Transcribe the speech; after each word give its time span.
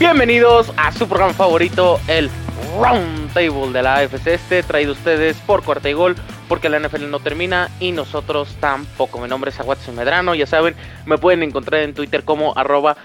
Bienvenidos 0.00 0.72
a 0.78 0.92
su 0.92 1.06
programa 1.06 1.34
favorito, 1.34 2.00
el 2.08 2.30
Round 2.80 3.34
Table 3.34 3.70
de 3.70 3.82
la 3.82 3.96
AFC 3.96 4.28
Este, 4.28 4.62
traído 4.62 4.92
ustedes 4.92 5.36
por 5.40 5.62
Cuarta 5.62 5.90
y 5.90 5.92
Gol, 5.92 6.16
porque 6.48 6.70
la 6.70 6.80
NFL 6.80 7.10
no 7.10 7.20
termina 7.20 7.68
y 7.80 7.92
nosotros 7.92 8.56
tampoco. 8.60 9.20
Mi 9.20 9.28
nombre 9.28 9.50
es 9.50 9.60
Aguatsin 9.60 9.94
Medrano, 9.94 10.34
ya 10.34 10.46
saben, 10.46 10.74
me 11.04 11.18
pueden 11.18 11.42
encontrar 11.42 11.82
en 11.82 11.92
Twitter 11.92 12.24
como 12.24 12.56
arroba 12.56 12.96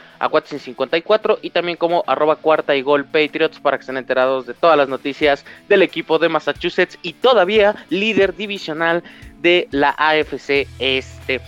54 0.45 1.39
y 1.41 1.49
también 1.49 1.77
como 1.77 2.05
arroba 2.07 2.37
Cuarta 2.37 2.77
y 2.77 2.81
Gol 2.81 3.03
Patriots 3.03 3.59
para 3.59 3.77
que 3.77 3.81
estén 3.81 3.97
enterados 3.97 4.45
de 4.45 4.53
todas 4.53 4.77
las 4.77 4.87
noticias 4.87 5.43
del 5.67 5.81
equipo 5.81 6.17
de 6.17 6.29
Massachusetts 6.29 6.97
y 7.01 7.11
todavía 7.11 7.75
líder 7.89 8.37
divisional 8.37 9.03
de 9.41 9.67
la 9.71 9.89
AFC 9.97 10.65
Este. 10.79 11.41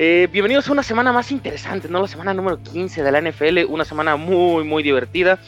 Eh, 0.00 0.28
bienvenidos 0.30 0.68
a 0.68 0.72
una 0.72 0.84
semana 0.84 1.12
más 1.12 1.32
interesante, 1.32 1.88
¿no? 1.88 2.00
La 2.00 2.06
semana 2.06 2.32
número 2.32 2.62
15 2.62 3.02
de 3.02 3.10
la 3.10 3.20
NFL, 3.20 3.64
una 3.68 3.84
semana 3.84 4.14
muy, 4.14 4.62
muy 4.62 4.84
divertida. 4.84 5.40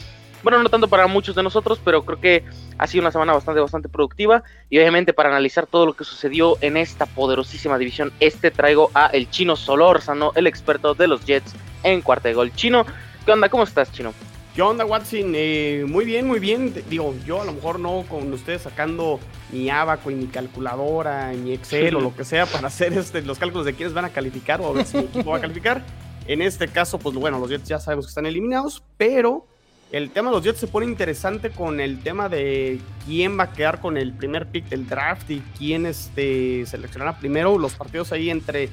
Bueno, 0.42 0.60
no 0.60 0.68
tanto 0.68 0.88
para 0.88 1.06
muchos 1.06 1.36
de 1.36 1.44
nosotros, 1.44 1.80
pero 1.84 2.04
creo 2.04 2.20
que 2.20 2.44
ha 2.76 2.88
sido 2.88 3.02
una 3.02 3.12
semana 3.12 3.32
bastante, 3.32 3.60
bastante 3.60 3.88
productiva. 3.88 4.42
Y 4.68 4.78
obviamente 4.78 5.12
para 5.12 5.28
analizar 5.28 5.68
todo 5.68 5.86
lo 5.86 5.92
que 5.92 6.02
sucedió 6.02 6.58
en 6.62 6.76
esta 6.76 7.06
poderosísima 7.06 7.78
división, 7.78 8.12
este 8.18 8.50
traigo 8.50 8.90
a 8.92 9.06
el 9.06 9.30
chino 9.30 9.54
Solórzano, 9.54 10.32
el 10.34 10.48
experto 10.48 10.94
de 10.94 11.06
los 11.06 11.24
Jets 11.24 11.54
en 11.84 12.02
cuarta 12.02 12.28
de 12.28 12.34
gol. 12.34 12.52
Chino, 12.52 12.84
¿qué 13.24 13.30
onda? 13.30 13.48
¿Cómo 13.48 13.62
estás, 13.62 13.92
chino? 13.92 14.12
¿Qué 14.60 14.64
onda, 14.64 14.84
Watson? 14.84 15.32
Eh, 15.34 15.86
muy 15.88 16.04
bien, 16.04 16.26
muy 16.26 16.38
bien. 16.38 16.74
Digo, 16.90 17.14
yo 17.24 17.40
a 17.40 17.46
lo 17.46 17.54
mejor 17.54 17.80
no 17.80 18.04
con 18.06 18.30
ustedes 18.30 18.60
sacando 18.60 19.18
ni 19.52 19.70
abaco 19.70 20.10
y 20.10 20.14
ni 20.14 20.26
calculadora, 20.26 21.32
ni 21.32 21.54
Excel 21.54 21.96
o 21.96 22.00
lo 22.02 22.14
que 22.14 22.26
sea 22.26 22.44
para 22.44 22.68
hacer 22.68 22.92
este, 22.92 23.22
los 23.22 23.38
cálculos 23.38 23.64
de 23.64 23.72
quiénes 23.72 23.94
van 23.94 24.04
a 24.04 24.10
calificar 24.10 24.60
o 24.60 24.68
a 24.68 24.72
ver 24.72 24.84
si 24.84 24.98
mi 24.98 25.04
equipo 25.04 25.30
va 25.30 25.38
a 25.38 25.40
calificar. 25.40 25.82
En 26.26 26.42
este 26.42 26.68
caso, 26.68 26.98
pues 26.98 27.16
bueno, 27.16 27.38
los 27.38 27.48
Jets 27.48 27.68
ya 27.68 27.78
sabemos 27.78 28.04
que 28.04 28.10
están 28.10 28.26
eliminados, 28.26 28.82
pero 28.98 29.46
el 29.92 30.10
tema 30.10 30.28
de 30.28 30.36
los 30.36 30.44
Jets 30.44 30.60
se 30.60 30.66
pone 30.66 30.84
interesante 30.84 31.48
con 31.48 31.80
el 31.80 32.00
tema 32.02 32.28
de 32.28 32.80
quién 33.06 33.38
va 33.38 33.44
a 33.44 33.52
quedar 33.54 33.80
con 33.80 33.96
el 33.96 34.12
primer 34.12 34.46
pick 34.48 34.68
del 34.68 34.86
draft 34.86 35.30
y 35.30 35.42
quién 35.56 35.86
este, 35.86 36.66
seleccionará 36.66 37.18
primero. 37.18 37.56
Los 37.56 37.76
partidos 37.76 38.12
ahí 38.12 38.28
entre 38.28 38.68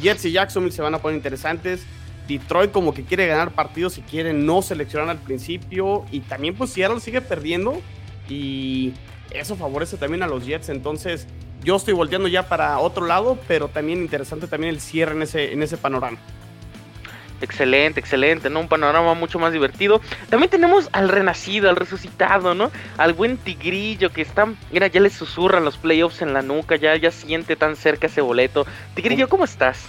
Jets 0.00 0.26
y 0.26 0.30
Jacksonville 0.30 0.72
se 0.72 0.82
van 0.82 0.94
a 0.94 0.98
poner 0.98 1.16
interesantes. 1.16 1.84
Detroit 2.28 2.72
como 2.72 2.94
que 2.94 3.04
quiere 3.04 3.26
ganar 3.26 3.50
partidos 3.52 3.98
y 3.98 4.02
quiere 4.02 4.32
no 4.32 4.62
seleccionar 4.62 5.08
al 5.10 5.18
principio. 5.18 6.04
Y 6.10 6.20
también 6.20 6.54
pues 6.54 6.70
Seattle 6.70 7.00
sigue 7.00 7.20
perdiendo. 7.20 7.80
Y 8.28 8.92
eso 9.30 9.56
favorece 9.56 9.96
también 9.96 10.22
a 10.22 10.26
los 10.26 10.46
Jets. 10.46 10.68
Entonces 10.68 11.26
yo 11.62 11.76
estoy 11.76 11.94
volteando 11.94 12.28
ya 12.28 12.48
para 12.48 12.78
otro 12.78 13.06
lado. 13.06 13.38
Pero 13.46 13.68
también 13.68 14.00
interesante 14.00 14.46
también 14.46 14.74
el 14.74 14.80
cierre 14.80 15.14
en 15.14 15.22
ese, 15.22 15.52
en 15.52 15.62
ese 15.62 15.76
panorama. 15.76 16.18
Excelente, 17.40 18.00
excelente, 18.00 18.48
¿no? 18.48 18.60
Un 18.60 18.68
panorama 18.68 19.12
mucho 19.14 19.38
más 19.38 19.52
divertido. 19.52 20.00
También 20.30 20.50
tenemos 20.50 20.88
al 20.92 21.08
renacido, 21.08 21.68
al 21.68 21.76
resucitado, 21.76 22.54
¿no? 22.54 22.70
Al 22.96 23.12
buen 23.12 23.36
tigrillo 23.36 24.10
que 24.12 24.22
está, 24.22 24.48
mira, 24.70 24.86
ya 24.86 25.00
le 25.00 25.10
susurran 25.10 25.64
los 25.64 25.76
playoffs 25.76 26.22
en 26.22 26.32
la 26.32 26.42
nuca, 26.42 26.76
ya, 26.76 26.96
ya 26.96 27.10
siente 27.10 27.56
tan 27.56 27.76
cerca 27.76 28.06
ese 28.06 28.20
boleto. 28.20 28.66
Tigrillo, 28.94 29.28
¿cómo 29.28 29.44
estás? 29.44 29.84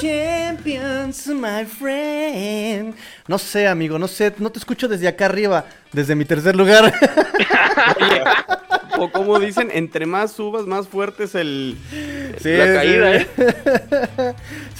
Champions, 0.00 1.26
my 1.28 1.64
friend. 1.64 2.94
No 3.26 3.38
sé, 3.38 3.66
amigo, 3.66 3.98
no 3.98 4.08
sé, 4.08 4.32
no 4.38 4.50
te 4.50 4.58
escucho 4.58 4.88
desde 4.88 5.08
acá 5.08 5.26
arriba, 5.26 5.64
desde 5.92 6.14
mi 6.14 6.24
tercer 6.24 6.56
lugar. 6.56 6.92
o 8.98 9.10
como 9.10 9.38
dicen, 9.38 9.70
entre 9.72 10.06
más 10.06 10.32
subas, 10.32 10.66
más 10.66 10.88
fuerte 10.88 11.24
es 11.24 11.34
el 11.34 11.76
la 12.42 12.74
caída, 12.74 13.16
¿eh? 13.16 13.26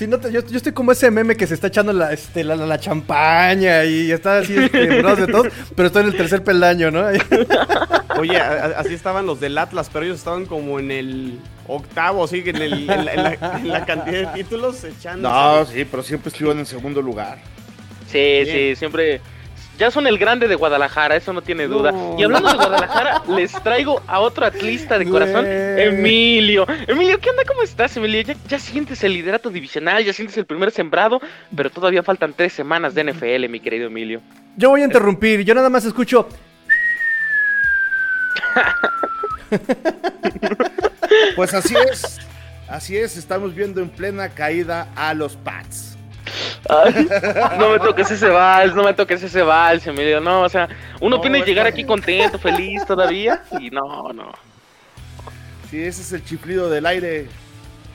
no 0.09 0.29
yo, 0.29 0.41
estoy 0.41 0.73
como 0.73 0.93
ese 0.93 1.11
meme 1.11 1.37
que 1.37 1.47
se 1.47 1.55
está 1.55 1.69
echando 1.69 1.93
la, 1.93 2.13
este, 2.13 2.45
la, 2.45 2.79
champaña 2.79 3.85
y 3.85 4.11
está 4.11 4.39
así 4.39 4.57
este, 4.57 4.87
de 4.87 5.27
todo, 5.27 5.45
pero 5.75 5.87
estoy 5.87 6.03
en 6.03 6.09
el 6.09 6.17
tercer 6.17 6.43
peldaño, 6.43 6.91
¿no? 6.91 7.05
Oye, 8.19 8.39
así 8.39 8.95
estaban 8.95 9.27
los 9.27 9.41
del 9.41 9.59
Atlas, 9.59 9.91
pero 9.93 10.05
ellos 10.05 10.19
estaban 10.19 10.47
como 10.47 10.79
en 10.79 10.91
el 10.91 11.39
octavo, 11.67 12.27
sí, 12.27 12.43
en, 12.45 12.57
el, 12.57 12.91
en, 12.91 13.69
la, 13.69 13.87
cantidad 13.87 14.33
de 14.33 14.43
títulos 14.43 14.83
echando. 14.85 15.29
No, 15.29 15.65
sí, 15.65 15.85
pero 15.85 16.03
siempre 16.03 16.29
estuvieron 16.29 16.59
en 16.59 16.67
segundo 16.67 17.01
lugar. 17.01 17.39
Sí, 18.07 18.43
sí, 18.47 18.77
siempre 18.77 19.21
ya 19.79 19.91
son 19.91 20.07
el 20.07 20.19
grande 20.19 20.47
de 20.47 20.55
Guadalajara, 20.55 21.17
eso 21.17 21.33
no 21.33 21.43
tiene 21.43 21.67
duda. 21.67 21.93
Y 22.17 22.23
hablando 22.23 22.51
de 22.51 22.57
Guadalajara, 22.57 23.23
les 23.29 23.53
traigo 23.63 24.01
a 24.07 24.21
otro 24.21 24.47
atlista 24.47 24.99
de 24.99 25.09
corazón, 25.09 25.45
Emilio. 25.47 26.67
Emilio, 26.87 27.19
¿qué 27.19 27.31
onda? 27.31 27.43
¿Cómo 27.47 27.63
estás, 27.63 27.97
Emilio? 27.97 28.23
Ya, 28.23 28.37
ya, 28.49 28.59
sientes 28.59 29.03
el 29.03 29.15
liderato 29.15 29.51
divisional, 29.51 30.05
ya 30.05 30.13
sientes 30.13 30.37
el 30.39 30.47
primer 30.47 30.71
sembrado, 30.71 31.21
pero 31.55 31.71
todavía 31.71 32.03
faltan 32.03 32.35
tres 32.35 32.53
semanas 32.53 32.95
de 32.95 33.05
NFL, 33.05 33.49
mi 33.49 33.59
querido 33.59 33.89
Emilio. 33.89 34.21
Yo 34.57 34.71
voy 34.71 34.83
a 34.83 34.85
interrumpir, 34.85 35.45
yo 35.45 35.55
nada 35.55 35.71
más 35.71 35.85
escucho. 35.85 36.29
pues 41.37 41.55
así 41.55 41.75
es, 41.91 42.19
así 42.69 42.97
es, 42.97 43.17
estamos 43.17 43.55
viendo 43.55 43.81
en 43.81 43.89
plena 43.89 44.29
caída 44.29 44.89
a 44.97 45.15
los 45.15 45.37
Pats 45.37 45.95
no 47.59 47.71
me 47.71 47.79
toques 47.79 48.11
ese 48.11 48.29
vals, 48.29 48.75
no 48.75 48.85
me 48.85 48.95
toques 48.95 49.23
ese 49.23 49.43
vals, 49.43 49.87
Emilio. 49.87 50.21
No, 50.21 50.43
o 50.43 50.49
sea, 50.49 50.69
uno 51.01 51.19
no, 51.19 51.45
llegar 51.45 51.67
aquí 51.67 51.85
contento, 51.85 52.39
feliz 52.39 52.85
todavía. 52.87 53.43
Y 53.61 53.71
no, 53.71 54.13
no. 54.13 54.33
Sí, 55.71 55.83
ese 55.83 56.03
es 56.03 56.13
el 56.13 56.25
chiflido 56.25 56.71
del 56.71 56.87
aire. 56.87 57.29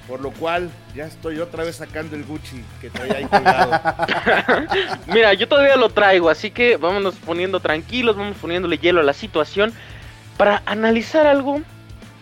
Por 0.08 0.22
lo 0.22 0.32
cual 0.32 0.72
ya 0.96 1.06
estoy 1.06 1.40
otra 1.40 1.64
vez 1.64 1.76
sacando 1.76 2.16
el 2.16 2.24
Gucci 2.24 2.64
que 2.82 2.90
traía 2.90 3.18
ahí 3.18 3.26
colgado. 3.26 3.80
Mira, 5.06 5.36
yo 5.36 5.48
todavía 5.48 5.76
lo 5.76 5.90
traigo, 5.90 6.32
así 6.32 6.50
que 6.50 6.78
vámonos 6.78 7.14
poniendo 7.18 7.60
tranquilos, 7.60 8.18
vamos 8.18 8.36
poniéndole 8.38 8.80
hielo 8.80 9.02
a 9.02 9.04
la 9.04 9.14
situación 9.14 9.72
para 10.36 10.64
analizar 10.66 11.28
algo 11.28 11.62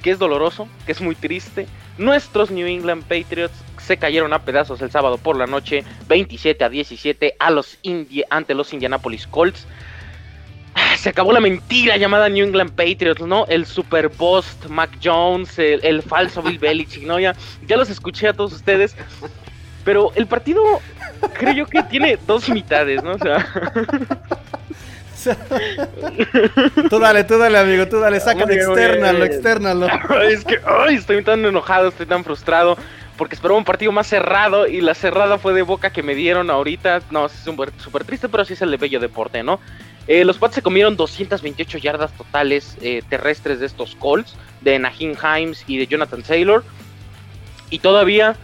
que 0.08 0.12
es 0.12 0.20
doloroso, 0.20 0.70
que 0.86 0.94
es 0.94 1.02
muy 1.02 1.16
triste. 1.16 1.68
Nuestros 1.98 2.50
New 2.50 2.66
England 2.66 3.04
Patriots 3.04 3.62
se 3.78 3.98
cayeron 3.98 4.32
a 4.32 4.40
pedazos 4.40 4.82
el 4.82 4.90
sábado 4.90 5.18
por 5.18 5.36
la 5.36 5.48
noche, 5.48 5.84
27 6.08 6.64
a 6.64 6.70
17 6.70 7.36
a 7.38 7.52
los 7.52 7.78
ante 8.30 8.54
los 8.54 8.72
Indianapolis 8.72 9.28
Colts. 9.28 9.68
Ah, 10.76 10.96
se 10.96 11.10
acabó 11.10 11.34
la 11.34 11.42
mentira 11.42 11.98
llamada 11.98 12.30
New 12.30 12.46
England 12.46 12.72
Patriots, 12.72 13.20
¿no? 13.20 13.48
El 13.48 13.66
super 13.66 14.08
boss 14.08 14.46
Mac 14.70 14.92
Jones, 15.04 15.60
el, 15.60 16.02
falso 16.02 16.42
Bill 16.42 16.58
Belichick, 16.58 17.04
¿no? 17.04 17.20
Ya, 17.20 17.36
ya 17.68 17.76
los 17.76 17.90
escuché 17.90 18.30
a 18.30 18.34
todos 18.34 18.54
ustedes. 18.54 18.96
Pero 19.84 20.14
el 20.16 20.26
partido 20.28 20.64
creo 21.34 21.54
yo 21.54 21.66
que 21.66 21.84
tiene 21.84 22.18
dos 22.26 22.48
mitades, 22.48 23.04
¿no? 23.04 23.12
O 23.12 23.18
sea... 23.18 23.46
tú 26.90 27.00
dale, 27.00 27.24
tú 27.24 27.38
dale, 27.38 27.58
amigo, 27.58 27.88
tú 27.88 28.00
dale, 28.00 28.20
saca 28.20 28.44
externalo, 28.44 29.26
externalo. 29.26 29.88
Es 30.30 30.44
que 30.46 30.60
ay, 30.66 30.96
estoy 30.96 31.24
tan 31.24 31.44
enojado, 31.46 31.90
estoy 31.90 32.06
tan 32.06 32.24
frustrado 32.24 32.78
porque 33.18 33.36
esperaba 33.36 33.58
un 33.58 33.66
partido 33.66 33.92
más 33.92 34.08
cerrado 34.08 34.68
y 34.68 34.80
la 34.82 34.94
cerrada 34.94 35.38
fue 35.40 35.54
de 35.54 35.64
boca 35.64 35.90
que 35.90 36.04
me 36.04 36.16
dieron 36.16 36.50
ahorita. 36.50 37.02
No, 37.10 37.26
es 37.26 37.34
súper 37.34 38.04
triste, 38.06 38.30
pero 38.30 38.46
sí 38.46 38.54
es 38.54 38.62
el 38.62 38.72
de 38.72 38.78
bello 38.78 39.00
deporte, 39.00 39.44
¿no? 39.44 39.60
Eh, 40.08 40.24
los 40.24 40.38
Pats 40.38 40.56
se 40.56 40.62
comieron 40.62 40.96
228 40.96 41.80
yardas 41.80 42.12
totales 42.14 42.78
eh, 42.82 43.02
terrestres 43.10 43.60
de 43.60 43.66
estos 43.66 43.96
Colts, 43.96 44.36
de 44.62 44.80
Nahim 44.80 45.16
Himes 45.16 45.64
y 45.68 45.78
de 45.78 45.88
Jonathan 45.88 46.24
Taylor. 46.24 46.64
Y 47.70 47.80
todavía 47.80 48.36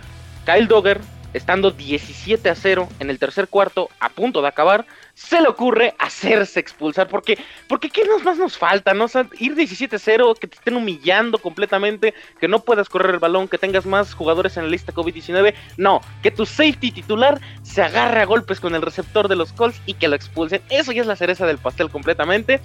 Kyle 0.45 0.67
Dogger, 0.67 1.00
estando 1.33 1.71
17 1.71 2.49
a 2.49 2.55
0 2.55 2.88
en 2.99 3.09
el 3.09 3.19
tercer 3.19 3.47
cuarto, 3.47 3.89
a 3.99 4.09
punto 4.09 4.41
de 4.41 4.47
acabar, 4.47 4.85
se 5.13 5.41
le 5.41 5.47
ocurre 5.47 5.94
hacerse 5.99 6.59
expulsar. 6.59 7.07
Porque, 7.07 7.38
porque 7.67 7.89
¿qué 7.89 8.03
más 8.23 8.38
nos 8.38 8.57
falta? 8.57 8.94
¿no? 8.94 9.05
ir 9.39 9.55
17-0, 9.55 10.38
que 10.39 10.47
te 10.47 10.55
estén 10.55 10.75
humillando 10.75 11.38
completamente, 11.38 12.13
que 12.39 12.47
no 12.47 12.59
puedas 12.59 12.89
correr 12.89 13.13
el 13.13 13.19
balón, 13.19 13.47
que 13.47 13.57
tengas 13.57 13.85
más 13.85 14.13
jugadores 14.13 14.57
en 14.57 14.63
la 14.63 14.69
lista 14.69 14.94
COVID-19. 14.94 15.53
No, 15.77 16.01
que 16.21 16.31
tu 16.31 16.45
safety 16.45 16.91
titular 16.91 17.39
se 17.62 17.81
agarre 17.81 18.21
a 18.21 18.25
golpes 18.25 18.59
con 18.59 18.75
el 18.75 18.81
receptor 18.81 19.27
de 19.27 19.35
los 19.35 19.53
Colts 19.53 19.81
y 19.85 19.94
que 19.95 20.07
lo 20.07 20.15
expulsen. 20.15 20.62
Eso 20.69 20.91
ya 20.91 21.01
es 21.01 21.07
la 21.07 21.15
cereza 21.15 21.45
del 21.45 21.57
pastel 21.57 21.89
completamente. 21.89 22.59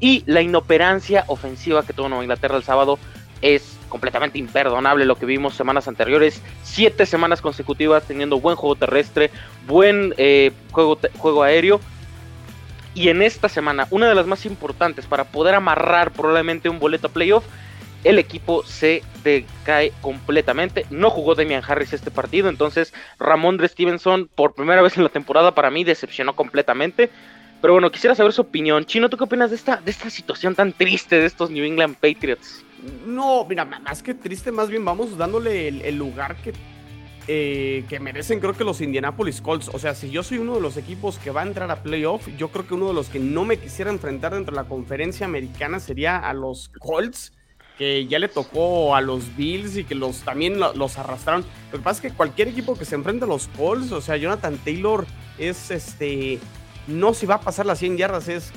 Y 0.00 0.24
la 0.26 0.42
inoperancia 0.42 1.24
ofensiva 1.28 1.86
que 1.86 1.92
tuvo 1.92 2.08
Nueva 2.08 2.24
Inglaterra 2.24 2.56
el 2.56 2.64
sábado 2.64 2.98
es 3.40 3.76
completamente 3.92 4.38
imperdonable 4.38 5.04
lo 5.04 5.16
que 5.16 5.26
vimos 5.26 5.54
semanas 5.54 5.86
anteriores. 5.86 6.42
Siete 6.62 7.04
semanas 7.04 7.42
consecutivas 7.42 8.04
teniendo 8.04 8.40
buen 8.40 8.56
juego 8.56 8.74
terrestre, 8.74 9.30
buen 9.66 10.14
eh, 10.16 10.50
juego, 10.70 10.98
juego 11.18 11.42
aéreo. 11.42 11.78
Y 12.94 13.10
en 13.10 13.20
esta 13.20 13.50
semana, 13.50 13.86
una 13.90 14.08
de 14.08 14.14
las 14.14 14.26
más 14.26 14.46
importantes 14.46 15.04
para 15.04 15.24
poder 15.24 15.54
amarrar 15.54 16.10
probablemente 16.10 16.70
un 16.70 16.78
boleto 16.78 17.08
a 17.08 17.10
playoff, 17.10 17.44
el 18.02 18.18
equipo 18.18 18.64
se 18.64 19.02
decae 19.22 19.92
completamente. 20.00 20.86
No 20.88 21.10
jugó 21.10 21.34
Damian 21.34 21.62
Harris 21.66 21.92
este 21.92 22.10
partido, 22.10 22.48
entonces 22.48 22.94
Ramón 23.18 23.58
de 23.58 23.68
Stevenson, 23.68 24.30
por 24.34 24.54
primera 24.54 24.80
vez 24.80 24.96
en 24.96 25.04
la 25.04 25.10
temporada, 25.10 25.54
para 25.54 25.70
mí 25.70 25.84
decepcionó 25.84 26.34
completamente. 26.34 27.10
Pero 27.60 27.74
bueno, 27.74 27.92
quisiera 27.92 28.14
saber 28.14 28.32
su 28.32 28.40
opinión. 28.40 28.86
Chino, 28.86 29.10
¿tú 29.10 29.18
qué 29.18 29.24
opinas 29.24 29.50
de 29.50 29.56
esta, 29.56 29.76
de 29.76 29.90
esta 29.90 30.08
situación 30.08 30.54
tan 30.54 30.72
triste 30.72 31.20
de 31.20 31.26
estos 31.26 31.50
New 31.50 31.64
England 31.64 31.96
Patriots? 31.96 32.64
No, 33.06 33.44
mira, 33.48 33.64
más 33.64 34.02
que 34.02 34.14
triste, 34.14 34.50
más 34.50 34.68
bien 34.68 34.84
vamos 34.84 35.16
dándole 35.16 35.68
el, 35.68 35.96
lugar 35.96 36.36
que 36.36 36.52
eh, 37.28 37.84
que 37.88 38.00
merecen 38.00 38.40
creo 38.40 38.54
que 38.54 38.64
los 38.64 38.80
Indianapolis 38.80 39.40
Colts. 39.40 39.70
O 39.72 39.78
sea, 39.78 39.94
si 39.94 40.10
yo 40.10 40.24
soy 40.24 40.38
uno 40.38 40.56
de 40.56 40.60
los 40.60 40.76
equipos 40.76 41.18
que 41.18 41.30
va 41.30 41.42
a 41.42 41.46
entrar 41.46 41.70
a 41.70 41.82
playoff, 41.82 42.26
yo 42.36 42.48
creo 42.48 42.66
que 42.66 42.74
uno 42.74 42.88
de 42.88 42.94
los 42.94 43.08
que 43.08 43.20
no 43.20 43.44
me 43.44 43.58
quisiera 43.58 43.92
enfrentar 43.92 44.34
dentro 44.34 44.54
de 44.54 44.62
la 44.62 44.68
conferencia 44.68 45.26
americana 45.26 45.78
sería 45.78 46.18
a 46.18 46.34
los 46.34 46.68
Colts, 46.80 47.32
que 47.78 48.06
ya 48.06 48.18
le 48.18 48.26
tocó 48.28 48.96
a 48.96 49.00
los 49.00 49.36
Bills 49.36 49.76
y 49.76 49.84
que 49.84 49.94
los 49.94 50.22
también 50.22 50.58
los 50.58 50.98
arrastraron. 50.98 51.44
Lo 51.70 51.78
que 51.78 51.84
pasa 51.84 52.04
es 52.04 52.10
que 52.10 52.16
cualquier 52.16 52.48
equipo 52.48 52.76
que 52.76 52.84
se 52.84 52.96
enfrente 52.96 53.24
a 53.24 53.28
los 53.28 53.46
Colts, 53.56 53.92
o 53.92 54.00
sea, 54.00 54.16
Jonathan 54.16 54.58
Taylor 54.58 55.06
es 55.38 55.70
este, 55.70 56.40
no 56.88 57.14
si 57.14 57.26
va 57.26 57.36
a 57.36 57.40
pasar 57.40 57.66
las 57.66 57.78
100 57.78 57.96
yardas, 57.98 58.28
es 58.28 58.52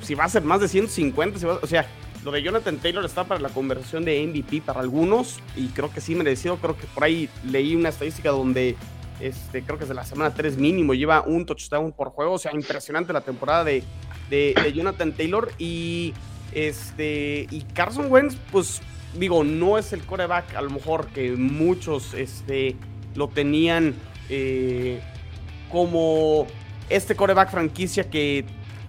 si 0.00 0.14
va 0.14 0.24
a 0.24 0.28
ser 0.30 0.42
más 0.42 0.60
de 0.60 0.68
150, 0.68 1.46
o 1.62 1.66
sea, 1.66 1.86
lo 2.26 2.32
de 2.32 2.42
Jonathan 2.42 2.78
Taylor 2.78 3.04
está 3.04 3.22
para 3.22 3.38
la 3.38 3.50
conversión 3.50 4.04
de 4.04 4.26
MVP 4.26 4.60
para 4.60 4.80
algunos 4.80 5.38
y 5.54 5.68
creo 5.68 5.92
que 5.92 6.00
sí 6.00 6.16
merecido. 6.16 6.56
Creo 6.56 6.76
que 6.76 6.88
por 6.88 7.04
ahí 7.04 7.30
leí 7.44 7.76
una 7.76 7.90
estadística 7.90 8.30
donde 8.30 8.74
este, 9.20 9.62
creo 9.62 9.78
que 9.78 9.84
es 9.84 9.88
de 9.88 9.94
la 9.94 10.04
semana 10.04 10.34
3 10.34 10.56
mínimo, 10.58 10.92
lleva 10.92 11.22
un 11.22 11.46
touchdown 11.46 11.92
por 11.92 12.08
juego. 12.08 12.32
O 12.32 12.38
sea, 12.38 12.52
impresionante 12.52 13.12
la 13.12 13.20
temporada 13.20 13.62
de, 13.62 13.84
de, 14.28 14.72
Jonathan 14.74 15.12
Taylor. 15.12 15.52
Y, 15.56 16.14
este, 16.50 17.46
y 17.48 17.62
Carson 17.72 18.10
Wentz, 18.10 18.36
pues 18.50 18.82
digo, 19.16 19.44
no 19.44 19.78
es 19.78 19.92
el 19.92 20.02
coreback 20.02 20.56
a 20.56 20.62
lo 20.62 20.70
mejor 20.70 21.06
que 21.06 21.30
muchos 21.30 22.12
este, 22.14 22.74
lo 23.14 23.28
tenían 23.28 23.94
eh, 24.30 25.00
como 25.70 26.48
este 26.88 27.14
coreback 27.14 27.52
franquicia 27.52 28.10
que 28.10 28.44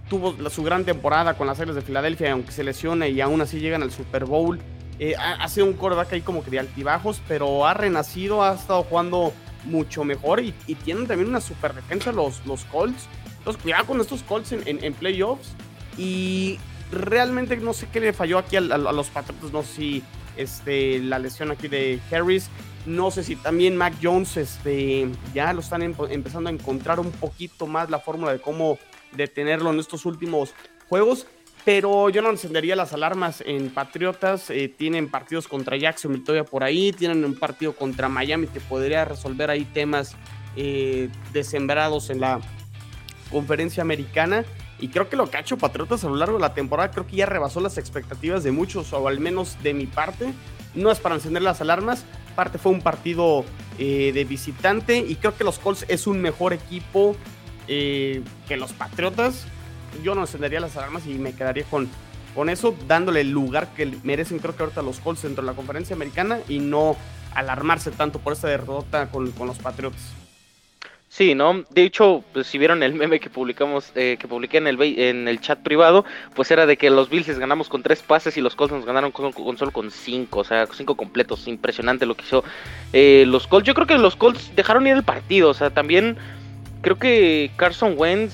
tuvo 0.10 0.50
su 0.50 0.64
gran 0.64 0.86
temporada 0.86 1.36
con 1.36 1.48
las 1.48 1.60
Águilas 1.60 1.76
de 1.76 1.82
Filadelfia, 1.82 2.32
aunque 2.32 2.52
se 2.52 2.64
lesiona 2.64 3.08
y 3.08 3.22
aún 3.22 3.42
así 3.42 3.60
llegan 3.60 3.84
al 3.84 3.92
Super 3.92 4.26
Bowl. 4.26 4.60
Eh, 5.00 5.16
ha, 5.16 5.48
sido 5.48 5.68
un 5.68 5.74
quarterback 5.74 6.14
ahí 6.14 6.22
como 6.22 6.44
que 6.44 6.50
de 6.50 6.60
altibajos, 6.60 7.22
pero 7.28 7.68
ha 7.68 7.74
renacido, 7.74 8.44
ha 8.44 8.56
estado 8.56 8.84
jugando 8.84 9.32
mucho 9.66 10.04
mejor 10.04 10.40
y, 10.40 10.54
tienen 10.84 11.08
también 11.08 11.30
una 11.30 11.42
super 11.42 11.74
defensa 11.74 12.12
los, 12.12 12.46
los 12.46 12.66
Colts. 12.66 13.08
Entonces, 13.38 13.62
cuidado 13.62 13.86
con 13.86 14.02
estos 14.02 14.24
Colts 14.24 14.54
en, 14.54 14.94
playoffs. 14.96 15.54
Y 15.98 16.60
realmente 16.92 17.58
no 17.58 17.74
sé 17.74 17.88
qué 17.92 18.00
le 18.00 18.14
falló 18.14 18.40
aquí 18.40 18.56
a, 18.56 18.62
los 18.62 19.10
Patriots, 19.10 19.52
no 19.52 19.64
sé 19.64 19.74
si 19.74 20.04
este, 20.36 21.00
la 21.00 21.20
lesión 21.20 21.52
aquí 21.52 21.68
de 21.68 22.00
Harris. 22.12 22.50
No 22.86 23.12
sé 23.12 23.24
si 23.24 23.36
también 23.36 23.76
Mac 23.76 23.94
Jones 24.02 24.38
este, 24.38 25.10
ya 25.34 25.52
lo 25.52 25.60
están 25.60 25.82
empezando 25.82 26.50
a 26.50 26.54
encontrar 26.54 27.02
un 27.02 27.12
poquito 27.12 27.68
más 27.68 27.90
la 27.90 28.00
fórmula 28.00 28.32
de 28.32 28.40
cómo 28.40 28.80
de 29.12 29.28
tenerlo 29.28 29.72
en 29.72 29.80
estos 29.80 30.06
últimos 30.06 30.54
juegos. 30.90 31.28
Pero 31.68 32.10
yo 32.10 32.22
no 32.22 32.30
encendería 32.30 32.78
las 32.78 32.94
alarmas 32.94 33.44
en 33.46 33.70
Patriotas. 33.70 34.50
Eh, 34.50 34.70
tienen 34.70 35.10
partidos 35.10 35.50
contra 35.50 35.76
Jackson 35.76 36.24
todavía 36.24 36.46
por 36.46 36.64
ahí. 36.64 36.94
Tienen 36.94 37.26
un 37.26 37.36
partido 37.36 37.76
contra 37.76 38.08
Miami 38.08 38.48
que 38.48 38.62
podría 38.62 39.04
resolver 39.04 39.50
ahí 39.50 39.66
temas 39.66 40.16
eh, 40.56 41.10
desembrados 41.34 42.10
en 42.10 42.22
la 42.22 42.40
conferencia 43.30 43.82
americana. 43.82 44.46
Y 44.80 44.88
creo 44.88 45.10
que 45.10 45.18
lo 45.18 45.30
que 45.30 45.36
ha 45.36 45.40
hecho 45.42 45.58
Patriotas 45.58 46.06
a 46.06 46.08
lo 46.08 46.16
largo 46.16 46.38
de 46.38 46.42
la 46.42 46.54
temporada, 46.54 46.90
creo 46.90 47.06
que 47.06 47.18
ya 47.18 47.26
rebasó 47.26 47.60
las 47.60 47.78
expectativas 47.78 48.46
de 48.46 48.52
muchos, 48.52 48.94
o 48.94 49.08
al 49.08 49.20
menos 49.20 49.62
de 49.62 49.74
mi 49.74 49.88
parte. 49.88 50.34
No 50.74 50.90
es 50.90 51.00
para 51.00 51.16
encender 51.16 51.42
las 51.42 51.60
alarmas. 51.60 52.06
Parte 52.36 52.60
fue 52.60 52.72
un 52.72 52.82
partido 52.82 53.44
eh, 53.78 54.12
de 54.14 54.24
visitante. 54.24 55.00
Y 55.00 55.16
creo 55.16 55.36
que 55.36 55.44
los 55.44 55.60
Colts 55.60 55.84
es 55.90 56.08
un 56.08 56.22
mejor 56.22 56.54
equipo 56.54 57.18
eh, 57.68 58.22
que 58.48 58.58
los 58.58 58.74
Patriotas, 58.74 59.46
yo 60.04 60.16
no 60.16 60.22
encendería 60.22 60.60
las 60.60 60.78
alarmas 60.78 61.06
y 61.08 61.16
me 61.16 61.34
quedaría 61.34 61.64
con, 61.66 61.90
con 62.36 62.50
eso, 62.50 62.76
dándole 62.88 63.22
el 63.22 63.32
lugar 63.32 63.74
que 63.74 63.98
merecen, 64.04 64.40
creo 64.40 64.56
que 64.56 64.64
ahorita 64.64 64.82
los 64.82 65.00
Colts 65.00 65.24
dentro 65.24 65.44
de 65.44 65.48
la 65.48 65.56
conferencia 65.56 65.96
americana 65.96 66.40
y 66.48 66.60
no 66.60 66.96
alarmarse 67.34 67.92
tanto 67.92 68.20
por 68.20 68.34
esta 68.34 68.48
derrota 68.48 69.10
con, 69.10 69.34
los 69.40 69.58
Patriotas. 69.60 70.14
Sí, 71.10 71.36
¿no? 71.36 71.64
De 71.70 71.84
hecho, 71.84 72.24
pues, 72.34 72.48
si 72.48 72.58
vieron 72.58 72.84
el 72.84 72.94
meme 72.94 73.20
que 73.20 73.30
publicamos, 73.30 73.92
eh, 73.96 74.18
que 74.20 74.28
publiqué 74.28 74.58
en 74.58 74.68
el, 74.68 74.82
en 74.82 75.28
el 75.28 75.40
chat 75.40 75.60
privado, 75.60 76.06
pues 76.36 76.52
era 76.52 76.66
de 76.66 76.78
que 76.78 76.90
los 76.90 77.10
Bills 77.10 77.40
ganamos 77.40 77.70
con 77.70 77.82
tres 77.82 78.04
pases 78.04 78.38
y 78.38 78.42
los 78.42 78.56
Colts 78.56 78.74
nos 78.74 78.86
ganaron 78.86 79.12
con, 79.12 79.34
solo 79.58 79.72
con 79.72 79.90
cinco, 79.90 80.40
o 80.40 80.44
sea, 80.44 80.68
cinco 80.74 80.96
completos. 80.96 81.48
Impresionante 81.48 82.06
lo 82.06 82.16
que 82.16 82.24
hizo 82.24 82.44
eh, 82.94 83.24
los 83.26 83.48
Colts. 83.48 83.66
Yo 83.66 83.74
creo 83.74 83.88
que 83.88 83.98
los 83.98 84.16
Colts 84.16 84.56
dejaron 84.56 84.86
ir 84.86 84.94
el 84.94 85.04
partido, 85.04 85.50
o 85.50 85.54
sea, 85.54 85.70
también 85.70 86.18
creo 86.88 87.00
que 87.00 87.52
Carson 87.58 87.96
Wentz 87.98 88.34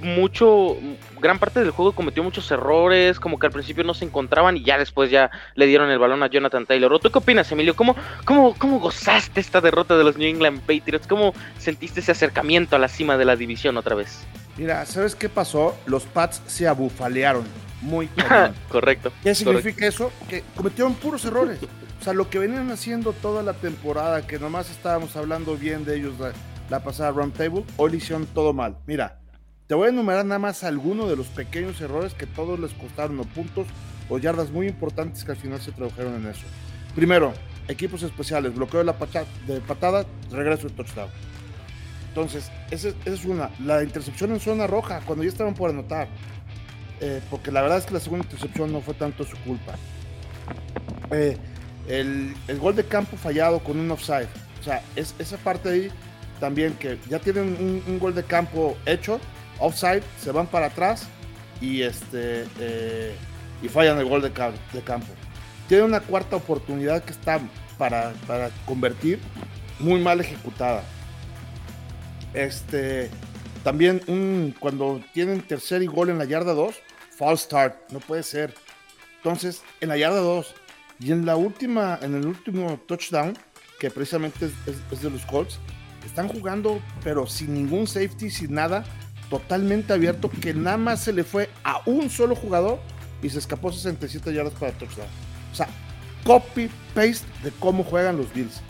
mucho, 0.00 0.76
gran 1.20 1.40
parte 1.40 1.58
del 1.58 1.72
juego 1.72 1.92
cometió 1.92 2.22
muchos 2.22 2.48
errores, 2.52 3.18
como 3.18 3.36
que 3.36 3.46
al 3.46 3.52
principio 3.52 3.82
no 3.82 3.94
se 3.94 4.04
encontraban 4.04 4.56
y 4.56 4.62
ya 4.62 4.78
después 4.78 5.10
ya 5.10 5.28
le 5.56 5.66
dieron 5.66 5.90
el 5.90 5.98
balón 5.98 6.22
a 6.22 6.28
Jonathan 6.28 6.66
Taylor. 6.66 7.00
¿Tú 7.00 7.10
qué 7.10 7.18
opinas, 7.18 7.50
Emilio? 7.50 7.74
¿Cómo, 7.74 7.96
cómo, 8.24 8.54
cómo 8.56 8.78
gozaste 8.78 9.40
esta 9.40 9.60
derrota 9.60 9.98
de 9.98 10.04
los 10.04 10.16
New 10.16 10.28
England 10.28 10.60
Patriots? 10.60 11.08
¿Cómo 11.08 11.34
sentiste 11.58 11.98
ese 11.98 12.12
acercamiento 12.12 12.76
a 12.76 12.78
la 12.78 12.86
cima 12.86 13.16
de 13.16 13.24
la 13.24 13.34
división 13.34 13.76
otra 13.76 13.96
vez? 13.96 14.24
Mira, 14.56 14.86
¿sabes 14.86 15.16
qué 15.16 15.28
pasó? 15.28 15.76
Los 15.86 16.04
Pats 16.04 16.42
se 16.46 16.68
abufalearon. 16.68 17.44
Muy 17.80 18.08
correcto. 18.68 19.10
¿Qué 19.24 19.34
significa 19.34 19.84
eso? 19.84 20.12
Que 20.28 20.44
cometieron 20.54 20.94
puros 20.94 21.24
errores. 21.24 21.58
O 22.00 22.04
sea, 22.04 22.12
lo 22.12 22.30
que 22.30 22.38
venían 22.38 22.70
haciendo 22.70 23.12
toda 23.12 23.42
la 23.42 23.54
temporada, 23.54 24.26
que 24.26 24.38
nomás 24.38 24.70
estábamos 24.70 25.16
hablando 25.16 25.56
bien 25.56 25.84
de 25.84 25.96
ellos 25.96 26.18
la 26.70 26.82
pasada 26.82 27.10
round 27.10 27.34
table, 27.34 27.64
hoy 27.76 27.90
le 27.90 27.96
hicieron 27.98 28.26
todo 28.26 28.52
mal. 28.52 28.78
Mira, 28.86 29.18
te 29.66 29.74
voy 29.74 29.86
a 29.86 29.90
enumerar 29.90 30.24
nada 30.24 30.38
más 30.38 30.64
algunos 30.64 31.10
de 31.10 31.16
los 31.16 31.26
pequeños 31.26 31.80
errores 31.80 32.14
que 32.14 32.26
todos 32.26 32.58
les 32.58 32.72
costaron 32.72 33.18
o 33.20 33.24
puntos 33.24 33.66
o 34.08 34.18
yardas 34.18 34.50
muy 34.50 34.68
importantes 34.68 35.24
que 35.24 35.32
al 35.32 35.36
final 35.36 35.60
se 35.60 35.72
tradujeron 35.72 36.14
en 36.14 36.26
eso. 36.30 36.46
Primero, 36.94 37.32
equipos 37.68 38.02
especiales, 38.02 38.54
bloqueo 38.54 38.80
de 38.80 38.86
la 38.86 38.98
patada, 38.98 39.26
de 39.46 39.60
patada 39.60 40.06
regreso 40.30 40.68
de 40.68 40.74
touchdown. 40.74 41.10
Entonces, 42.08 42.50
esa, 42.70 42.88
es 43.04 43.24
una. 43.24 43.50
La 43.60 43.82
intercepción 43.82 44.32
en 44.32 44.40
zona 44.40 44.66
roja, 44.66 45.00
cuando 45.06 45.22
ya 45.22 45.30
estaban 45.30 45.54
por 45.54 45.70
anotar. 45.70 46.08
Eh, 47.00 47.20
porque 47.30 47.50
la 47.50 47.62
verdad 47.62 47.78
es 47.78 47.86
que 47.86 47.94
la 47.94 48.00
segunda 48.00 48.24
intercepción 48.24 48.72
no 48.72 48.80
fue 48.80 48.94
tanto 48.94 49.24
su 49.24 49.36
culpa. 49.38 49.74
Eh, 51.12 51.36
el, 51.88 52.34
gol 52.58 52.76
de 52.76 52.84
campo 52.84 53.16
fallado 53.16 53.60
con 53.60 53.78
un 53.78 53.90
offside. 53.90 54.28
O 54.60 54.62
sea, 54.62 54.82
es, 54.96 55.14
esa 55.18 55.36
parte 55.38 55.68
ahí 55.68 55.90
también 56.40 56.74
que 56.74 56.98
ya 57.08 57.18
tienen 57.18 57.84
un, 57.86 57.98
gol 57.98 58.14
de 58.14 58.24
campo 58.24 58.76
hecho, 58.86 59.20
offside, 59.58 60.02
se 60.18 60.32
van 60.32 60.46
para 60.46 60.66
atrás 60.66 61.06
y 61.60 61.82
este 61.82 62.46
eh, 62.58 63.14
y 63.62 63.68
fallan 63.68 63.98
el 63.98 64.06
gol 64.06 64.22
de, 64.22 64.32
campo. 64.32 65.06
Tiene 65.68 65.84
una 65.84 66.00
cuarta 66.00 66.36
oportunidad 66.36 67.04
que 67.04 67.12
está 67.12 67.38
para, 67.76 68.12
para 68.26 68.50
convertir, 68.64 69.20
muy 69.78 70.00
mal 70.00 70.20
ejecutada. 70.20 70.82
Este 72.32 73.10
también 73.62 74.00
un, 74.06 74.54
cuando 74.58 75.02
tienen 75.12 75.42
tercer 75.42 75.84
gol 75.84 76.08
en 76.08 76.18
la 76.18 76.24
yarda 76.24 76.54
2, 76.54 76.74
false 77.16 77.44
start, 77.44 77.90
no 77.92 78.00
puede 78.00 78.22
ser. 78.22 78.54
Entonces, 79.18 79.62
en 79.82 79.90
la 79.90 79.98
yarda 79.98 80.20
2 80.20 80.54
y 81.00 81.12
en 81.12 81.26
la 81.26 81.36
última, 81.36 81.98
en 82.00 82.14
el 82.14 82.26
último 82.26 82.80
touchdown, 82.86 83.36
que 83.78 83.90
precisamente 83.90 84.50
es 84.90 85.02
de 85.02 85.10
los 85.10 85.24
Colts, 85.26 85.58
están 86.06 86.28
jugando, 86.28 86.80
pero 87.02 87.26
sin 87.26 87.54
ningún 87.54 87.86
safety, 87.86 88.30
sin 88.30 88.54
nada, 88.54 88.84
totalmente 89.28 89.92
abierto, 89.92 90.28
que 90.28 90.54
nada 90.54 90.76
más 90.76 91.00
se 91.00 91.12
le 91.12 91.24
fue 91.24 91.48
a 91.64 91.80
un 91.86 92.10
solo 92.10 92.34
jugador 92.34 92.80
y 93.22 93.30
se 93.30 93.38
escapó 93.38 93.72
67 93.72 94.32
yardas 94.32 94.54
para 94.54 94.72
touchdown. 94.72 95.08
O 95.52 95.54
sea, 95.54 95.68
copy-paste 96.24 97.26
de 97.42 97.50
cómo 97.58 97.84
juegan 97.84 98.16
los 98.16 98.32
Bills. 98.32 98.60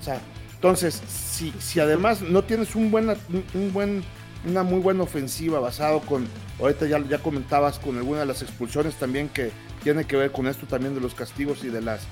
O 0.00 0.04
sea, 0.04 0.20
entonces, 0.54 1.00
si, 1.08 1.52
si 1.58 1.80
además 1.80 2.22
no 2.22 2.42
tienes 2.42 2.74
un 2.74 2.90
buen, 2.90 3.08
un 3.54 3.72
buen, 3.72 4.02
una 4.46 4.62
muy 4.62 4.80
buena 4.80 5.02
ofensiva 5.04 5.60
basado 5.60 6.00
con, 6.00 6.26
ahorita 6.58 6.86
ya, 6.86 6.98
ya 7.08 7.18
comentabas 7.18 7.78
con 7.78 7.96
alguna 7.96 8.20
de 8.20 8.26
las 8.26 8.42
expulsiones 8.42 8.96
también 8.96 9.28
que 9.28 9.52
tiene 9.82 10.06
que 10.06 10.16
ver 10.16 10.32
con 10.32 10.46
esto 10.46 10.66
también 10.66 10.94
de 10.94 11.00
los 11.00 11.14
castigos 11.14 11.64
y 11.64 11.68
de 11.68 11.80
las 11.80 12.02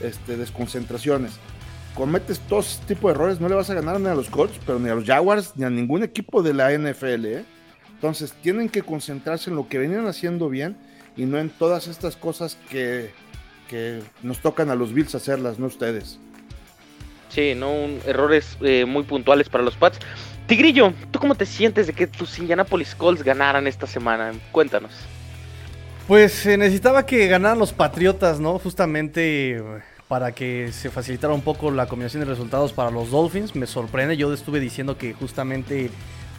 este, 0.00 0.36
desconcentraciones 0.36 1.32
cometes 1.96 2.38
todo 2.40 2.60
este 2.60 2.94
tipo 2.94 3.08
de 3.08 3.14
errores, 3.14 3.40
no 3.40 3.48
le 3.48 3.54
vas 3.54 3.70
a 3.70 3.74
ganar 3.74 3.98
ni 3.98 4.06
a 4.06 4.14
los 4.14 4.28
Colts, 4.28 4.60
pero 4.64 4.78
ni 4.78 4.88
a 4.90 4.94
los 4.94 5.04
Jaguars, 5.04 5.54
ni 5.56 5.64
a 5.64 5.70
ningún 5.70 6.04
equipo 6.04 6.42
de 6.42 6.52
la 6.52 6.70
NFL. 6.70 7.24
¿eh? 7.24 7.44
Entonces 7.94 8.32
tienen 8.42 8.68
que 8.68 8.82
concentrarse 8.82 9.50
en 9.50 9.56
lo 9.56 9.68
que 9.68 9.78
venían 9.78 10.06
haciendo 10.06 10.48
bien 10.48 10.76
y 11.16 11.24
no 11.24 11.38
en 11.38 11.48
todas 11.48 11.88
estas 11.88 12.14
cosas 12.14 12.58
que, 12.70 13.10
que 13.68 14.02
nos 14.22 14.40
tocan 14.40 14.68
a 14.70 14.74
los 14.74 14.92
Bills 14.92 15.14
hacerlas, 15.14 15.58
no 15.58 15.66
ustedes. 15.66 16.18
Sí, 17.30 17.54
no 17.56 17.72
errores 18.06 18.58
eh, 18.60 18.84
muy 18.84 19.02
puntuales 19.02 19.48
para 19.48 19.64
los 19.64 19.74
Pats. 19.74 19.98
Tigrillo, 20.46 20.92
¿tú 21.10 21.18
cómo 21.18 21.34
te 21.34 21.46
sientes 21.46 21.86
de 21.86 21.92
que 21.94 22.06
tus 22.06 22.38
Indianapolis 22.38 22.94
Colts 22.94 23.24
ganaran 23.24 23.66
esta 23.66 23.86
semana? 23.86 24.32
Cuéntanos. 24.52 24.92
Pues 26.06 26.32
se 26.32 26.56
necesitaba 26.56 27.04
que 27.04 27.26
ganaran 27.26 27.58
los 27.58 27.72
Patriotas, 27.72 28.38
¿no? 28.38 28.58
Justamente 28.58 29.60
para 30.08 30.32
que 30.32 30.70
se 30.72 30.90
facilitara 30.90 31.34
un 31.34 31.42
poco 31.42 31.70
la 31.70 31.86
combinación 31.86 32.20
de 32.20 32.30
resultados 32.30 32.72
para 32.72 32.90
los 32.90 33.10
Dolphins. 33.10 33.56
Me 33.56 33.66
sorprende, 33.66 34.16
yo 34.16 34.32
estuve 34.32 34.60
diciendo 34.60 34.96
que 34.96 35.14
justamente 35.14 35.90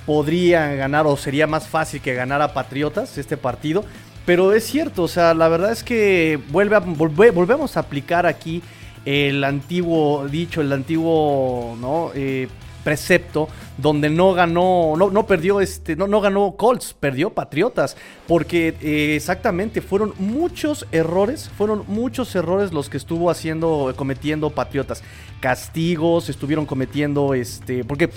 podrían 0.06 0.78
ganar 0.78 1.06
o 1.06 1.18
sería 1.18 1.48
más 1.48 1.68
fácil 1.68 2.02
que 2.02 2.14
ganara 2.14 2.54
Patriotas 2.54 3.18
este 3.18 3.36
partido. 3.36 3.84
Pero 4.26 4.54
es 4.54 4.66
cierto, 4.66 5.04
o 5.04 5.08
sea, 5.08 5.34
la 5.34 5.48
verdad 5.48 5.72
es 5.72 5.84
que 5.84 6.40
vuelve 6.50 6.80
volvemos 6.80 7.78
a 7.78 7.82
aplicar 7.82 8.26
aquí 8.26 8.62
el 9.06 9.44
antiguo 9.44 10.28
dicho, 10.28 10.60
el 10.60 10.72
antiguo, 10.74 11.78
¿no? 11.80 12.12
Eh, 12.14 12.50
precepto 12.88 13.50
donde 13.78 14.10
no 14.10 14.32
ganó, 14.32 14.94
no, 14.98 15.10
no 15.10 15.28
perdió 15.28 15.60
este, 15.60 15.98
no, 15.98 16.08
no 16.08 16.22
ganó 16.22 16.56
Colts, 16.56 16.96
perdió 16.98 17.32
Patriotas, 17.32 17.98
porque 18.30 18.76
eh, 18.82 19.14
exactamente 19.18 19.82
fueron 19.82 20.14
muchos 20.20 20.88
errores, 20.94 21.52
fueron 21.58 21.84
muchos 21.88 22.34
errores 22.34 22.72
los 22.72 22.90
que 22.90 22.96
estuvo 22.96 23.30
haciendo, 23.30 23.94
cometiendo 23.98 24.52
Patriotas, 24.52 25.04
castigos, 25.42 26.30
estuvieron 26.30 26.66
cometiendo, 26.66 27.34
este, 27.34 27.84
porque 27.84 28.10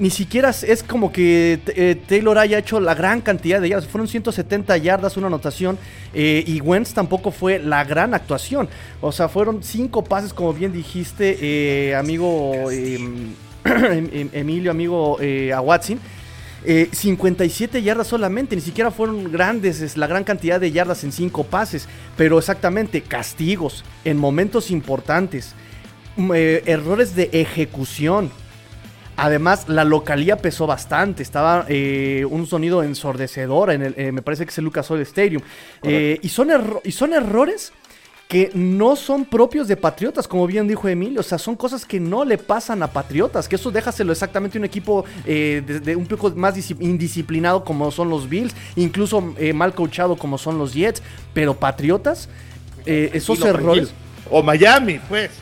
ni 0.00 0.10
siquiera 0.10 0.50
es 0.50 0.82
como 0.82 1.12
que 1.12 1.60
eh, 1.68 1.94
Taylor 2.08 2.36
haya 2.38 2.58
hecho 2.58 2.80
la 2.80 2.96
gran 2.96 3.20
cantidad 3.20 3.60
de 3.60 3.68
yardas. 3.68 3.86
Fueron 3.86 4.08
170 4.08 4.76
yardas, 4.78 5.18
una 5.18 5.26
anotación. 5.26 5.78
Eh, 6.14 6.42
y 6.46 6.60
Wentz 6.62 6.94
tampoco 6.94 7.30
fue 7.30 7.58
la 7.58 7.84
gran 7.84 8.14
actuación. 8.14 8.68
O 9.02 9.12
sea, 9.12 9.28
fueron 9.28 9.62
cinco 9.62 10.02
pases, 10.02 10.32
como 10.32 10.54
bien 10.54 10.72
dijiste, 10.72 11.94
amigo. 11.94 12.70
Em, 13.64 14.08
Em, 14.10 14.10
em, 14.12 14.30
Emilio, 14.32 14.70
amigo 14.70 15.18
eh, 15.20 15.52
a 15.52 15.60
Watson. 15.60 15.98
57 16.62 17.78
eh, 17.78 17.82
yardas 17.82 18.06
solamente, 18.06 18.54
ni 18.54 18.60
siquiera 18.60 18.90
fueron 18.90 19.32
grandes, 19.32 19.80
es 19.80 19.96
la 19.96 20.06
gran 20.06 20.24
cantidad 20.24 20.60
de 20.60 20.70
yardas 20.70 21.04
en 21.04 21.12
5 21.12 21.44
pases, 21.44 21.88
pero 22.18 22.38
exactamente 22.38 23.00
castigos 23.00 23.82
en 24.04 24.18
momentos 24.18 24.70
importantes, 24.70 25.54
mm, 26.16 26.30
eh, 26.34 26.62
errores 26.66 27.16
de 27.16 27.30
ejecución. 27.32 28.30
Además, 29.16 29.70
la 29.70 29.84
localía 29.84 30.36
pesó 30.36 30.66
bastante, 30.66 31.22
estaba 31.22 31.66
un 31.66 32.46
sonido 32.46 32.82
ensordecedor, 32.82 33.70
en 33.70 33.82
el, 33.82 34.12
me 34.12 34.22
parece 34.22 34.44
que 34.44 34.50
es 34.50 34.58
el 34.58 34.64
Lucas 34.64 34.90
Oil 34.90 35.02
Stadium. 35.02 35.42
y, 35.82 36.28
son 36.28 36.48
y 36.84 36.92
son 36.92 37.12
errores 37.12 37.72
que 38.30 38.48
no 38.54 38.94
son 38.94 39.24
propios 39.24 39.66
de 39.66 39.76
Patriotas, 39.76 40.28
como 40.28 40.46
bien 40.46 40.68
dijo 40.68 40.86
Emilio. 40.86 41.18
O 41.18 41.24
sea, 41.24 41.36
son 41.36 41.56
cosas 41.56 41.84
que 41.84 41.98
no 41.98 42.24
le 42.24 42.38
pasan 42.38 42.80
a 42.80 42.86
Patriotas. 42.86 43.48
Que 43.48 43.56
eso 43.56 43.72
déjaselo 43.72 44.12
exactamente 44.12 44.56
un 44.56 44.64
equipo 44.64 45.04
eh, 45.26 45.80
de, 45.84 45.96
un 45.96 46.06
poco 46.06 46.30
más 46.36 46.54
indisciplinado 46.78 47.64
como 47.64 47.90
son 47.90 48.08
los 48.08 48.28
Bills, 48.28 48.54
incluso 48.76 49.34
eh, 49.36 49.52
mal 49.52 49.74
coachado 49.74 50.14
como 50.14 50.38
son 50.38 50.58
los 50.58 50.72
Jets. 50.72 51.02
Pero 51.34 51.54
Patriotas, 51.54 52.28
eh, 52.86 53.10
esos 53.14 53.44
errores. 53.44 53.90
O 54.30 54.44
Miami, 54.44 55.00
pues. 55.08 55.32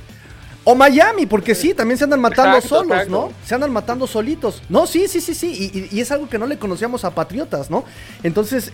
O 0.65 0.75
Miami, 0.75 1.27
porque 1.27 1.55
sí, 1.55 1.75
también 1.75 1.99
se 1.99 2.05
andan 2.05 2.23
matando 2.23 2.59
solos, 2.63 3.07
¿no? 3.07 3.31
Se 3.45 3.55
andan 3.55 3.71
matando 3.71 4.07
solitos. 4.07 4.63
No, 4.71 4.87
sí, 4.87 5.09
sí, 5.09 5.21
sí, 5.21 5.35
sí. 5.35 5.89
Y, 5.93 5.95
y, 5.95 6.01
es 6.01 6.11
algo 6.11 6.27
que 6.27 6.39
no 6.39 6.47
le 6.47 6.59
conocíamos 6.59 7.05
a 7.05 7.11
Patriotas, 7.11 7.71
¿no? 7.71 7.85
Entonces, 8.23 8.73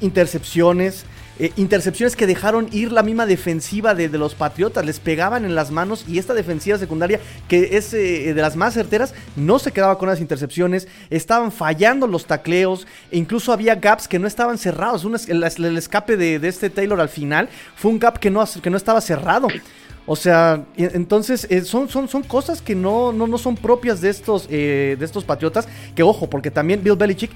intercepciones. 0.00 1.04
Eh, 1.38 1.52
intercepciones 1.56 2.16
que 2.16 2.26
dejaron 2.26 2.68
ir 2.72 2.92
la 2.92 3.02
misma 3.02 3.26
defensiva 3.26 3.94
de, 3.94 4.08
los 4.08 4.34
Patriotas, 4.34 4.86
les 4.86 5.00
pegaban 5.00 5.44
en 5.44 5.54
las 5.54 5.70
manos 5.70 6.06
y 6.08 6.18
esta 6.18 6.32
defensiva 6.32 6.78
secundaria, 6.78 7.20
que 7.46 7.76
es 7.76 7.92
eh, 7.92 8.32
de 8.32 8.40
las 8.40 8.56
más 8.56 8.72
certeras, 8.72 9.12
no 9.36 9.58
se 9.58 9.70
quedaba 9.70 9.98
con 9.98 10.08
las 10.08 10.20
intercepciones, 10.20 10.88
estaban 11.10 11.52
fallando 11.52 12.06
los 12.06 12.24
tacleos, 12.24 12.86
e 13.10 13.18
incluso 13.18 13.52
había 13.52 13.74
gaps 13.74 14.08
que 14.08 14.18
no 14.18 14.26
estaban 14.26 14.56
cerrados. 14.56 15.04
el, 15.28 15.76
escape 15.76 16.16
de, 16.16 16.36
este 16.48 16.70
Taylor 16.70 17.00
al 17.00 17.10
final 17.10 17.50
fue 17.74 17.90
un 17.90 17.98
gap 17.98 18.18
que 18.18 18.30
no, 18.30 18.42
que 18.62 18.70
no 18.70 18.78
estaba 18.78 19.02
cerrado. 19.02 19.48
O 20.06 20.16
sea, 20.16 20.64
entonces 20.76 21.46
eh, 21.50 21.62
son, 21.62 21.88
son, 21.90 22.08
son 22.08 22.22
cosas 22.22 22.62
que 22.62 22.74
no, 22.74 23.12
no, 23.12 23.26
no 23.26 23.36
son 23.36 23.56
propias 23.56 24.00
de 24.00 24.08
estos, 24.08 24.48
de 24.48 24.96
estos 25.00 25.24
Patriotas. 25.24 25.68
Que 25.94 26.02
ojo, 26.02 26.30
porque 26.30 26.50
también 26.50 26.82
Bill 26.82 26.96
Belichick, 26.96 27.32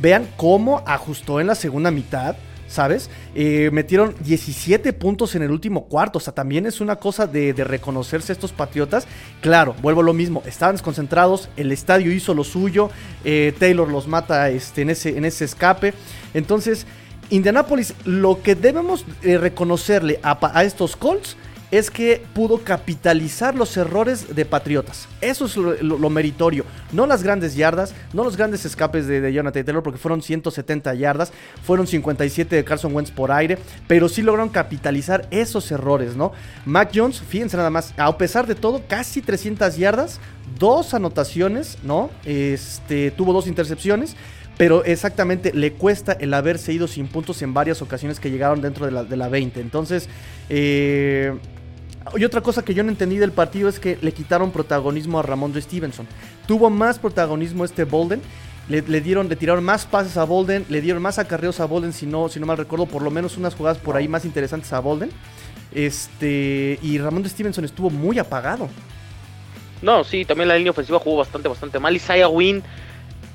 vean 0.00 0.26
cómo 0.38 0.82
ajustó 0.86 1.38
en 1.38 1.48
la 1.48 1.54
segunda 1.54 1.90
mitad 1.90 2.36
¿sabes? 2.68 3.10
Eh, 3.34 3.70
metieron 3.72 4.14
17 4.20 4.92
puntos 4.92 5.34
en 5.34 5.42
el 5.42 5.50
último 5.50 5.86
cuarto, 5.86 6.18
o 6.18 6.20
sea, 6.20 6.34
también 6.34 6.66
es 6.66 6.80
una 6.80 6.96
cosa 6.96 7.26
de, 7.26 7.52
reconocerse 7.56 8.32
estos 8.32 8.52
patriotas. 8.52 9.06
Claro, 9.40 9.74
vuelvo 9.82 10.00
a 10.00 10.04
lo 10.04 10.12
mismo, 10.12 10.42
estaban 10.46 10.74
desconcentrados, 10.74 11.48
el 11.56 11.72
estadio 11.72 12.12
hizo 12.12 12.34
lo 12.34 12.44
suyo, 12.44 12.90
eh, 13.24 13.54
Taylor 13.58 13.88
los 13.88 14.06
mata 14.06 14.50
este, 14.50 14.82
en, 14.82 14.90
ese, 14.90 15.16
en 15.16 15.24
ese 15.24 15.44
escape. 15.44 15.94
Entonces, 16.34 16.86
Indianapolis, 17.30 17.94
lo 18.04 18.42
que 18.42 18.54
debemos 18.54 19.04
eh, 19.22 19.38
reconocerle 19.38 20.20
a, 20.22 20.38
a 20.56 20.64
estos 20.64 20.96
Colts 20.96 21.36
es 21.70 21.90
que 21.90 22.22
pudo 22.34 22.58
capitalizar 22.58 23.54
los 23.54 23.76
errores 23.76 24.34
de 24.34 24.44
Patriotas. 24.44 25.08
Eso 25.20 25.46
es 25.46 25.56
lo, 25.56 26.10
meritorio. 26.10 26.64
No 26.92 27.06
las 27.06 27.22
grandes 27.22 27.56
yardas, 27.56 27.94
no 28.12 28.22
los 28.24 28.36
grandes 28.36 28.64
escapes 28.64 29.06
de, 29.06 29.32
Jonathan 29.32 29.64
Taylor, 29.64 29.82
porque 29.82 29.98
fueron 29.98 30.22
170 30.22 30.94
yardas, 30.94 31.32
fueron 31.64 31.86
57 31.86 32.54
de 32.54 32.64
Carson 32.64 32.94
Wentz 32.94 33.10
por 33.10 33.32
aire, 33.32 33.58
pero 33.88 34.08
sí 34.08 34.22
lograron 34.22 34.48
capitalizar 34.48 35.26
esos 35.30 35.70
errores, 35.72 36.16
¿no? 36.16 36.32
Mac 36.64 36.90
Jones, 36.94 37.20
fíjense 37.20 37.56
nada 37.56 37.70
más, 37.70 37.92
a 37.96 38.16
pesar 38.16 38.46
de 38.46 38.54
todo, 38.54 38.82
casi 38.86 39.20
300 39.20 39.76
yardas, 39.76 40.20
dos 40.58 40.94
anotaciones, 40.94 41.78
¿no? 41.82 42.10
Este, 42.24 43.10
tuvo 43.10 43.32
dos 43.32 43.46
intercepciones. 43.46 44.16
Pero 44.56 44.84
exactamente 44.84 45.52
le 45.52 45.72
cuesta 45.72 46.12
el 46.12 46.32
haberse 46.32 46.72
ido 46.72 46.88
sin 46.88 47.08
puntos 47.08 47.42
en 47.42 47.52
varias 47.52 47.82
ocasiones 47.82 48.20
que 48.20 48.30
llegaron 48.30 48.62
dentro 48.62 48.86
de 48.86 48.92
la, 48.92 49.04
de 49.04 49.16
la 49.16 49.28
20. 49.28 49.60
Entonces, 49.60 50.08
eh, 50.48 51.34
y 52.14 52.24
otra 52.24 52.40
cosa 52.40 52.64
que 52.64 52.72
yo 52.72 52.84
no 52.84 52.90
entendí 52.90 53.16
del 53.16 53.32
partido 53.32 53.68
es 53.68 53.80
que 53.80 53.98
le 54.00 54.12
quitaron 54.12 54.52
protagonismo 54.52 55.18
a 55.18 55.22
Ramón 55.22 55.52
de 55.52 55.60
Stevenson. 55.60 56.06
Tuvo 56.46 56.70
más 56.70 56.98
protagonismo 56.98 57.64
este 57.64 57.84
Bolden. 57.84 58.22
Le, 58.68 58.82
dieron, 59.00 59.28
le 59.28 59.36
tiraron 59.36 59.62
más 59.62 59.86
pases 59.86 60.16
a 60.16 60.24
Bolden, 60.24 60.66
le 60.68 60.80
dieron 60.80 61.00
más 61.00 61.20
acarreos 61.20 61.60
a 61.60 61.66
Bolden, 61.66 61.92
si 61.92 62.04
no, 62.04 62.28
si 62.28 62.40
no 62.40 62.46
mal 62.46 62.56
recuerdo, 62.56 62.86
por 62.86 63.00
lo 63.00 63.12
menos 63.12 63.36
unas 63.36 63.54
jugadas 63.54 63.78
por 63.78 63.96
ahí 63.96 64.08
más 64.08 64.24
interesantes 64.24 64.72
a 64.72 64.80
Bolden. 64.80 65.10
Este, 65.72 66.76
y 66.82 66.98
Ramón 66.98 67.22
de 67.22 67.28
Stevenson 67.28 67.64
estuvo 67.64 67.90
muy 67.90 68.18
apagado. 68.18 68.68
No, 69.82 70.02
sí, 70.02 70.24
también 70.24 70.48
la 70.48 70.56
línea 70.56 70.72
ofensiva 70.72 70.98
jugó 70.98 71.18
bastante, 71.18 71.48
bastante 71.48 71.78
mal. 71.78 71.94
Isaiah 71.94 72.28
Wynn, 72.28 72.62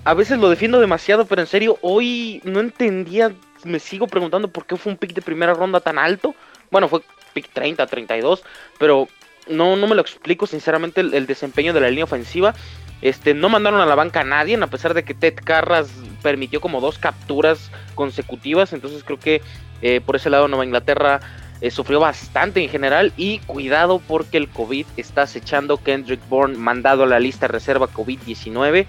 a 0.03 0.13
veces 0.13 0.39
lo 0.39 0.49
defiendo 0.49 0.79
demasiado, 0.79 1.25
pero 1.25 1.41
en 1.41 1.47
serio, 1.47 1.77
hoy 1.81 2.41
no 2.43 2.59
entendía, 2.59 3.31
me 3.63 3.79
sigo 3.79 4.07
preguntando 4.07 4.47
por 4.47 4.65
qué 4.65 4.75
fue 4.75 4.91
un 4.91 4.97
pick 4.97 5.13
de 5.13 5.21
primera 5.21 5.53
ronda 5.53 5.79
tan 5.79 5.99
alto. 5.99 6.35
Bueno, 6.71 6.87
fue 6.87 7.01
pick 7.33 7.49
30, 7.53 7.85
32, 7.85 8.43
pero 8.79 9.07
no, 9.47 9.75
no 9.75 9.87
me 9.87 9.95
lo 9.95 10.01
explico 10.01 10.47
sinceramente 10.47 11.01
el, 11.01 11.27
desempeño 11.27 11.73
de 11.73 11.81
la 11.81 11.89
línea 11.89 12.05
ofensiva. 12.05 12.55
Este, 13.01 13.33
no 13.33 13.49
mandaron 13.49 13.81
a 13.81 13.85
la 13.85 13.95
banca 13.95 14.21
a 14.21 14.23
nadie, 14.23 14.55
a 14.55 14.67
pesar 14.67 14.93
de 14.93 15.03
que 15.03 15.13
Ted 15.13 15.35
Carras 15.43 15.91
permitió 16.21 16.61
como 16.61 16.81
dos 16.81 16.97
capturas 16.97 17.71
consecutivas. 17.95 18.73
Entonces 18.73 19.03
creo 19.03 19.19
que 19.19 19.41
eh, 19.81 20.01
por 20.01 20.15
ese 20.15 20.29
lado 20.29 20.47
Nueva 20.47 20.65
Inglaterra 20.65 21.19
eh, 21.61 21.69
sufrió 21.71 21.99
bastante 21.99 22.63
en 22.63 22.69
general. 22.69 23.13
Y 23.17 23.39
cuidado 23.39 24.01
porque 24.07 24.37
el 24.37 24.49
COVID 24.49 24.85
está 24.97 25.23
acechando. 25.23 25.77
Kendrick 25.77 26.27
Bourne 26.29 26.57
mandado 26.57 27.03
a 27.03 27.07
la 27.07 27.19
lista 27.19 27.47
reserva 27.47 27.87
COVID-19. 27.87 28.85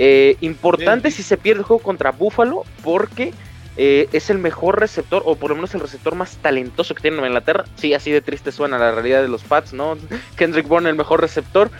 Eh, 0.00 0.36
importante 0.40 1.10
si 1.10 1.24
se 1.24 1.36
pierde 1.36 1.60
el 1.60 1.64
juego 1.66 1.82
contra 1.82 2.12
Buffalo 2.12 2.64
porque 2.84 3.34
eh, 3.76 4.08
es 4.12 4.30
el 4.30 4.38
mejor 4.38 4.78
receptor, 4.78 5.22
o 5.26 5.34
por 5.34 5.50
lo 5.50 5.56
menos 5.56 5.74
el 5.74 5.80
receptor 5.80 6.14
más 6.14 6.36
talentoso 6.36 6.94
que 6.94 7.02
tiene 7.02 7.18
en 7.18 7.26
Inglaterra. 7.26 7.64
Sí, 7.74 7.92
así 7.94 8.12
de 8.12 8.20
triste 8.20 8.52
suena 8.52 8.78
la 8.78 8.92
realidad 8.92 9.22
de 9.22 9.28
los 9.28 9.42
Pats, 9.42 9.72
¿no? 9.72 9.98
Kendrick 10.36 10.68
Bourne, 10.68 10.88
el 10.88 10.96
mejor 10.96 11.20
receptor. 11.20 11.70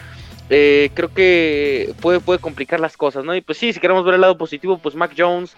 Eh, 0.51 0.91
creo 0.95 1.15
que 1.15 1.95
puede, 2.01 2.19
puede 2.19 2.41
complicar 2.41 2.81
las 2.81 2.97
cosas, 2.97 3.25
¿no? 3.25 3.37
Y 3.37 3.41
pues 3.41 3.57
sí, 3.57 3.73
si 3.73 3.79
queremos 3.79 4.05
ver 4.05 4.15
el 4.15 4.21
lado 4.21 4.37
positivo, 4.37 4.79
pues 4.79 4.95
Mac 4.95 5.13
Jones 5.17 5.57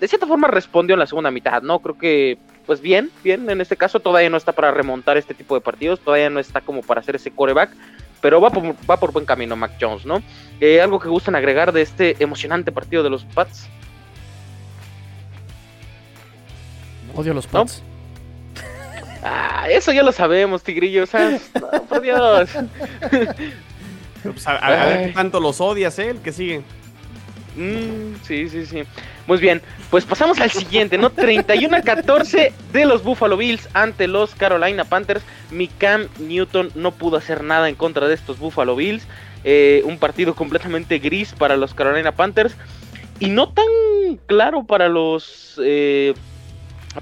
de 0.00 0.08
cierta 0.08 0.26
forma 0.26 0.48
respondió 0.48 0.94
en 0.94 1.00
la 1.00 1.06
segunda 1.06 1.30
mitad, 1.30 1.60
¿no? 1.60 1.80
Creo 1.80 1.98
que, 1.98 2.38
pues 2.64 2.80
bien, 2.80 3.10
bien, 3.22 3.48
en 3.50 3.60
este 3.60 3.76
caso 3.76 4.00
todavía 4.00 4.30
no 4.30 4.38
está 4.38 4.52
para 4.52 4.70
remontar 4.70 5.18
este 5.18 5.34
tipo 5.34 5.54
de 5.54 5.60
partidos, 5.60 6.00
todavía 6.00 6.30
no 6.30 6.40
está 6.40 6.62
como 6.62 6.80
para 6.80 7.02
hacer 7.02 7.16
ese 7.16 7.30
coreback, 7.30 7.70
pero 8.20 8.40
va 8.40 8.50
por, 8.50 8.74
va 8.88 8.96
por 8.98 9.12
buen 9.12 9.24
camino 9.24 9.56
Mac 9.56 9.72
Jones, 9.80 10.04
¿no? 10.06 10.22
algo 10.82 10.98
que 10.98 11.08
gustan 11.08 11.36
agregar 11.36 11.72
de 11.72 11.82
este 11.82 12.16
emocionante 12.18 12.72
partido 12.72 13.02
de 13.02 13.10
los 13.10 13.24
Pats. 13.24 13.68
Odio 17.14 17.34
los 17.34 17.46
Pats. 17.46 17.82
Ah, 19.22 19.66
eso 19.68 19.92
ya 19.92 20.02
lo 20.02 20.12
sabemos, 20.12 20.62
Tigrillo. 20.62 21.02
O 21.02 21.06
sea, 21.06 21.38
por 21.88 22.00
Dios. 22.00 22.50
Pues, 24.22 24.46
a, 24.46 24.86
ver 24.86 25.06
qué 25.08 25.12
tanto 25.12 25.40
los 25.40 25.60
odias, 25.60 25.98
¿eh? 25.98 26.10
El 26.10 26.18
que 26.18 26.32
sigue. 26.32 26.62
Mm, 27.56 28.16
sí, 28.22 28.48
sí, 28.48 28.66
sí. 28.66 28.82
Muy 29.26 29.38
bien, 29.38 29.60
pues 29.90 30.04
pasamos 30.04 30.40
al 30.40 30.50
siguiente, 30.50 30.98
¿no? 30.98 31.10
31 31.10 31.76
a 31.76 31.82
14 31.82 32.52
de 32.72 32.84
los 32.84 33.02
Buffalo 33.02 33.36
Bills 33.36 33.68
ante 33.72 34.06
los 34.06 34.34
Carolina 34.36 34.84
Panthers. 34.84 35.24
Mi 35.50 35.66
Cam 35.66 36.08
Newton 36.20 36.70
no 36.76 36.92
pudo 36.92 37.16
hacer 37.16 37.42
nada 37.42 37.68
en 37.68 37.74
contra 37.74 38.06
de 38.06 38.14
estos 38.14 38.38
Buffalo 38.38 38.76
Bills. 38.76 39.06
Eh, 39.42 39.82
un 39.84 39.98
partido 39.98 40.34
completamente 40.34 40.98
gris 40.98 41.32
para 41.32 41.56
los 41.56 41.74
Carolina 41.74 42.12
Panthers. 42.12 42.56
Y 43.18 43.30
no 43.30 43.52
tan 43.52 43.66
claro 44.26 44.64
para 44.64 44.88
los 44.88 45.60
eh, 45.64 46.14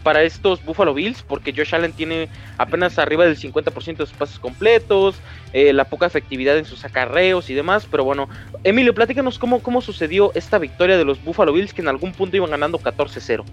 para 0.03 0.23
estos 0.23 0.65
Buffalo 0.65 0.95
Bills, 0.95 1.23
porque 1.23 1.53
Josh 1.53 1.75
Allen 1.75 1.93
tiene 1.93 2.29
apenas 2.59 2.99
arriba 2.99 3.25
del 3.25 3.37
50% 3.37 3.97
de 3.97 4.07
sus 4.07 4.17
pases 4.17 4.39
completos, 4.39 5.17
eh, 5.53 5.73
la 5.73 5.85
poca 5.85 6.07
efectividad 6.07 6.59
en 6.59 6.65
sus 6.65 6.85
acarreos 6.85 7.51
y 7.51 7.55
demás. 7.55 7.87
Pero 7.91 8.05
bueno, 8.05 8.29
Emilio, 8.65 8.95
platícanos 8.95 9.39
cómo, 9.39 9.63
cómo 9.63 9.81
sucedió 9.81 10.33
esta 10.35 10.59
victoria 10.59 10.99
de 10.99 11.05
los 11.05 11.23
Buffalo 11.23 11.53
Bills 11.53 11.75
que 11.75 11.83
en 11.83 11.89
algún 11.89 12.13
punto 12.13 12.37
iban 12.37 12.51
ganando 12.51 12.79
14-0. 12.79 13.45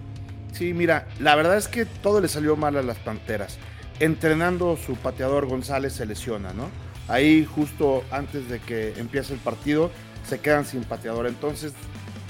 Sí, 0.52 0.74
mira, 0.74 1.06
la 1.18 1.34
verdad 1.34 1.56
es 1.56 1.68
que 1.68 1.86
todo 1.86 2.20
le 2.20 2.28
salió 2.28 2.56
mal 2.56 2.76
a 2.76 2.82
las 2.82 2.98
Panteras. 2.98 3.58
entrenando 4.00 4.76
su 4.76 4.96
pateador 4.96 5.46
González 5.46 5.92
se 5.92 6.06
lesiona, 6.06 6.52
¿no? 6.52 6.70
Ahí 7.08 7.44
justo 7.44 8.04
antes 8.10 8.48
de 8.48 8.58
que 8.58 8.94
empiece 8.96 9.32
el 9.32 9.38
partido 9.38 9.90
se 10.26 10.40
quedan 10.40 10.64
sin 10.64 10.84
pateador. 10.84 11.26
Entonces, 11.26 11.72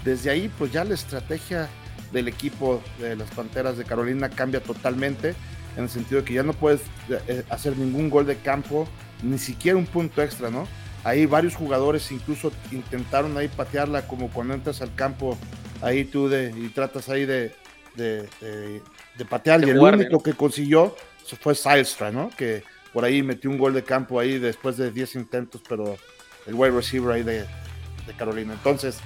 desde 0.04 0.30
ahí 0.30 0.50
pues 0.58 0.72
ya 0.72 0.84
la 0.84 0.94
estrategia 0.94 1.68
del 2.12 2.28
equipo 2.28 2.82
de 2.98 3.16
las 3.16 3.30
Panteras 3.30 3.76
de 3.76 3.84
Carolina 3.84 4.28
cambia 4.28 4.62
totalmente 4.62 5.34
en 5.76 5.84
el 5.84 5.88
sentido 5.88 6.20
de 6.20 6.26
que 6.26 6.34
ya 6.34 6.42
no 6.42 6.52
puedes 6.52 6.82
eh, 7.08 7.44
hacer 7.48 7.76
ningún 7.76 8.10
gol 8.10 8.26
de 8.26 8.36
campo, 8.36 8.86
ni 9.22 9.38
siquiera 9.38 9.78
un 9.78 9.86
punto 9.86 10.22
extra, 10.22 10.50
¿no? 10.50 10.68
Ahí 11.04 11.26
varios 11.26 11.56
jugadores 11.56 12.12
incluso 12.12 12.52
intentaron 12.70 13.36
ahí 13.36 13.48
patearla 13.48 14.06
como 14.06 14.28
cuando 14.30 14.54
entras 14.54 14.82
al 14.82 14.94
campo 14.94 15.36
ahí 15.80 16.04
tú 16.04 16.28
de, 16.28 16.54
y 16.56 16.68
tratas 16.68 17.08
ahí 17.08 17.26
de, 17.26 17.52
de, 17.96 18.30
patear 19.28 19.64
y 19.66 19.70
el 19.70 19.78
único 19.78 20.22
que 20.22 20.32
consiguió 20.34 20.94
fue 21.40 21.54
Silestra, 21.54 22.12
¿no? 22.12 22.30
Que 22.30 22.62
por 22.92 23.04
ahí 23.04 23.22
metió 23.22 23.50
un 23.50 23.58
gol 23.58 23.74
de 23.74 23.82
campo 23.82 24.20
ahí 24.20 24.38
después 24.38 24.76
de 24.76 24.90
10 24.90 25.16
intentos, 25.16 25.62
pero 25.68 25.96
el 26.46 26.54
wide 26.54 26.72
receiver 26.72 27.14
ahí 27.14 27.22
de, 27.22 27.40
de 28.06 28.12
Carolina. 28.16 28.52
Entonces, 28.52 28.98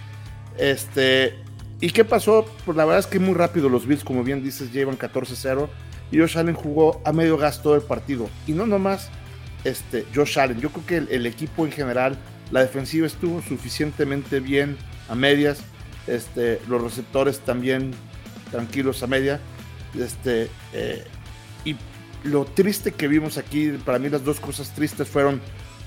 este, 0.59 1.39
¿y 1.81 1.91
qué 1.91 2.05
pasó? 2.05 2.47
Pues 2.65 2.77
la 2.77 2.85
verdad 2.85 3.01
es 3.01 3.07
que 3.07 3.19
muy 3.19 3.35
rápido 3.35 3.69
los 3.69 3.87
Bills, 3.87 4.05
como 4.05 4.25
bien 4.25 4.43
dices, 4.43 4.73
llevan 4.73 4.99
14-0 4.99 5.69
y 6.11 6.19
Josh 6.19 6.39
Allen 6.39 6.55
jugó 6.55 7.01
a 7.05 7.13
medio 7.13 7.37
gas 7.37 7.63
todo 7.63 7.75
el 7.75 7.83
partido. 7.83 8.29
Y 8.47 8.53
no 8.53 8.67
nomás 8.67 9.11
este, 9.65 10.07
Josh 10.15 10.39
Allen, 10.39 10.61
yo 10.61 10.71
creo 10.71 10.87
que 10.87 11.15
el, 11.15 11.27
equipo 11.27 11.67
en 11.67 11.73
general, 11.73 12.17
la 12.51 12.61
defensiva 12.61 13.07
estuvo 13.07 13.43
suficientemente 13.43 14.41
bien 14.41 14.77
a 15.09 15.15
medias, 15.15 15.61
este, 16.07 16.61
los 16.69 16.83
receptores 16.83 17.41
también 17.41 17.93
tranquilos 18.51 19.03
a 19.03 19.07
media. 19.07 19.41
Este, 19.99 20.49
eh, 20.73 21.05
y 21.65 21.77
lo 22.23 22.45
triste 22.45 22.93
que 22.93 23.09
vimos 23.09 23.39
aquí, 23.39 23.71
para 23.85 23.99
mí 23.99 24.09
las 24.09 24.25
dos 24.25 24.39
cosas 24.41 24.73
tristes 24.75 25.09
fueron, 25.09 25.41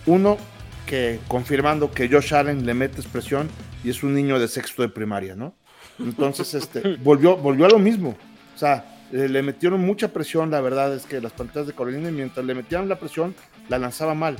uno, 0.05 0.37
que 0.85 1.19
confirmando 1.27 1.91
que 1.91 2.09
Josh 2.09 2.33
Allen 2.33 2.65
le 2.65 2.73
mete 2.73 2.99
expresión 2.99 3.47
y 3.83 3.91
es 3.91 4.03
un 4.03 4.13
niño 4.13 4.39
de 4.39 4.47
sexto 4.47 4.81
de 4.81 4.89
primaria, 4.89 5.35
¿no? 5.35 5.53
Entonces, 5.99 6.53
este, 6.53 6.95
volvió, 6.97 7.37
volvió 7.37 7.65
a 7.65 7.69
lo 7.69 7.79
mismo. 7.79 8.15
O 8.55 8.57
sea, 8.57 8.85
le 9.11 9.41
metieron 9.41 9.81
mucha 9.81 10.09
presión, 10.09 10.51
la 10.51 10.61
verdad 10.61 10.93
es 10.93 11.05
que 11.05 11.19
las 11.19 11.31
pantallas 11.31 11.67
de 11.67 11.73
Carolina, 11.73 12.11
mientras 12.11 12.45
le 12.45 12.53
metían 12.53 12.87
la 12.87 12.99
presión, 12.99 13.35
la 13.67 13.79
lanzaba 13.79 14.13
mal. 14.13 14.37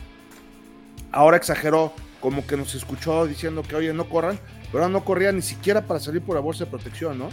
Ahora 1.11 1.37
exageró, 1.37 1.93
como 2.19 2.45
que 2.45 2.57
nos 2.57 2.75
escuchó 2.75 3.25
diciendo 3.25 3.63
que, 3.63 3.75
oye, 3.75 3.93
no 3.93 4.07
corran, 4.09 4.39
pero 4.71 4.89
no 4.89 5.03
corría 5.03 5.31
ni 5.31 5.41
siquiera 5.41 5.81
para 5.81 5.99
salir 5.99 6.21
por 6.21 6.35
la 6.35 6.41
bolsa 6.41 6.65
de 6.65 6.71
protección, 6.71 7.17
¿no? 7.17 7.29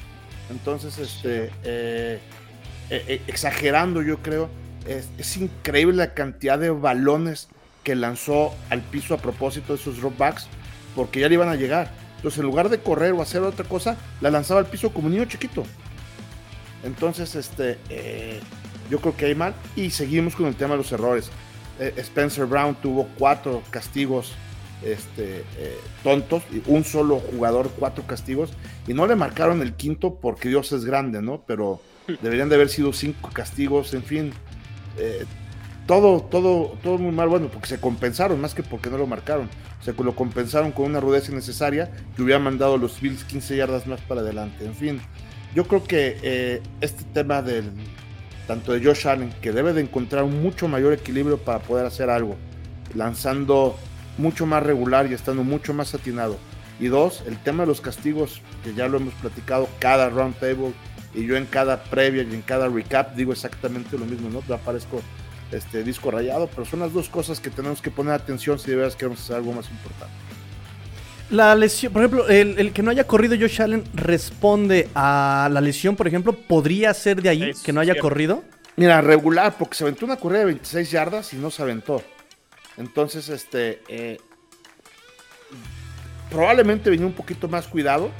Entonces, 0.50 0.98
este, 0.98 1.50
eh, 1.64 2.20
eh, 2.90 3.04
eh, 3.08 3.22
exagerando, 3.26 4.02
yo 4.02 4.18
creo, 4.18 4.48
es, 4.86 5.36
increíble 5.36 5.96
la 5.96 6.14
cantidad 6.14 6.58
de 6.58 6.70
balones 6.70 7.48
que 7.82 7.94
lanzó 7.94 8.54
al 8.70 8.80
piso 8.80 9.14
a 9.14 9.18
propósito 9.18 9.74
de 9.74 9.80
esos 9.80 9.98
dropbacks, 9.98 10.46
porque 10.94 11.20
ya 11.20 11.28
le 11.28 11.34
iban 11.34 11.48
a 11.48 11.56
llegar. 11.56 11.90
Entonces, 12.16 12.38
en 12.38 12.46
lugar 12.46 12.68
de 12.68 12.78
correr 12.80 13.12
o 13.12 13.22
hacer 13.22 13.42
otra 13.42 13.66
cosa, 13.66 13.96
la 14.20 14.30
lanzaba 14.30 14.60
al 14.60 14.66
piso 14.66 14.92
como 14.92 15.06
un 15.06 15.14
niño 15.14 15.24
chiquito. 15.26 15.64
Entonces, 16.82 17.34
este, 17.34 17.78
eh, 17.88 18.40
yo 18.90 19.00
creo 19.00 19.16
que 19.16 19.26
hay 19.26 19.34
mal. 19.34 19.54
Y 19.74 19.90
seguimos 19.90 20.34
con 20.34 20.46
el 20.46 20.54
tema 20.54 20.72
de 20.72 20.78
los 20.78 20.92
errores. 20.92 21.30
Eh, 21.78 21.94
Spencer 21.98 22.46
Brown 22.46 22.74
tuvo 22.74 23.08
cuatro 23.18 23.62
castigos 23.70 24.32
este, 24.82 25.44
eh, 25.58 25.78
tontos, 26.02 26.42
un 26.66 26.84
solo 26.84 27.18
jugador, 27.18 27.70
cuatro 27.78 28.06
castigos, 28.06 28.52
y 28.86 28.94
no 28.94 29.06
le 29.06 29.14
marcaron 29.14 29.62
el 29.62 29.74
quinto 29.74 30.14
porque 30.14 30.48
Dios 30.48 30.72
es 30.72 30.84
grande, 30.84 31.22
¿no? 31.22 31.42
Pero 31.46 31.80
deberían 32.22 32.48
de 32.48 32.56
haber 32.56 32.68
sido 32.68 32.92
cinco 32.92 33.30
castigos, 33.32 33.94
en 33.94 34.02
fin 34.02 34.32
todo, 35.86 36.20
todo, 36.20 36.76
todo 36.82 36.98
muy 36.98 37.12
mal, 37.12 37.28
bueno, 37.28 37.48
porque 37.48 37.68
se 37.68 37.80
compensaron, 37.80 38.40
más 38.40 38.54
que 38.54 38.62
porque 38.62 38.90
no 38.90 38.98
lo 38.98 39.06
marcaron. 39.06 39.48
Se 39.80 39.92
lo 39.92 40.16
compensaron 40.16 40.72
con 40.72 40.86
una 40.86 41.00
rudeza 41.00 41.30
innecesaria 41.30 41.90
que 42.16 42.22
hubiera 42.22 42.40
mandado 42.40 42.76
los 42.76 43.00
Bills 43.00 43.24
15 43.24 43.56
yardas 43.56 43.86
más 43.86 44.00
para 44.00 44.20
adelante. 44.20 44.64
En 44.64 44.74
fin, 44.74 45.00
yo 45.54 45.66
creo 45.66 45.84
que 45.84 46.18
eh, 46.22 46.62
este 46.80 47.04
tema 47.14 47.40
del 47.40 47.70
tanto 48.46 48.72
de 48.72 48.84
Josh 48.84 49.06
Allen, 49.06 49.32
que 49.40 49.52
debe 49.52 49.72
de 49.72 49.82
encontrar 49.82 50.24
un 50.24 50.42
mucho 50.42 50.68
mayor 50.68 50.92
equilibrio 50.92 51.38
para 51.38 51.58
poder 51.58 51.86
hacer 51.86 52.10
algo, 52.10 52.36
lanzando 52.94 53.76
mucho 54.18 54.46
más 54.46 54.62
regular 54.62 55.10
y 55.10 55.14
estando 55.14 55.44
mucho 55.44 55.74
más 55.74 55.94
atinado. 55.94 56.36
Y 56.78 56.86
dos, 56.86 57.22
el 57.26 57.38
tema 57.38 57.62
de 57.62 57.68
los 57.68 57.80
castigos, 57.80 58.42
que 58.62 58.74
ya 58.74 58.88
lo 58.88 58.98
hemos 58.98 59.14
platicado 59.14 59.68
cada 59.78 60.10
round 60.10 60.38
table 60.38 60.72
y 61.14 61.24
yo 61.24 61.36
en 61.36 61.46
cada 61.46 61.82
previa 61.84 62.22
y 62.22 62.34
en 62.34 62.42
cada 62.42 62.68
recap 62.68 63.14
digo 63.14 63.32
exactamente 63.32 63.98
lo 63.98 64.04
mismo, 64.04 64.28
¿no? 64.28 64.42
Yo 64.46 64.54
aparezco 64.54 65.00
este 65.52 65.84
disco 65.84 66.10
rayado, 66.10 66.48
pero 66.48 66.64
son 66.64 66.80
las 66.80 66.92
dos 66.92 67.08
cosas 67.08 67.40
que 67.40 67.50
tenemos 67.50 67.80
que 67.80 67.90
poner 67.90 68.14
atención 68.14 68.58
si 68.58 68.70
de 68.70 68.76
verdad 68.76 68.96
queremos 68.96 69.20
hacer 69.20 69.36
algo 69.36 69.52
más 69.52 69.70
importante. 69.70 70.14
La 71.30 71.54
lesión, 71.56 71.92
por 71.92 72.02
ejemplo, 72.02 72.28
el, 72.28 72.72
que 72.72 72.82
no 72.82 72.90
haya 72.90 73.04
corrido 73.04 73.36
Josh 73.38 73.60
Allen 73.60 73.82
responde 73.94 74.88
a 74.94 75.48
la 75.50 75.60
lesión, 75.60 75.96
por 75.96 76.06
ejemplo, 76.06 76.32
¿podría 76.32 76.94
ser 76.94 77.20
de 77.20 77.28
ahí 77.28 77.52
que 77.64 77.72
no 77.72 77.80
haya 77.80 77.98
corrido? 77.98 78.44
Mira, 78.76 79.00
regular, 79.00 79.56
porque 79.58 79.74
se 79.74 79.84
aventó 79.84 80.04
una 80.04 80.16
corrida 80.16 80.40
de 80.40 80.44
26 80.46 80.90
yardas 80.90 81.32
y 81.32 81.36
no 81.36 81.50
se 81.50 81.62
aventó. 81.62 82.02
Entonces, 82.76 83.28
este, 83.28 83.82
eh, 83.88 84.18
probablemente 86.30 86.90
venía 86.90 87.06
un 87.06 87.14
poquito 87.14 87.48
más 87.48 87.66
cuidado, 87.66 88.10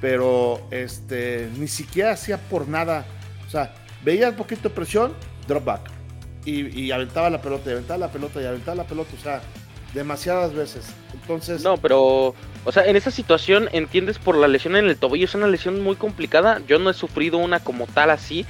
pero 0.00 0.66
este, 0.72 1.48
ni 1.56 1.68
siquiera 1.68 2.12
hacía 2.12 2.38
por 2.38 2.66
nada. 2.66 3.04
O 3.46 3.50
sea, 3.50 3.74
veía 4.02 4.30
un 4.30 4.36
poquito 4.36 4.70
de 4.70 4.74
presión, 4.74 5.12
drop 5.46 5.64
back 5.64 5.99
y, 6.44 6.90
aventaba 6.90 7.30
la 7.30 7.40
pelota, 7.40 7.70
y 7.70 7.72
aventaba 7.72 7.98
la 7.98 8.12
pelota, 8.12 8.42
y 8.42 8.46
aventaba 8.46 8.74
la 8.76 8.84
pelota, 8.84 9.10
o 9.18 9.22
sea, 9.22 9.42
demasiadas 9.94 10.54
veces. 10.54 10.86
Entonces. 11.12 11.62
No, 11.62 11.76
pero, 11.76 12.34
o 12.64 12.72
sea, 12.72 12.86
en 12.86 12.96
esa 12.96 13.10
situación 13.10 13.68
entiendes 13.72 14.18
por 14.18 14.36
la 14.36 14.48
lesión 14.48 14.76
en 14.76 14.86
el 14.86 14.96
tobillo, 14.96 15.24
es 15.24 15.34
una 15.34 15.48
lesión 15.48 15.82
muy 15.82 15.96
complicada. 15.96 16.60
Yo 16.66 16.78
no 16.78 16.90
he 16.90 16.94
sufrido 16.94 17.38
una 17.38 17.60
como 17.60 17.86
tal 17.86 18.10
así, 18.10 18.46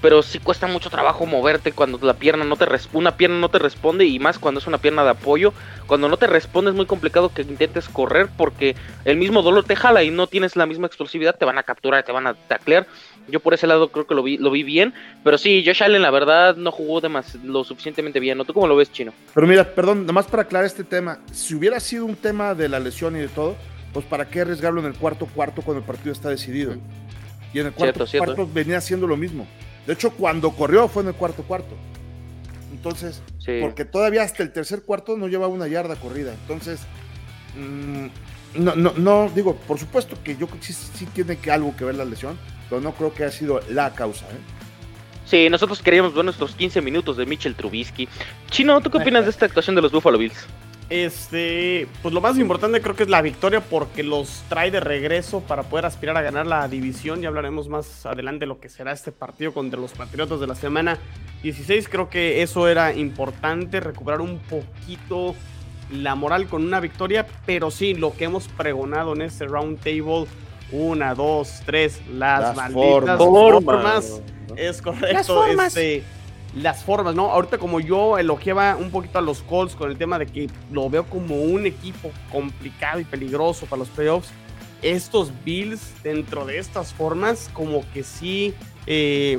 pero 0.00 0.22
sí 0.22 0.38
cuesta 0.38 0.66
mucho 0.66 0.90
trabajo 0.90 1.26
moverte 1.26 1.72
cuando 1.72 1.98
la 2.02 2.14
pierna 2.14 2.44
no 2.44 2.56
te 2.56 2.66
una 2.92 3.16
pierna 3.16 3.38
no 3.38 3.48
te 3.48 3.58
responde 3.58 4.06
y 4.06 4.18
más 4.18 4.38
cuando 4.38 4.60
es 4.60 4.66
una 4.66 4.78
pierna 4.78 5.04
de 5.04 5.10
apoyo. 5.10 5.52
Cuando 5.86 6.08
no 6.08 6.16
te 6.16 6.26
responde 6.26 6.70
es 6.70 6.76
muy 6.76 6.86
complicado 6.86 7.32
que 7.32 7.42
intentes 7.42 7.88
correr 7.88 8.28
porque 8.36 8.76
el 9.04 9.16
mismo 9.16 9.42
dolor 9.42 9.64
te 9.64 9.76
jala 9.76 10.02
y 10.02 10.10
no 10.10 10.26
tienes 10.26 10.56
la 10.56 10.66
misma 10.66 10.86
explosividad, 10.86 11.36
te 11.36 11.44
van 11.44 11.58
a 11.58 11.62
capturar, 11.62 12.04
te 12.04 12.12
van 12.12 12.26
a 12.26 12.34
taclear. 12.34 12.86
Yo 13.28 13.40
por 13.40 13.54
ese 13.54 13.66
lado 13.66 13.90
creo 13.90 14.06
que 14.06 14.14
lo 14.14 14.22
vi, 14.22 14.38
lo 14.38 14.50
vi 14.50 14.62
bien, 14.62 14.94
pero 15.22 15.38
sí, 15.38 15.62
Josh 15.64 15.82
Allen 15.82 16.02
la 16.02 16.10
verdad 16.10 16.56
no 16.56 16.72
jugó 16.72 17.00
lo 17.44 17.64
suficientemente 17.64 18.18
bien. 18.20 18.38
¿No 18.38 18.44
tú 18.44 18.54
cómo 18.54 18.66
lo 18.66 18.76
ves, 18.76 18.90
Chino? 18.90 19.12
Pero 19.34 19.46
mira, 19.46 19.64
perdón, 19.64 20.06
nomás 20.06 20.26
para 20.26 20.44
aclarar 20.44 20.66
este 20.66 20.84
tema, 20.84 21.18
si 21.32 21.54
hubiera 21.54 21.78
sido 21.80 22.06
un 22.06 22.16
tema 22.16 22.54
de 22.54 22.68
la 22.68 22.80
lesión 22.80 23.16
y 23.16 23.20
de 23.20 23.28
todo, 23.28 23.56
pues 23.92 24.06
para 24.06 24.28
qué 24.28 24.40
arriesgarlo 24.40 24.80
en 24.80 24.86
el 24.86 24.94
cuarto 24.94 25.26
cuarto 25.26 25.62
cuando 25.62 25.80
el 25.80 25.86
partido 25.86 26.12
está 26.12 26.30
decidido. 26.30 26.74
Y 27.52 27.58
en 27.58 27.66
el 27.66 27.72
cuarto 27.72 28.06
cuarto 28.16 28.48
venía 28.52 28.78
haciendo 28.78 29.06
lo 29.06 29.16
mismo. 29.16 29.46
De 29.86 29.94
hecho, 29.94 30.10
cuando 30.12 30.50
corrió 30.52 30.88
fue 30.88 31.02
en 31.02 31.08
el 31.08 31.14
cuarto 31.14 31.42
cuarto. 31.42 31.74
Entonces, 32.72 33.22
porque 33.60 33.84
todavía 33.84 34.22
hasta 34.22 34.42
el 34.42 34.52
tercer 34.52 34.82
cuarto 34.82 35.16
no 35.16 35.28
llevaba 35.28 35.52
una 35.52 35.68
yarda 35.68 35.96
corrida. 35.96 36.32
Entonces, 36.32 36.80
mm, 37.56 38.06
no, 38.62 38.74
no, 38.74 38.92
no, 38.96 39.30
digo, 39.34 39.56
por 39.56 39.78
supuesto 39.78 40.16
que 40.22 40.36
yo 40.36 40.48
sí, 40.60 40.72
sí 40.72 41.06
tiene 41.06 41.36
que 41.36 41.50
algo 41.50 41.76
que 41.76 41.84
ver 41.84 41.94
la 41.94 42.04
lesión, 42.04 42.38
pero 42.68 42.80
no 42.80 42.92
creo 42.92 43.12
que 43.12 43.24
haya 43.24 43.32
sido 43.32 43.60
la 43.68 43.92
causa. 43.92 44.24
¿eh? 44.26 44.38
Sí, 45.26 45.48
nosotros 45.48 45.82
queríamos 45.82 46.14
ver 46.14 46.24
nuestros 46.24 46.54
15 46.54 46.80
minutos 46.80 47.16
de 47.16 47.26
Mitchell 47.26 47.54
Trubisky. 47.54 48.08
Chino, 48.50 48.80
¿tú 48.80 48.90
qué 48.90 48.98
opinas 48.98 49.24
de 49.24 49.30
esta 49.30 49.46
actuación 49.46 49.76
de 49.76 49.82
los 49.82 49.92
Buffalo 49.92 50.18
Bills? 50.18 50.46
Este, 50.90 51.86
pues 52.02 52.12
lo 52.12 52.20
más 52.20 52.36
importante 52.36 52.82
creo 52.82 52.96
que 52.96 53.04
es 53.04 53.08
la 53.08 53.22
victoria 53.22 53.60
porque 53.60 54.02
los 54.02 54.42
trae 54.48 54.72
de 54.72 54.80
regreso 54.80 55.40
para 55.40 55.62
poder 55.62 55.86
aspirar 55.86 56.16
a 56.16 56.22
ganar 56.22 56.48
la 56.48 56.66
división. 56.66 57.22
Ya 57.22 57.28
hablaremos 57.28 57.68
más 57.68 58.04
adelante 58.06 58.40
de 58.40 58.46
lo 58.46 58.58
que 58.58 58.68
será 58.68 58.90
este 58.90 59.12
partido 59.12 59.54
contra 59.54 59.80
los 59.80 59.92
Patriotas 59.92 60.40
de 60.40 60.48
la 60.48 60.56
semana 60.56 60.98
16. 61.44 61.88
Creo 61.88 62.10
que 62.10 62.42
eso 62.42 62.66
era 62.66 62.92
importante, 62.92 63.78
recuperar 63.78 64.20
un 64.20 64.40
poquito 64.40 65.36
la 65.92 66.16
moral 66.16 66.48
con 66.48 66.64
una 66.64 66.80
victoria, 66.80 67.24
pero 67.46 67.70
sí, 67.70 67.94
lo 67.94 68.12
que 68.16 68.24
hemos 68.24 68.48
pregonado 68.48 69.12
en 69.14 69.22
este 69.22 69.46
round 69.46 69.78
table, 69.78 70.26
una, 70.72 71.14
dos, 71.14 71.62
tres, 71.66 72.00
las, 72.12 72.56
malditas 72.56 73.16
formas, 73.16 74.20
es 74.56 74.82
correcto. 74.82 75.12
Las 75.12 75.26
formas. 75.28 75.76
Este, 75.76 76.02
las 76.54 76.84
formas, 76.84 77.14
¿no? 77.14 77.30
Ahorita 77.30 77.58
como 77.58 77.80
yo 77.80 78.18
elogiaba 78.18 78.76
un 78.76 78.90
poquito 78.90 79.18
a 79.18 79.22
los 79.22 79.42
Colts 79.42 79.74
con 79.74 79.90
el 79.90 79.96
tema 79.96 80.18
de 80.18 80.26
que 80.26 80.50
lo 80.70 80.90
veo 80.90 81.04
como 81.04 81.36
un 81.36 81.66
equipo 81.66 82.10
complicado 82.30 83.00
y 83.00 83.04
peligroso 83.04 83.66
para 83.66 83.80
los 83.80 83.88
playoffs, 83.88 84.30
estos 84.82 85.30
Bills 85.44 86.02
dentro 86.02 86.46
de 86.46 86.58
estas 86.58 86.92
formas 86.92 87.50
como 87.52 87.84
que 87.92 88.02
sí 88.02 88.54
eh, 88.86 89.38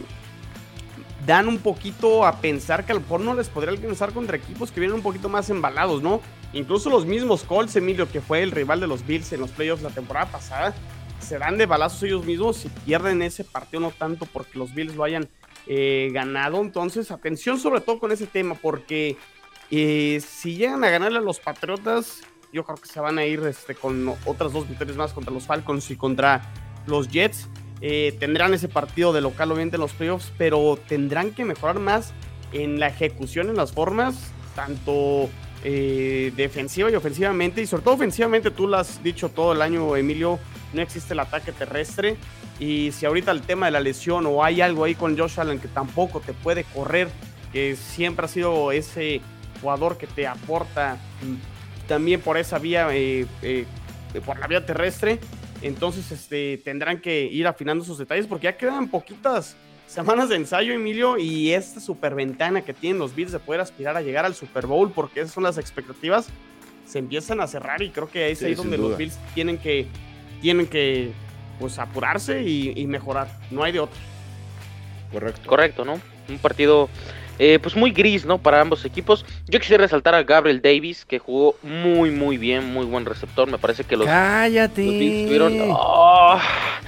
dan 1.25 1.47
un 1.47 1.57
poquito 1.57 2.25
a 2.25 2.37
pensar 2.39 2.85
que 2.85 2.91
a 2.91 2.95
lo 2.95 3.01
mejor 3.01 3.21
no 3.21 3.33
les 3.33 3.49
podría 3.49 3.71
alcanzar 3.71 4.13
contra 4.13 4.37
equipos 4.37 4.71
que 4.71 4.79
vienen 4.79 4.95
un 4.95 5.03
poquito 5.03 5.29
más 5.29 5.49
embalados, 5.49 6.01
¿no? 6.01 6.21
Incluso 6.53 6.89
los 6.89 7.05
mismos 7.05 7.43
Colts, 7.43 7.75
Emilio, 7.75 8.09
que 8.09 8.21
fue 8.21 8.43
el 8.43 8.51
rival 8.51 8.79
de 8.79 8.87
los 8.87 9.05
Bills 9.05 9.31
en 9.33 9.41
los 9.41 9.51
playoffs 9.51 9.83
la 9.83 9.89
temporada 9.89 10.31
pasada, 10.31 10.73
se 11.19 11.37
dan 11.37 11.57
de 11.57 11.65
balazos 11.65 12.03
ellos 12.03 12.25
mismos 12.25 12.65
y 12.65 12.69
pierden 12.69 13.21
ese 13.21 13.43
partido 13.43 13.79
no 13.81 13.91
tanto 13.91 14.25
porque 14.25 14.57
los 14.57 14.73
Bills 14.73 14.95
lo 14.95 15.03
hayan 15.03 15.29
eh, 15.67 16.09
ganado. 16.11 16.61
Entonces, 16.61 17.11
atención 17.11 17.59
sobre 17.59 17.81
todo 17.81 17.99
con 17.99 18.11
ese 18.11 18.27
tema, 18.27 18.55
porque 18.55 19.17
eh, 19.69 20.21
si 20.25 20.55
llegan 20.55 20.83
a 20.83 20.89
ganarle 20.89 21.19
a 21.19 21.21
los 21.21 21.39
Patriotas, 21.39 22.21
yo 22.51 22.63
creo 22.65 22.77
que 22.77 22.87
se 22.87 22.99
van 22.99 23.17
a 23.17 23.25
ir 23.25 23.39
este, 23.41 23.75
con 23.75 24.13
otras 24.25 24.53
dos 24.53 24.67
victorias 24.67 24.97
más 24.97 25.13
contra 25.13 25.33
los 25.33 25.45
Falcons 25.45 25.89
y 25.91 25.95
contra 25.95 26.41
los 26.87 27.09
Jets. 27.09 27.47
Eh, 27.79 28.15
tendrán 28.19 28.53
ese 28.53 28.67
partido 28.67 29.13
de 29.13 29.21
local 29.21 29.51
obviamente 29.51 29.77
en 29.77 29.81
los 29.81 29.93
playoffs, 29.93 30.31
pero 30.37 30.77
tendrán 30.87 31.31
que 31.31 31.45
mejorar 31.45 31.79
más 31.79 32.13
en 32.51 32.79
la 32.79 32.87
ejecución, 32.87 33.49
en 33.49 33.55
las 33.55 33.71
formas, 33.71 34.31
tanto 34.55 35.29
defensiva 35.63 36.89
y 36.89 36.95
ofensivamente, 36.95 37.61
y 37.61 37.67
sobre 37.67 37.83
todo 37.83 37.93
ofensivamente, 37.93 38.49
tú 38.49 38.67
lo 38.67 38.77
has 38.77 39.03
dicho 39.03 39.29
todo 39.29 39.53
el 39.53 39.61
año, 39.61 39.95
Emilio, 39.95 40.39
no 40.73 40.81
existe 40.81 41.13
el 41.13 41.19
ataque 41.19 41.51
terrestre, 41.51 42.17
y 42.61 42.91
si 42.91 43.05
ahorita 43.05 43.31
el 43.31 43.41
tema 43.41 43.65
de 43.65 43.73
la 43.73 43.79
lesión 43.79 44.25
o 44.27 44.43
hay 44.43 44.61
algo 44.61 44.83
ahí 44.83 44.95
con 44.95 45.17
Josh 45.17 45.39
Allen 45.39 45.59
que 45.59 45.67
tampoco 45.67 46.21
te 46.21 46.31
puede 46.31 46.63
correr, 46.63 47.09
que 47.51 47.75
siempre 47.75 48.25
ha 48.25 48.29
sido 48.29 48.71
ese 48.71 49.19
jugador 49.59 49.97
que 49.97 50.07
te 50.07 50.27
aporta 50.27 50.97
también 51.87 52.21
por 52.21 52.37
esa 52.37 52.59
vía, 52.59 52.87
eh, 52.91 53.25
por 54.23 54.39
la 54.39 54.47
vía 54.47 54.63
terrestre, 54.63 55.19
entonces, 55.63 56.11
este, 56.11 56.59
tendrán 56.63 57.01
que 57.01 57.23
ir 57.23 57.47
afinando 57.47 57.83
sus 57.83 57.97
detalles 57.97 58.27
porque 58.27 58.45
ya 58.45 58.57
quedan 58.57 58.89
poquitas 58.89 59.55
semanas 59.87 60.29
de 60.29 60.35
ensayo, 60.35 60.73
Emilio, 60.73 61.17
y 61.17 61.51
esta 61.51 61.79
super 61.79 62.15
ventana 62.15 62.61
que 62.61 62.73
tienen 62.73 62.99
los 62.99 63.13
Bills 63.15 63.31
de 63.31 63.39
poder 63.39 63.61
aspirar 63.61 63.97
a 63.97 64.01
llegar 64.01 64.25
al 64.25 64.35
Super 64.35 64.65
Bowl, 64.65 64.91
porque 64.91 65.21
esas 65.21 65.33
son 65.33 65.43
las 65.43 65.57
expectativas, 65.57 66.29
se 66.85 66.99
empiezan 66.99 67.41
a 67.41 67.47
cerrar 67.47 67.81
y 67.81 67.89
creo 67.89 68.07
que 68.07 68.31
es 68.31 68.41
ahí 68.43 68.55
donde 68.55 68.77
los 68.77 68.97
Bills 68.97 69.17
tienen 69.33 69.57
que, 69.57 69.87
tienen 70.41 70.67
que 70.67 71.11
pues, 71.61 71.79
apurarse 71.79 72.43
y, 72.43 72.73
y 72.75 72.87
mejorar. 72.87 73.29
No 73.51 73.63
hay 73.63 73.71
de 73.71 73.79
otro. 73.79 73.97
Correcto. 75.11 75.41
Correcto, 75.47 75.85
¿no? 75.85 76.01
Un 76.27 76.37
partido 76.39 76.89
eh, 77.39 77.59
pues 77.61 77.75
muy 77.75 77.91
gris, 77.91 78.25
¿no? 78.25 78.37
Para 78.37 78.61
ambos 78.61 78.85
equipos. 78.85 79.25
Yo 79.47 79.59
quisiera 79.59 79.83
resaltar 79.83 80.13
a 80.13 80.23
Gabriel 80.23 80.61
Davis, 80.61 81.05
que 81.05 81.19
jugó 81.19 81.55
muy, 81.63 82.11
muy 82.11 82.37
bien, 82.37 82.71
muy 82.71 82.85
buen 82.85 83.05
receptor. 83.05 83.49
Me 83.49 83.57
parece 83.57 83.83
que 83.83 83.97
los. 83.97 84.05
¡Cállate! 84.05 85.67
¡Oh! 85.69 86.39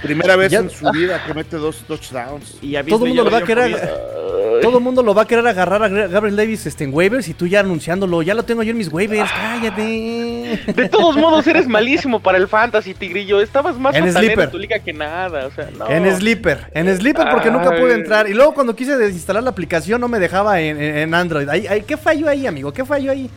Primera 0.02 0.36
vez 0.36 0.52
en 0.52 0.70
su 0.70 0.90
vida 0.90 1.22
que 1.26 1.34
mete 1.34 1.56
dos 1.56 1.78
touchdowns. 1.86 2.58
Y 2.62 2.74
todo 2.84 3.04
el 3.04 3.10
mundo 3.10 3.24
lo 3.24 3.30
va 3.30 3.38
a 3.38 3.44
querer. 3.44 4.14
Todo 4.62 4.78
el 4.78 4.84
mundo 4.84 5.02
lo 5.02 5.14
va 5.14 5.22
a 5.22 5.26
querer 5.26 5.46
agarrar 5.46 5.82
a 5.82 5.88
Gabriel 5.88 6.36
Davis 6.36 6.64
este, 6.66 6.84
en 6.84 6.94
waivers 6.94 7.28
y 7.28 7.34
tú 7.34 7.46
ya 7.46 7.60
anunciándolo. 7.60 8.22
Ya 8.22 8.34
lo 8.34 8.44
tengo 8.44 8.62
yo 8.62 8.70
en 8.70 8.78
mis 8.78 8.92
waivers. 8.92 9.30
¡Cállate! 9.30 10.60
De 10.74 10.88
todos 10.88 11.16
modos, 11.16 11.46
eres 11.46 11.66
malísimo 11.66 12.20
para 12.20 12.38
el 12.38 12.46
fantasy, 12.46 12.94
Tigrillo. 12.94 13.40
Estabas 13.40 13.76
más 13.78 13.96
en, 13.96 14.06
en 14.06 14.50
tu 14.50 14.58
liga 14.58 14.78
que 14.78 14.92
nada. 14.92 15.46
O 15.46 15.50
sea, 15.50 15.68
no. 15.76 15.88
En 15.88 16.14
Sleeper. 16.16 16.70
En 16.74 16.94
Sleeper 16.96 17.26
porque 17.30 17.50
nunca 17.50 17.76
pude 17.76 17.94
entrar. 17.94 18.28
Y 18.28 18.34
luego 18.34 18.54
cuando 18.54 18.76
quise 18.76 18.96
desinstalar 18.96 19.42
la 19.42 19.50
aplicación 19.50 20.00
no 20.00 20.08
me 20.08 20.18
dejaba 20.18 20.33
en, 20.56 21.14
Android. 21.14 21.48
¿Qué 21.86 21.96
falló 21.96 22.28
ahí, 22.28 22.46
amigo? 22.46 22.72
¿Qué 22.72 22.84
falló 22.84 23.12
ahí? 23.12 23.30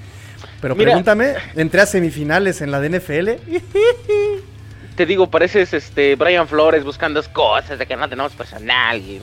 Pero 0.62 0.76
pregúntame, 0.76 1.36
entré 1.56 1.82
a 1.82 1.86
semifinales 1.86 2.62
en 2.62 2.72
la 2.72 2.80
DNFL. 2.80 3.30
Te 4.96 5.06
digo, 5.06 5.30
pareces 5.30 5.76
este 5.76 6.16
Brian 6.16 6.48
Flores 6.48 6.84
buscando 6.84 7.22
cosas 7.32 7.78
de 7.78 7.86
que 7.86 7.96
no 7.96 8.10
tenemos 8.10 8.34
personal, 8.34 8.98
y, 8.98 9.22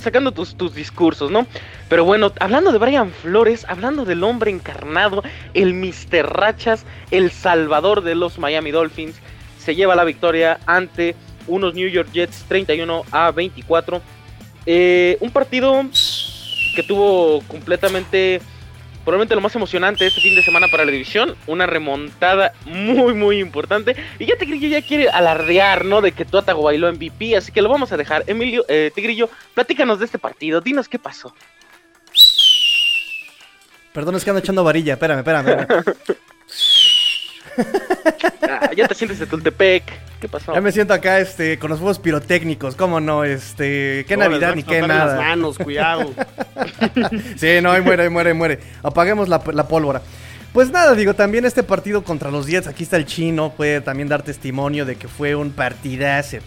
sacando 0.00 0.30
tus, 0.30 0.54
tus 0.54 0.74
discursos, 0.74 1.30
¿no? 1.30 1.46
Pero 1.88 2.04
bueno, 2.04 2.30
hablando 2.38 2.70
de 2.70 2.76
Brian 2.76 3.10
Flores, 3.10 3.64
hablando 3.66 4.04
del 4.04 4.22
hombre 4.22 4.50
encarnado, 4.50 5.22
el 5.54 5.72
Mr. 5.72 6.26
Rachas, 6.30 6.84
el 7.10 7.30
salvador 7.30 8.02
de 8.02 8.14
los 8.14 8.38
Miami 8.38 8.72
Dolphins, 8.72 9.16
se 9.58 9.74
lleva 9.74 9.96
la 9.96 10.04
victoria 10.04 10.60
ante 10.66 11.16
unos 11.46 11.72
New 11.72 11.88
York 11.88 12.10
Jets 12.12 12.44
31 12.48 13.04
a 13.10 13.30
24. 13.30 14.02
Eh, 14.66 15.16
un 15.20 15.30
partido 15.30 15.72
que 16.74 16.82
tuvo 16.82 17.42
completamente, 17.42 18.40
probablemente 19.04 19.34
lo 19.34 19.40
más 19.40 19.54
emocionante 19.54 20.06
este 20.06 20.20
fin 20.20 20.34
de 20.34 20.42
semana 20.42 20.68
para 20.68 20.84
la 20.84 20.92
división, 20.92 21.36
una 21.46 21.66
remontada 21.66 22.52
muy, 22.64 23.14
muy 23.14 23.38
importante. 23.38 23.96
Y 24.18 24.26
ya 24.26 24.36
Tigrillo 24.36 24.68
ya 24.68 24.82
quiere 24.82 25.08
alardear, 25.08 25.84
¿no? 25.84 26.00
De 26.00 26.12
que 26.12 26.24
Tuatago 26.24 26.62
bailó 26.62 26.92
MVP, 26.92 27.36
así 27.36 27.52
que 27.52 27.62
lo 27.62 27.68
vamos 27.68 27.92
a 27.92 27.96
dejar. 27.96 28.24
Emilio, 28.26 28.64
eh, 28.68 28.90
Tigrillo, 28.94 29.28
platícanos 29.54 29.98
de 29.98 30.04
este 30.06 30.18
partido, 30.18 30.60
dinos 30.60 30.88
qué 30.88 30.98
pasó. 30.98 31.34
Perdón, 33.92 34.14
es 34.14 34.24
que 34.24 34.30
ando 34.30 34.40
echando 34.40 34.62
varilla, 34.62 34.94
espérame, 34.94 35.18
espérame. 35.18 35.66
Ah, 38.42 38.70
ya 38.76 38.88
te 38.88 38.94
sientes 38.94 39.18
de 39.18 39.26
Tultepec. 39.26 39.84
¿Qué 40.20 40.28
pasó? 40.28 40.54
Ya 40.54 40.60
me 40.60 40.72
siento 40.72 40.92
acá 40.92 41.18
este, 41.18 41.58
con 41.58 41.70
los 41.70 41.78
fuegos 41.78 41.98
pirotécnicos, 41.98 42.76
¿cómo 42.76 43.00
no? 43.00 43.24
Este, 43.24 44.04
qué 44.06 44.16
Navidad 44.16 44.54
ni 44.54 44.62
qué 44.62 44.82
nada. 44.82 45.06
las 45.06 45.16
manos, 45.16 45.58
cuidado. 45.58 46.12
sí, 47.36 47.60
no, 47.62 47.72
ahí 47.72 47.80
muere, 47.80 48.04
ahí 48.04 48.08
muere, 48.10 48.30
ahí 48.30 48.36
muere. 48.36 48.60
Apaguemos 48.82 49.28
la, 49.28 49.40
pólvora. 49.40 50.02
Pues 50.52 50.70
nada, 50.70 50.94
digo, 50.94 51.14
también 51.14 51.44
este 51.44 51.62
partido 51.62 52.02
contra 52.02 52.30
los 52.30 52.46
Jets, 52.46 52.66
aquí 52.66 52.82
está 52.82 52.96
el 52.96 53.06
chino, 53.06 53.52
puede 53.56 53.80
también 53.80 54.08
dar 54.08 54.22
testimonio 54.22 54.84
de 54.84 54.96
que 54.96 55.08
fue 55.08 55.34
un 55.34 55.52
partidazo. 55.52 56.38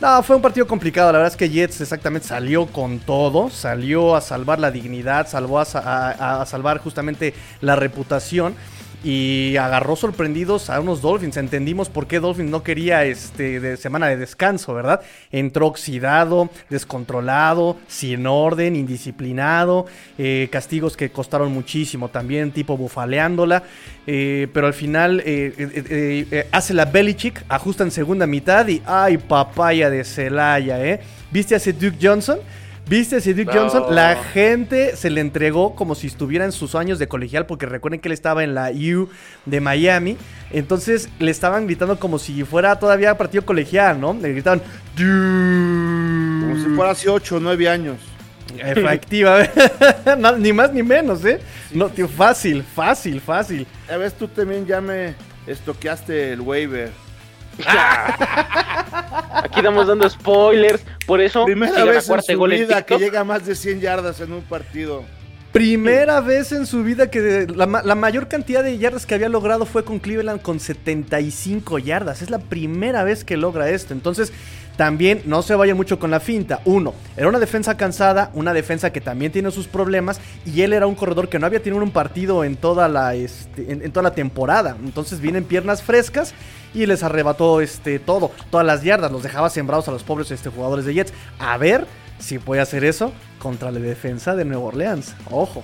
No, 0.00 0.22
fue 0.22 0.36
un 0.36 0.42
partido 0.42 0.66
complicado. 0.66 1.12
La 1.12 1.18
verdad 1.18 1.32
es 1.32 1.36
que 1.36 1.48
Jets 1.48 1.82
exactamente 1.82 2.26
salió 2.26 2.66
con 2.66 2.98
todo. 2.98 3.50
Salió 3.50 4.16
a 4.16 4.20
salvar 4.20 4.58
la 4.58 4.70
dignidad, 4.70 5.28
salvó 5.28 5.60
a 5.60 6.44
salvar 6.46 6.78
justamente 6.78 7.34
la 7.60 7.76
reputación 7.76 8.54
y 9.02 9.56
agarró 9.56 9.96
sorprendidos 9.96 10.70
a 10.70 10.80
unos 10.80 11.00
Dolphins. 11.00 11.36
Entendimos 11.36 11.88
por 11.88 12.06
qué 12.06 12.20
Dolphins 12.20 12.50
no 12.50 12.62
quería 12.62 13.04
este 13.04 13.60
de 13.60 13.76
semana 13.76 14.08
de 14.08 14.16
descanso, 14.16 14.74
¿verdad? 14.74 15.00
Entró 15.32 15.66
oxidado, 15.66 16.50
descontrolado, 16.68 17.76
sin 17.88 18.26
orden, 18.26 18.76
indisciplinado, 18.76 19.86
eh, 20.18 20.48
castigos 20.50 20.96
que 20.96 21.10
costaron 21.10 21.52
muchísimo 21.52 22.08
también, 22.08 22.52
tipo 22.52 22.76
bufaleándola. 22.76 23.62
Eh, 24.06 24.48
pero 24.52 24.66
al 24.66 24.74
final 24.74 25.22
eh, 25.24 26.48
hace 26.52 26.74
la 26.74 26.84
Belichick, 26.84 27.44
ajusta 27.48 27.84
en 27.84 27.90
segunda 27.90 28.26
mitad 28.26 28.66
y 28.68 28.82
¡ay, 28.86 29.18
papaya 29.18 29.88
de 29.88 30.04
Celaya! 30.04 31.00
¿Viste 31.30 31.54
a 31.54 31.56
ese 31.58 31.72
Duke 31.72 31.98
Johnson? 32.00 32.38
¿Viste 32.90 33.14
a 33.14 33.20
Duke 33.20 33.46
Johnson? 33.52 33.94
La 33.94 34.16
gente 34.16 34.96
se 34.96 35.10
le 35.10 35.20
entregó 35.20 35.76
como 35.76 35.94
si 35.94 36.08
estuviera 36.08 36.44
en 36.44 36.50
sus 36.50 36.74
años 36.74 36.98
de 36.98 37.06
colegial, 37.06 37.46
porque 37.46 37.64
recuerden 37.64 38.00
que 38.00 38.08
él 38.08 38.12
estaba 38.12 38.42
en 38.42 38.52
la 38.52 38.72
U 38.72 39.08
de 39.46 39.60
Miami. 39.60 40.16
Entonces 40.50 41.08
le 41.20 41.30
estaban 41.30 41.66
gritando 41.66 42.00
como 42.00 42.18
si 42.18 42.42
fuera 42.42 42.80
todavía 42.80 43.16
partido 43.16 43.46
colegial, 43.46 44.00
¿no? 44.00 44.12
Le 44.14 44.32
gritaban. 44.32 44.60
Como 44.96 46.56
si 46.56 46.74
fuera 46.74 46.90
hace 46.90 47.08
8 47.08 47.36
o 47.36 47.38
9 47.38 47.68
años. 47.68 47.98
Efectivamente. 48.58 49.52
ni 50.40 50.52
más 50.52 50.72
ni 50.72 50.82
menos, 50.82 51.24
¿eh? 51.24 51.38
No, 51.70 51.90
tío, 51.90 52.08
fácil, 52.08 52.64
fácil, 52.64 53.20
fácil. 53.20 53.68
A 53.88 53.98
ver, 53.98 54.10
tú 54.10 54.26
también 54.26 54.66
ya 54.66 54.80
me 54.80 55.14
estoqueaste 55.46 56.32
el 56.32 56.40
waiver. 56.40 56.90
Aquí 59.32 59.58
estamos 59.58 59.86
dando 59.86 60.08
spoilers. 60.08 60.82
Por 61.06 61.20
eso, 61.20 61.44
primera 61.44 61.84
vez 61.84 62.08
en 62.08 62.22
su 62.22 62.42
vida 62.42 62.82
que 62.82 62.98
llega 62.98 63.20
a 63.20 63.24
más 63.24 63.46
de 63.46 63.54
100 63.54 63.80
yardas 63.80 64.20
en 64.20 64.32
un 64.32 64.42
partido. 64.42 65.04
Primera 65.52 66.20
vez 66.20 66.52
en 66.52 66.64
su 66.64 66.84
vida 66.84 67.10
que 67.10 67.48
la, 67.52 67.66
mayor 67.66 68.28
cantidad 68.28 68.62
de 68.62 68.78
yardas 68.78 69.04
que 69.04 69.16
había 69.16 69.28
logrado 69.28 69.66
fue 69.66 69.84
con 69.84 69.98
Cleveland 69.98 70.42
con 70.42 70.60
75 70.60 71.80
yardas. 71.80 72.22
Es 72.22 72.30
la 72.30 72.38
primera 72.38 73.02
vez 73.02 73.24
que 73.24 73.36
logra 73.36 73.68
esto. 73.68 73.92
Entonces, 73.92 74.32
también 74.80 75.20
no 75.26 75.42
se 75.42 75.54
vaya 75.54 75.74
mucho 75.74 75.98
con 75.98 76.10
la 76.10 76.20
finta. 76.20 76.62
Uno, 76.64 76.94
era 77.14 77.28
una 77.28 77.38
defensa 77.38 77.76
cansada, 77.76 78.30
una 78.32 78.54
defensa 78.54 78.90
que 78.90 79.02
también 79.02 79.30
tiene 79.30 79.50
sus 79.50 79.66
problemas. 79.66 80.22
Y 80.46 80.62
él 80.62 80.72
era 80.72 80.86
un 80.86 80.94
corredor 80.94 81.28
que 81.28 81.38
no 81.38 81.44
había 81.44 81.62
tenido 81.62 81.82
un 81.82 81.90
partido 81.90 82.44
en 82.44 82.56
toda 82.56 82.88
la, 82.88 83.14
este, 83.14 83.70
en, 83.70 83.92
toda 83.92 84.04
la 84.04 84.14
temporada. 84.14 84.78
Entonces 84.82 85.20
vienen 85.20 85.44
piernas 85.44 85.82
frescas 85.82 86.32
y 86.72 86.86
les 86.86 87.02
arrebató 87.02 87.60
este, 87.60 87.98
todo, 87.98 88.30
todas 88.50 88.64
las 88.64 88.82
yardas. 88.82 89.12
Los 89.12 89.22
dejaba 89.22 89.50
sembrados 89.50 89.86
a 89.88 89.90
los 89.90 90.02
pobres 90.02 90.30
este, 90.30 90.48
jugadores 90.48 90.86
de 90.86 90.94
Jets. 90.94 91.12
A 91.38 91.58
ver 91.58 91.86
si 92.18 92.38
puede 92.38 92.62
hacer 92.62 92.82
eso 92.82 93.12
contra 93.38 93.70
la 93.70 93.80
defensa 93.80 94.34
de 94.34 94.46
Nueva 94.46 94.62
Orleans. 94.62 95.14
Ojo. 95.30 95.62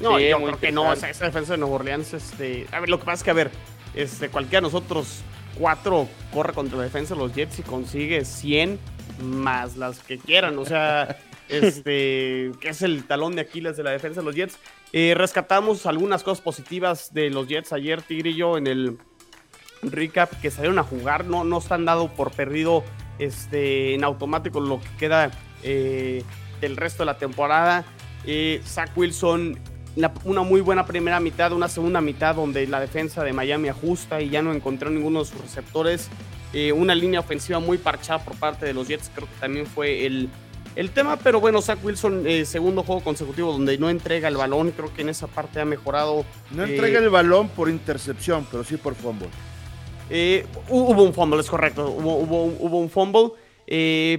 No, 0.00 0.18
yo 0.18 0.36
creo 0.38 0.58
que 0.58 0.72
no, 0.72 0.92
esa, 0.92 1.06
defensa 1.06 1.52
de 1.52 1.58
Nueva 1.58 1.76
Orleans, 1.76 2.12
este, 2.12 2.66
a 2.72 2.80
ver, 2.80 2.88
lo 2.88 2.98
que 2.98 3.04
pasa 3.04 3.18
es 3.18 3.22
que, 3.22 3.30
a 3.30 3.34
ver, 3.34 3.52
este, 3.94 4.30
cualquiera 4.30 4.58
de 4.58 4.72
nosotros 4.72 5.22
cuatro 5.58 6.08
corre 6.32 6.52
contra 6.52 6.78
la 6.78 6.84
defensa 6.84 7.14
de 7.14 7.20
los 7.20 7.34
Jets 7.34 7.58
y 7.58 7.62
consigue 7.62 8.24
100 8.24 8.78
más 9.22 9.76
las 9.76 10.00
que 10.00 10.18
quieran, 10.18 10.58
o 10.58 10.64
sea, 10.64 11.18
este, 11.48 12.52
que 12.60 12.68
es 12.68 12.82
el 12.82 13.04
talón 13.04 13.34
de 13.34 13.42
Aquiles 13.42 13.76
de 13.76 13.82
la 13.82 13.90
defensa 13.90 14.20
de 14.20 14.26
los 14.26 14.34
Jets. 14.34 14.58
Eh, 14.92 15.14
rescatamos 15.16 15.86
algunas 15.86 16.22
cosas 16.22 16.42
positivas 16.42 17.12
de 17.12 17.30
los 17.30 17.48
Jets 17.48 17.72
ayer, 17.72 18.02
Tigrillo, 18.02 18.56
en 18.56 18.66
el 18.66 18.98
recap, 19.82 20.32
que 20.40 20.50
salieron 20.50 20.78
a 20.78 20.82
jugar, 20.82 21.24
no, 21.24 21.44
no 21.44 21.58
están 21.58 21.84
dado 21.84 22.08
por 22.08 22.30
perdido 22.32 22.84
este, 23.18 23.94
en 23.94 24.04
automático 24.04 24.60
lo 24.60 24.80
que 24.80 24.88
queda 24.98 25.30
eh, 25.62 26.22
del 26.60 26.76
resto 26.76 27.02
de 27.02 27.06
la 27.06 27.18
temporada. 27.18 27.84
Eh, 28.24 28.60
Zach 28.64 28.90
Wilson, 28.96 29.58
una 30.24 30.42
muy 30.42 30.60
buena 30.60 30.84
primera 30.84 31.20
mitad, 31.20 31.52
una 31.52 31.68
segunda 31.68 32.00
mitad 32.00 32.34
donde 32.34 32.66
la 32.66 32.80
defensa 32.80 33.24
de 33.24 33.32
Miami 33.32 33.68
ajusta 33.68 34.20
y 34.20 34.28
ya 34.28 34.42
no 34.42 34.52
encontró 34.52 34.90
ninguno 34.90 35.20
de 35.20 35.24
sus 35.24 35.40
receptores. 35.40 36.08
Eh, 36.52 36.72
una 36.72 36.94
línea 36.94 37.20
ofensiva 37.20 37.58
muy 37.58 37.78
parchada 37.78 38.22
por 38.22 38.36
parte 38.36 38.66
de 38.66 38.74
los 38.74 38.88
Jets, 38.88 39.10
creo 39.14 39.26
que 39.26 39.40
también 39.40 39.66
fue 39.66 40.06
el 40.06 40.28
el 40.74 40.90
tema, 40.90 41.16
pero 41.16 41.40
bueno, 41.40 41.62
Zach 41.62 41.82
Wilson, 41.82 42.26
eh, 42.26 42.44
segundo 42.44 42.82
juego 42.82 43.02
consecutivo 43.02 43.50
donde 43.50 43.78
no 43.78 43.88
entrega 43.88 44.28
el 44.28 44.36
balón, 44.36 44.72
creo 44.72 44.92
que 44.92 45.00
en 45.00 45.08
esa 45.08 45.26
parte 45.26 45.58
ha 45.58 45.64
mejorado. 45.64 46.26
No 46.50 46.64
entrega 46.64 46.98
el 46.98 47.08
balón 47.08 47.48
por 47.48 47.70
intercepción, 47.70 48.46
pero 48.50 48.62
sí 48.62 48.76
por 48.76 48.94
fumble. 48.94 49.28
hubo 50.68 51.02
un 51.02 51.14
fumble, 51.14 51.40
es 51.40 51.48
correcto, 51.48 51.88
hubo, 51.88 52.18
hubo, 52.18 52.78
un 52.78 52.90
fumble, 52.90 53.32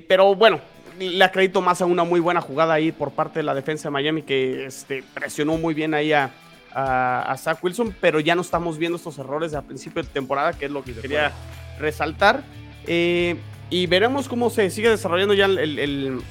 pero 0.07 0.33
bueno, 0.33 0.59
le 0.99 1.23
acredito 1.23 1.61
más 1.61 1.81
a 1.81 1.85
una 1.85 2.03
muy 2.03 2.19
buena 2.19 2.41
jugada 2.41 2.73
ahí 2.73 2.91
por 2.91 3.11
parte 3.11 3.39
de 3.39 3.43
la 3.43 3.53
defensa 3.53 3.89
de 3.89 3.91
Miami 3.91 4.23
que 4.23 4.65
este, 4.65 5.03
presionó 5.13 5.57
muy 5.57 5.73
bien 5.73 5.93
ahí 5.93 6.13
a, 6.13 6.31
a, 6.73 7.35
Zach 7.37 7.63
Wilson, 7.63 7.95
pero 7.99 8.19
ya 8.19 8.35
no 8.35 8.41
estamos 8.41 8.77
viendo 8.77 8.97
estos 8.97 9.17
errores 9.17 9.53
a 9.53 9.61
principio 9.63 10.03
de 10.03 10.09
temporada, 10.09 10.53
que 10.53 10.65
es 10.65 10.71
lo 10.71 10.83
que 10.83 10.93
quería 10.93 11.31
resaltar. 11.79 12.43
Eh, 12.85 13.35
y 13.69 13.87
veremos 13.87 14.27
cómo 14.27 14.49
se 14.49 14.69
sigue 14.69 14.89
desarrollando 14.89 15.33
ya 15.33 15.45
el, 15.45 16.21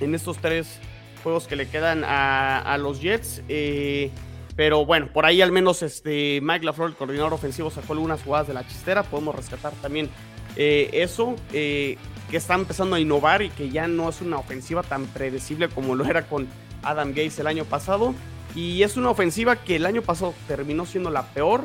en 0.00 0.14
estos 0.14 0.38
tres 0.38 0.78
juegos 1.22 1.46
que 1.46 1.56
le 1.56 1.68
quedan 1.68 2.04
a, 2.06 2.76
los 2.78 3.00
Jets. 3.00 3.42
Eh, 3.48 4.10
pero 4.56 4.86
bueno, 4.86 5.08
por 5.12 5.26
ahí 5.26 5.42
al 5.42 5.50
menos 5.50 5.82
este 5.82 6.40
Mike 6.40 6.64
LaFleur, 6.64 6.90
el 6.90 6.96
coordinador 6.96 7.34
ofensivo, 7.34 7.70
sacó 7.70 7.94
algunas 7.94 8.22
jugadas 8.22 8.46
de 8.46 8.54
la 8.54 8.66
chistera. 8.66 9.02
Podemos 9.02 9.34
rescatar 9.34 9.72
también 9.82 10.08
eh, 10.56 10.88
eso, 10.92 11.34
que 12.34 12.38
está 12.38 12.56
empezando 12.56 12.96
a 12.96 12.98
innovar 12.98 13.42
y 13.42 13.50
que 13.50 13.70
ya 13.70 13.86
no 13.86 14.08
es 14.08 14.20
una 14.20 14.38
ofensiva 14.38 14.82
tan 14.82 15.06
predecible 15.06 15.68
como 15.68 15.94
lo 15.94 16.04
era 16.04 16.26
con 16.26 16.48
Adam 16.82 17.10
Gates 17.10 17.38
el 17.38 17.46
año 17.46 17.64
pasado. 17.64 18.12
Y 18.56 18.82
es 18.82 18.96
una 18.96 19.10
ofensiva 19.10 19.54
que 19.54 19.76
el 19.76 19.86
año 19.86 20.02
pasado 20.02 20.34
terminó 20.48 20.84
siendo 20.84 21.10
la 21.10 21.22
peor. 21.26 21.62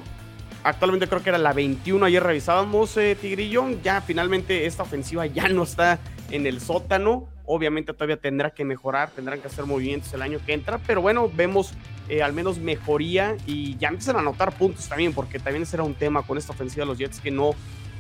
Actualmente 0.64 1.08
creo 1.08 1.24
que 1.24 1.30
era 1.30 1.40
la 1.40 1.54
21. 1.54 2.06
Ayer 2.06 2.22
revisábamos 2.22 2.96
eh, 2.98 3.18
Tigrillo. 3.20 3.68
Ya 3.82 4.02
finalmente 4.02 4.68
esta 4.68 4.84
ofensiva 4.84 5.26
ya 5.26 5.50
no 5.50 5.64
está 5.64 5.98
en 6.30 6.46
el 6.46 6.62
sótano. 6.62 7.28
Obviamente 7.48 7.92
todavía 7.94 8.18
tendrá 8.18 8.52
que 8.52 8.64
mejorar, 8.64 9.10
tendrán 9.10 9.42
que 9.42 9.48
hacer 9.48 9.66
movimientos 9.66 10.14
el 10.14 10.22
año 10.22 10.40
que 10.46 10.54
entra. 10.54 10.78
Pero 10.86 11.02
bueno, 11.02 11.32
vemos 11.36 11.74
eh, 12.10 12.22
al 12.22 12.34
menos 12.34 12.60
mejoría 12.60 13.38
y 13.48 13.76
ya 13.78 13.88
empiezan 13.88 14.18
a 14.18 14.20
anotar 14.20 14.52
puntos 14.52 14.88
también, 14.88 15.14
porque 15.14 15.40
también 15.40 15.64
ese 15.64 15.78
era 15.78 15.84
un 15.84 15.96
tema 15.96 16.22
con 16.22 16.38
esta 16.38 16.54
ofensiva 16.54 16.86
de 16.86 16.90
los 16.92 17.00
Jets 17.00 17.22
que 17.22 17.32
no, 17.32 17.56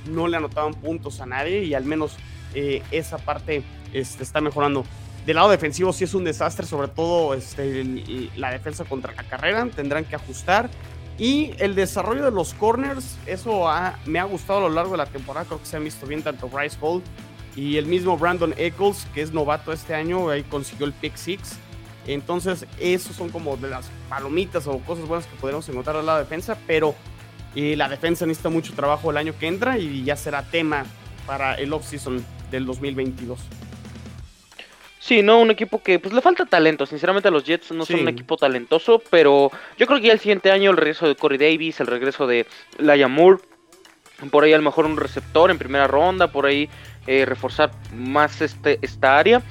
no 0.07 0.27
le 0.27 0.37
anotaban 0.37 0.75
puntos 0.75 1.19
a 1.19 1.25
nadie 1.25 1.63
y 1.63 1.73
al 1.73 1.83
menos 1.83 2.15
eh, 2.53 2.81
esa 2.91 3.17
parte 3.17 3.63
este, 3.93 4.23
está 4.23 4.41
mejorando. 4.41 4.85
Del 5.25 5.35
lado 5.35 5.49
defensivo 5.49 5.93
sí 5.93 6.05
es 6.05 6.13
un 6.13 6.23
desastre, 6.23 6.65
sobre 6.65 6.87
todo 6.87 7.33
este, 7.33 8.29
la 8.35 8.51
defensa 8.51 8.85
contra 8.85 9.13
la 9.13 9.23
carrera, 9.23 9.67
tendrán 9.75 10.05
que 10.05 10.15
ajustar. 10.15 10.69
Y 11.17 11.51
el 11.59 11.75
desarrollo 11.75 12.23
de 12.23 12.31
los 12.31 12.53
corners, 12.53 13.17
eso 13.25 13.65
me 14.05 14.19
ha 14.19 14.23
gustado 14.23 14.59
a 14.59 14.61
lo 14.63 14.69
largo 14.69 14.91
de 14.91 14.97
la 14.97 15.05
temporada, 15.05 15.45
creo 15.45 15.59
que 15.59 15.65
se 15.65 15.75
han 15.75 15.83
visto 15.83 16.07
bien 16.07 16.23
tanto 16.23 16.47
Bryce 16.47 16.77
Hall 16.81 17.03
y 17.55 17.75
el 17.75 17.85
mismo 17.85 18.17
Brandon 18.17 18.53
Eccles, 18.57 19.05
que 19.13 19.21
es 19.21 19.33
novato 19.33 19.73
este 19.73 19.93
año, 19.93 20.29
ahí 20.29 20.43
consiguió 20.43 20.85
el 20.85 20.93
pick 20.93 21.15
six. 21.17 21.57
Entonces, 22.07 22.65
esos 22.79 23.15
son 23.15 23.29
como 23.29 23.57
de 23.57 23.69
las 23.69 23.89
palomitas 24.07 24.65
o 24.65 24.79
cosas 24.79 25.05
buenas 25.07 25.27
que 25.27 25.35
podemos 25.35 25.67
encontrar 25.67 25.97
al 25.97 26.05
lado 26.05 26.19
de 26.19 26.23
defensa, 26.23 26.57
pero 26.65 26.95
eh, 27.53 27.75
la 27.75 27.89
defensa 27.89 28.25
necesita 28.25 28.49
mucho 28.49 28.73
trabajo 28.73 29.11
el 29.11 29.17
año 29.17 29.33
que 29.37 29.47
entra 29.47 29.77
y 29.77 30.03
ya 30.05 30.15
será 30.15 30.43
tema 30.43 30.85
para 31.27 31.55
el 31.55 31.73
offseason 31.73 32.23
del 32.51 32.65
2022. 32.65 33.39
Sí, 34.99 35.23
no, 35.23 35.39
un 35.39 35.49
equipo 35.49 35.81
que 35.81 35.97
pues 35.97 36.13
le 36.13 36.21
falta 36.21 36.45
talento. 36.45 36.85
Sinceramente 36.85 37.31
los 37.31 37.43
Jets 37.43 37.71
no 37.71 37.85
son 37.85 38.01
un 38.01 38.09
equipo 38.09 38.37
talentoso, 38.37 39.01
pero 39.09 39.51
yo 39.77 39.87
creo 39.87 39.99
que 39.99 40.07
ya 40.07 40.13
el 40.13 40.19
siguiente 40.19 40.51
año 40.51 40.69
el 40.71 40.77
regreso 40.77 41.07
de 41.07 41.15
Corey 41.15 41.37
Davis, 41.37 41.79
el 41.79 41.87
regreso 41.87 42.27
de 42.27 42.45
Laia 42.77 43.07
Moore, 43.07 43.39
por 44.29 44.43
ahí 44.43 44.53
a 44.53 44.57
lo 44.57 44.63
mejor 44.63 44.85
un 44.85 44.97
receptor 44.97 45.49
en 45.49 45.57
primera 45.57 45.87
ronda, 45.87 46.27
por 46.27 46.45
ahí 46.45 46.69
eh, 47.07 47.25
reforzar 47.25 47.71
más 47.95 48.41
este, 48.41 48.77
esta 48.81 49.17
área. 49.17 49.41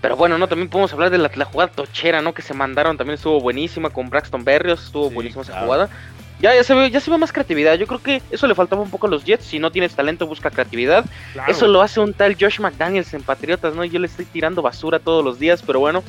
Pero 0.00 0.16
bueno, 0.16 0.38
no, 0.38 0.48
también 0.48 0.68
podemos 0.68 0.92
hablar 0.92 1.10
de 1.10 1.18
la, 1.18 1.44
jugada 1.44 1.72
tochera, 1.72 2.22
¿no? 2.22 2.32
Que 2.32 2.42
se 2.42 2.54
mandaron, 2.54 2.96
también 2.96 3.14
estuvo 3.14 3.40
buenísima 3.40 3.90
con 3.90 4.08
Braxton 4.08 4.44
Berrios, 4.44 4.84
estuvo 4.84 5.10
buenísima 5.10 5.42
esa 5.42 5.60
jugada. 5.60 5.90
Ya, 6.40 6.54
ya, 6.54 6.64
se 6.64 6.74
ve, 6.74 6.90
ya 6.90 7.00
se 7.00 7.10
ve 7.10 7.18
más 7.18 7.32
creatividad. 7.32 7.74
Yo 7.74 7.86
creo 7.86 8.02
que 8.02 8.22
eso 8.30 8.46
le 8.46 8.54
faltaba 8.54 8.82
un 8.82 8.90
poco 8.90 9.06
a 9.06 9.10
los 9.10 9.24
Jets. 9.24 9.44
Si 9.44 9.58
no 9.58 9.70
tienes 9.70 9.94
talento, 9.94 10.26
busca 10.26 10.50
creatividad. 10.50 11.04
Eso 11.46 11.66
lo 11.68 11.82
hace 11.82 12.00
un 12.00 12.14
tal 12.14 12.36
Josh 12.40 12.60
McDaniels 12.60 13.12
en 13.12 13.22
Patriotas, 13.22 13.74
¿no? 13.74 13.84
Yo 13.84 13.98
le 13.98 14.06
estoy 14.06 14.24
tirando 14.24 14.62
basura 14.62 14.98
todos 14.98 15.22
los 15.22 15.38
días, 15.38 15.62
pero 15.66 15.80
bueno, 15.80 16.02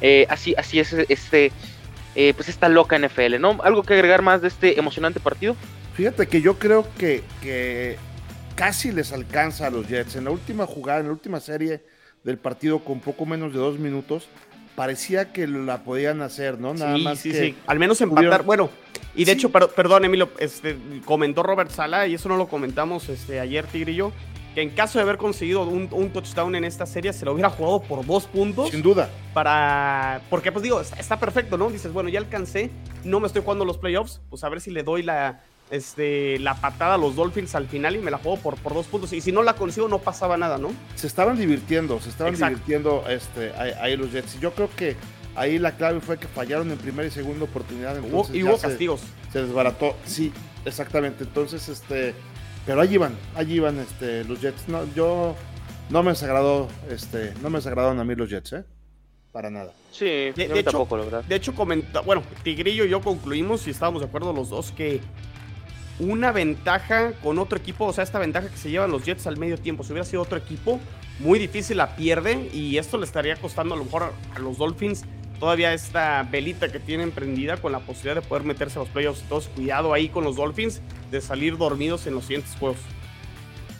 eh, 0.00 0.26
así, 0.30 0.54
así 0.56 0.80
es 0.80 0.92
este, 0.92 1.52
eh, 2.14 2.32
pues 2.34 2.48
esta 2.48 2.68
loca 2.68 2.98
NFL, 2.98 3.38
¿no? 3.40 3.58
¿Algo 3.62 3.82
que 3.82 3.94
agregar 3.94 4.22
más 4.22 4.40
de 4.40 4.48
este 4.48 4.78
emocionante 4.78 5.20
partido? 5.20 5.54
Fíjate 5.94 6.26
que 6.28 6.40
yo 6.40 6.58
creo 6.58 6.86
que, 6.98 7.22
que 7.42 7.98
casi 8.54 8.90
les 8.90 9.12
alcanza 9.12 9.66
a 9.66 9.70
los 9.70 9.86
Jets. 9.86 10.16
En 10.16 10.24
la 10.24 10.30
última 10.30 10.66
jugada, 10.66 11.00
en 11.00 11.06
la 11.06 11.12
última 11.12 11.40
serie 11.40 11.82
del 12.24 12.38
partido 12.38 12.78
con 12.78 13.00
poco 13.00 13.26
menos 13.26 13.52
de 13.52 13.58
dos 13.58 13.78
minutos, 13.78 14.28
parecía 14.74 15.32
que 15.32 15.46
la 15.46 15.84
podían 15.84 16.22
hacer, 16.22 16.58
¿no? 16.58 16.74
Nada 16.74 16.98
más 16.98 17.18
sí, 17.18 17.32
sí. 17.32 17.54
Al 17.66 17.78
menos 17.78 18.00
empatar. 18.00 18.42
Bueno, 18.42 18.70
y 19.14 19.24
de 19.24 19.32
hecho, 19.32 19.50
perdón, 19.50 20.04
Emilio, 20.04 20.30
este, 20.38 20.76
comentó 21.04 21.42
Robert 21.42 21.70
Sala, 21.70 22.06
y 22.06 22.14
eso 22.14 22.28
no 22.28 22.36
lo 22.36 22.48
comentamos 22.48 23.08
este, 23.08 23.40
ayer, 23.40 23.66
Tigrillo, 23.66 24.12
que 24.54 24.62
en 24.62 24.70
caso 24.70 24.98
de 24.98 25.02
haber 25.02 25.16
conseguido 25.16 25.62
un, 25.62 26.10
touchdown 26.10 26.54
en 26.54 26.64
esta 26.64 26.86
serie, 26.86 27.12
se 27.12 27.24
lo 27.24 27.32
hubiera 27.32 27.50
jugado 27.50 27.82
por 27.82 28.04
dos 28.04 28.24
puntos. 28.26 28.70
Sin 28.70 28.82
duda. 28.82 29.10
Para. 29.32 30.20
Porque, 30.30 30.52
pues 30.52 30.62
digo, 30.62 30.80
está, 30.80 31.18
perfecto, 31.18 31.58
¿no? 31.58 31.70
Dices, 31.70 31.92
bueno, 31.92 32.08
ya 32.08 32.18
alcancé, 32.18 32.70
no 33.04 33.20
me 33.20 33.26
estoy 33.26 33.42
jugando 33.42 33.64
los 33.64 33.78
playoffs, 33.78 34.20
pues 34.30 34.42
a 34.44 34.48
ver 34.48 34.60
si 34.60 34.70
le 34.70 34.82
doy 34.82 35.02
la, 35.02 35.42
este, 35.74 36.38
la 36.38 36.54
patada 36.54 36.94
a 36.94 36.98
los 36.98 37.16
Dolphins 37.16 37.54
al 37.54 37.66
final 37.66 37.96
y 37.96 37.98
me 37.98 38.10
la 38.10 38.18
juego 38.18 38.38
por, 38.38 38.56
por 38.56 38.74
dos 38.74 38.86
puntos. 38.86 39.12
Y 39.12 39.20
si 39.20 39.32
no 39.32 39.42
la 39.42 39.54
consigo, 39.54 39.88
no 39.88 39.98
pasaba 39.98 40.36
nada, 40.36 40.56
¿no? 40.56 40.72
Se 40.94 41.06
estaban 41.06 41.36
divirtiendo, 41.36 42.00
se 42.00 42.10
estaban 42.10 42.34
divirtiendo 42.34 43.04
este, 43.08 43.52
ahí, 43.54 43.96
los 43.96 44.12
Jets. 44.12 44.38
Yo 44.40 44.52
creo 44.54 44.70
que 44.76 44.96
ahí 45.34 45.58
la 45.58 45.76
clave 45.76 46.00
fue 46.00 46.16
que 46.18 46.28
fallaron 46.28 46.70
en 46.70 46.78
primera 46.78 47.08
y 47.08 47.10
segunda 47.10 47.44
oportunidad. 47.44 47.96
y 48.32 48.42
hubo 48.44 48.58
castigos. 48.58 49.02
Se, 49.32 49.42
desbarató. 49.42 49.96
Sí, 50.04 50.32
exactamente. 50.64 51.24
Entonces, 51.24 51.68
este. 51.68 52.14
Pero 52.66 52.80
allí 52.80 52.96
van, 52.96 53.14
allí 53.34 53.58
van 53.58 53.78
este, 53.80 54.24
los 54.24 54.40
Jets. 54.40 54.68
No, 54.68 54.86
yo 54.94 55.34
no 55.90 56.02
me 56.02 56.12
desagradó, 56.12 56.68
este, 56.88 57.34
no 57.42 57.50
me 57.50 57.58
desagradaron 57.58 57.98
a 57.98 58.04
mí 58.04 58.14
los 58.14 58.30
Jets, 58.30 58.52
¿eh? 58.54 58.64
Para 59.32 59.50
nada. 59.50 59.72
Sí, 59.90 60.04
de, 60.04 60.44
hecho, 60.44 60.70
tampoco, 60.70 60.96
la 60.96 61.04
verdad. 61.04 61.24
De 61.24 61.34
hecho, 61.34 61.54
comenta, 61.54 62.00
bueno, 62.00 62.22
Tigrillo 62.44 62.84
y 62.84 62.88
yo 62.88 63.00
concluimos 63.00 63.66
y 63.66 63.70
estábamos 63.70 64.00
de 64.00 64.06
acuerdo 64.06 64.32
los 64.32 64.48
dos 64.48 64.70
que 64.70 65.00
una 65.98 66.32
ventaja 66.32 67.12
con 67.22 67.38
otro 67.38 67.58
equipo, 67.58 67.86
o 67.86 67.92
sea, 67.92 68.04
esta 68.04 68.18
ventaja 68.18 68.48
que 68.48 68.56
se 68.56 68.70
llevan 68.70 68.90
los 68.90 69.04
Jets 69.04 69.26
al 69.26 69.36
medio 69.36 69.58
tiempo, 69.58 69.84
si 69.84 69.92
hubiera 69.92 70.04
sido 70.04 70.22
otro 70.22 70.38
equipo, 70.38 70.80
muy 71.20 71.38
difícil 71.38 71.76
la 71.76 71.94
pierde 71.96 72.50
y 72.52 72.78
esto 72.78 72.98
le 72.98 73.04
estaría 73.04 73.36
costando 73.36 73.74
a 73.74 73.78
lo 73.78 73.84
mejor 73.84 74.12
a 74.34 74.38
los 74.38 74.58
Dolphins 74.58 75.04
todavía 75.38 75.74
esta 75.74 76.22
velita 76.22 76.70
que 76.70 76.80
tienen 76.80 77.10
prendida 77.10 77.56
con 77.56 77.72
la 77.72 77.80
posibilidad 77.80 78.14
de 78.14 78.22
poder 78.22 78.44
meterse 78.44 78.78
a 78.78 78.82
los 78.82 78.88
playoffs. 78.88 79.22
Entonces, 79.22 79.50
cuidado 79.54 79.92
ahí 79.92 80.08
con 80.08 80.24
los 80.24 80.36
Dolphins 80.36 80.80
de 81.10 81.20
salir 81.20 81.56
dormidos 81.58 82.06
en 82.06 82.14
los 82.14 82.24
siguientes 82.24 82.56
juegos. 82.58 82.78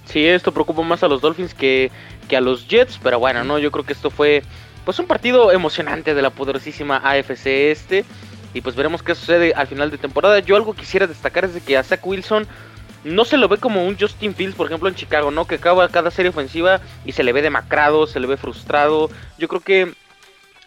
Sí, 0.04 0.26
esto 0.26 0.52
preocupa 0.52 0.82
más 0.82 1.02
a 1.02 1.08
los 1.08 1.20
Dolphins 1.20 1.54
que, 1.54 1.90
que 2.28 2.36
a 2.36 2.40
los 2.40 2.68
Jets, 2.68 3.00
pero 3.02 3.18
bueno, 3.18 3.44
no, 3.44 3.58
yo 3.58 3.70
creo 3.70 3.84
que 3.84 3.94
esto 3.94 4.10
fue 4.10 4.42
pues 4.84 4.98
un 4.98 5.06
partido 5.06 5.50
emocionante 5.50 6.14
de 6.14 6.20
la 6.20 6.30
poderosísima 6.30 6.98
AFC 6.98 7.46
este. 7.46 8.04
Y 8.54 8.60
pues 8.60 8.76
veremos 8.76 9.02
qué 9.02 9.14
sucede 9.14 9.52
al 9.54 9.66
final 9.66 9.90
de 9.90 9.98
temporada. 9.98 10.38
Yo 10.38 10.56
algo 10.56 10.72
quisiera 10.74 11.06
destacar 11.06 11.44
es 11.44 11.54
de 11.54 11.60
que 11.60 11.76
a 11.76 11.82
Zach 11.82 12.06
Wilson 12.06 12.46
no 13.04 13.24
se 13.24 13.36
lo 13.36 13.48
ve 13.48 13.58
como 13.58 13.86
un 13.86 13.98
Justin 13.98 14.34
Fields, 14.34 14.56
por 14.56 14.66
ejemplo, 14.66 14.88
en 14.88 14.94
Chicago, 14.94 15.30
¿no? 15.30 15.46
Que 15.46 15.56
acaba 15.56 15.88
cada 15.88 16.10
serie 16.10 16.30
ofensiva 16.30 16.80
y 17.04 17.12
se 17.12 17.22
le 17.22 17.32
ve 17.32 17.42
demacrado, 17.42 18.06
se 18.06 18.20
le 18.20 18.26
ve 18.26 18.36
frustrado. 18.36 19.10
Yo 19.36 19.48
creo 19.48 19.60
que 19.60 19.92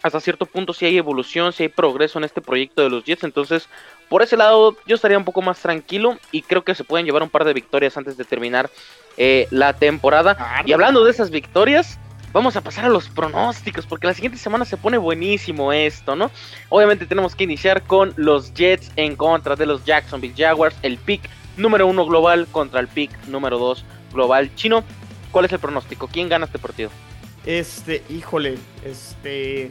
hasta 0.02 0.20
cierto 0.20 0.46
punto 0.46 0.72
sí 0.72 0.86
hay 0.86 0.96
evolución, 0.96 1.52
sí 1.52 1.64
hay 1.64 1.68
progreso 1.68 2.18
en 2.18 2.24
este 2.24 2.40
proyecto 2.40 2.82
de 2.82 2.90
los 2.90 3.04
Jets. 3.04 3.24
Entonces, 3.24 3.68
por 4.08 4.22
ese 4.22 4.36
lado, 4.36 4.76
yo 4.86 4.94
estaría 4.94 5.18
un 5.18 5.24
poco 5.24 5.42
más 5.42 5.60
tranquilo 5.60 6.16
y 6.30 6.42
creo 6.42 6.62
que 6.62 6.74
se 6.74 6.84
pueden 6.84 7.06
llevar 7.06 7.22
un 7.22 7.30
par 7.30 7.44
de 7.44 7.52
victorias 7.52 7.96
antes 7.96 8.16
de 8.16 8.24
terminar 8.24 8.70
eh, 9.16 9.48
la 9.50 9.72
temporada. 9.72 10.62
Y 10.64 10.72
hablando 10.72 11.04
de 11.04 11.10
esas 11.10 11.30
victorias, 11.30 11.98
vamos 12.32 12.56
a 12.56 12.60
pasar 12.60 12.84
a 12.84 12.88
los 12.88 13.08
pronósticos, 13.08 13.86
porque 13.86 14.06
la 14.06 14.14
siguiente 14.14 14.38
semana 14.38 14.64
se 14.64 14.76
pone 14.76 14.98
buenísimo 14.98 15.72
esto, 15.72 16.16
¿no? 16.16 16.30
Obviamente 16.68 17.06
tenemos 17.06 17.34
que 17.34 17.44
iniciar 17.44 17.82
con 17.82 18.12
los 18.16 18.54
Jets 18.54 18.90
en 18.96 19.16
contra 19.16 19.56
de 19.56 19.66
los 19.66 19.84
Jacksonville 19.84 20.34
Jaguars, 20.36 20.76
el 20.82 20.98
pick 20.98 21.22
número 21.56 21.86
uno 21.86 22.06
global 22.06 22.46
contra 22.50 22.80
el 22.80 22.88
pick 22.88 23.10
número 23.26 23.58
dos 23.58 23.84
global 24.12 24.54
chino. 24.54 24.84
¿Cuál 25.30 25.44
es 25.44 25.52
el 25.52 25.58
pronóstico? 25.58 26.08
¿Quién 26.08 26.28
gana 26.28 26.46
este 26.46 26.58
partido? 26.58 26.90
Este, 27.44 28.02
híjole, 28.08 28.58
este... 28.84 29.70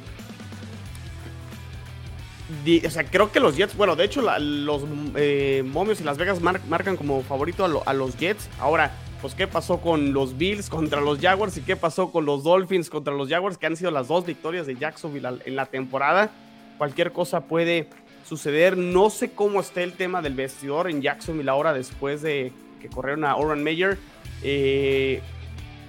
o 2.86 2.90
sea, 2.90 3.04
creo 3.06 3.32
que 3.32 3.40
los 3.40 3.56
Jets, 3.56 3.76
bueno, 3.76 3.96
de 3.96 4.06
hecho 4.06 4.22
los 4.22 4.84
eh, 5.16 5.64
momios 5.66 6.00
y 6.02 6.04
Las 6.04 6.18
Vegas 6.18 6.40
marcan 6.42 6.98
como 6.98 7.24
favorito 7.24 7.66
a, 7.66 7.90
a 7.90 7.94
los 7.94 8.18
Jets. 8.18 8.50
Ahora, 8.60 8.92
pues 9.22 9.34
qué 9.34 9.48
pasó 9.48 9.80
con 9.80 10.14
los 10.14 10.38
Bills 10.38 10.70
contra 10.70 11.02
los 11.02 11.20
Jaguars 11.20 11.58
y 11.58 11.62
qué 11.62 11.76
pasó 11.76 12.12
con 12.12 12.26
los 12.26 12.44
Dolphins 12.44 12.90
contra 12.90 13.14
los 13.14 13.30
Jaguars, 13.30 13.58
que 13.58 13.66
han 13.66 13.76
sido 13.76 13.92
las 13.92 14.08
dos 14.08 14.26
victorias 14.26 14.68
de 14.68 14.76
Jacksonville 14.76 15.40
en 15.46 15.56
la 15.56 15.66
temporada. 15.66 16.32
Cualquier 16.78 17.12
cosa 17.12 17.42
puede 17.42 17.88
suceder. 18.28 18.78
No 18.78 19.10
sé 19.10 19.32
cómo 19.32 19.60
esté 19.60 19.84
el 19.84 19.94
tema 19.94 20.22
del 20.22 20.36
vestidor 20.36 20.90
en 20.90 21.02
Jacksonville 21.02 21.50
ahora 21.50 21.74
después 21.74 22.22
de 22.22 22.52
que 22.82 22.90
corrieron 22.90 23.26
a 23.26 23.36
Oran 23.36 23.64
Mayer. 23.64 23.98
Eh, 24.44 25.22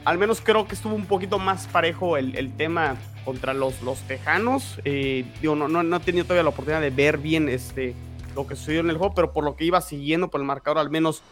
al 0.05 0.17
menos 0.17 0.41
creo 0.41 0.67
que 0.67 0.75
estuvo 0.75 0.95
un 0.95 1.07
poquito 1.07 1.39
más 1.39 1.67
parejo 1.67 2.17
el, 2.17 2.35
el 2.37 2.57
tema 2.57 2.97
contra 3.25 3.53
los, 3.53 3.83
los 3.83 3.99
Tejanos. 4.03 4.81
Eh, 4.85 5.27
digo, 5.43 5.55
no, 5.55 5.69
no, 5.69 5.83
no, 5.83 5.97
he 5.97 6.01
tenido 6.01 6.25
todavía 6.25 6.45
la 6.45 6.49
oportunidad 6.49 6.81
de 6.81 6.91
ver 6.91 7.19
bien 7.19 7.51
este, 7.51 7.95
lo 8.35 8.47
que 8.47 8.57
sucedió 8.57 8.81
en 8.81 8.89
el 8.89 8.97
juego, 8.97 9.15
pero 9.15 9.33
por 9.35 9.45
lo 9.45 9.55
que 9.55 9.67
iba 9.67 9.83
siguiendo 9.83 10.29
por 10.29 10.41
el 10.41 10.47
marcador, 10.47 10.79
al 10.79 10.89
menos 10.89 11.23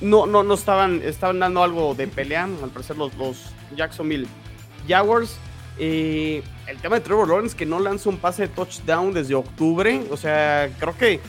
no, 0.00 0.26
no, 0.26 0.42
no 0.42 0.54
estaban, 0.54 1.02
estaban 1.02 1.38
dando 1.38 1.62
algo 1.62 1.94
de 1.94 2.06
pelea, 2.06 2.44
al 2.44 2.70
parecer 2.70 2.96
los, 2.96 3.14
los 3.16 3.52
Jacksonville 3.76 4.26
Jaguars. 4.88 5.36
Eh, 5.78 6.42
el 6.66 6.78
tema 6.78 6.96
de 6.96 7.00
Trevor 7.00 7.28
Lawrence 7.28 7.56
que 7.56 7.64
no 7.64 7.80
lanza 7.80 8.10
un 8.10 8.18
pase 8.18 8.42
de 8.42 8.48
touchdown 8.48 9.14
desde 9.14 9.34
octubre, 9.34 10.02
o 10.10 10.16
sea, 10.16 10.70
creo 10.78 10.96
que 10.96 11.20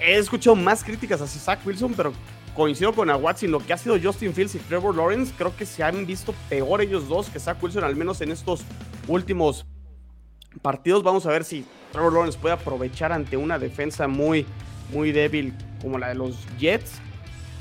he 0.00 0.16
escuchado 0.16 0.54
más 0.54 0.84
críticas 0.84 1.20
hacia 1.20 1.40
Zach 1.40 1.66
Wilson, 1.66 1.94
pero 1.94 2.12
coincido 2.54 2.92
con 2.92 3.10
Aguatsi 3.10 3.46
lo 3.46 3.60
que 3.60 3.72
ha 3.72 3.78
sido 3.78 3.98
Justin 4.00 4.34
Fields 4.34 4.54
y 4.54 4.58
Trevor 4.58 4.94
Lawrence. 4.96 5.32
Creo 5.36 5.56
que 5.56 5.66
se 5.66 5.82
han 5.82 6.06
visto 6.06 6.34
peor 6.48 6.80
ellos 6.80 7.08
dos 7.08 7.28
que 7.28 7.40
Zach 7.40 7.62
Wilson, 7.62 7.84
al 7.84 7.96
menos 7.96 8.20
en 8.20 8.30
estos 8.30 8.62
últimos 9.08 9.66
partidos. 10.60 11.02
Vamos 11.02 11.26
a 11.26 11.30
ver 11.30 11.44
si 11.44 11.64
Trevor 11.92 12.12
Lawrence 12.12 12.38
puede 12.38 12.54
aprovechar 12.54 13.12
ante 13.12 13.36
una 13.36 13.58
defensa 13.58 14.06
muy, 14.08 14.46
muy 14.92 15.12
débil 15.12 15.54
como 15.80 15.98
la 15.98 16.08
de 16.08 16.14
los 16.14 16.36
Jets. 16.58 17.00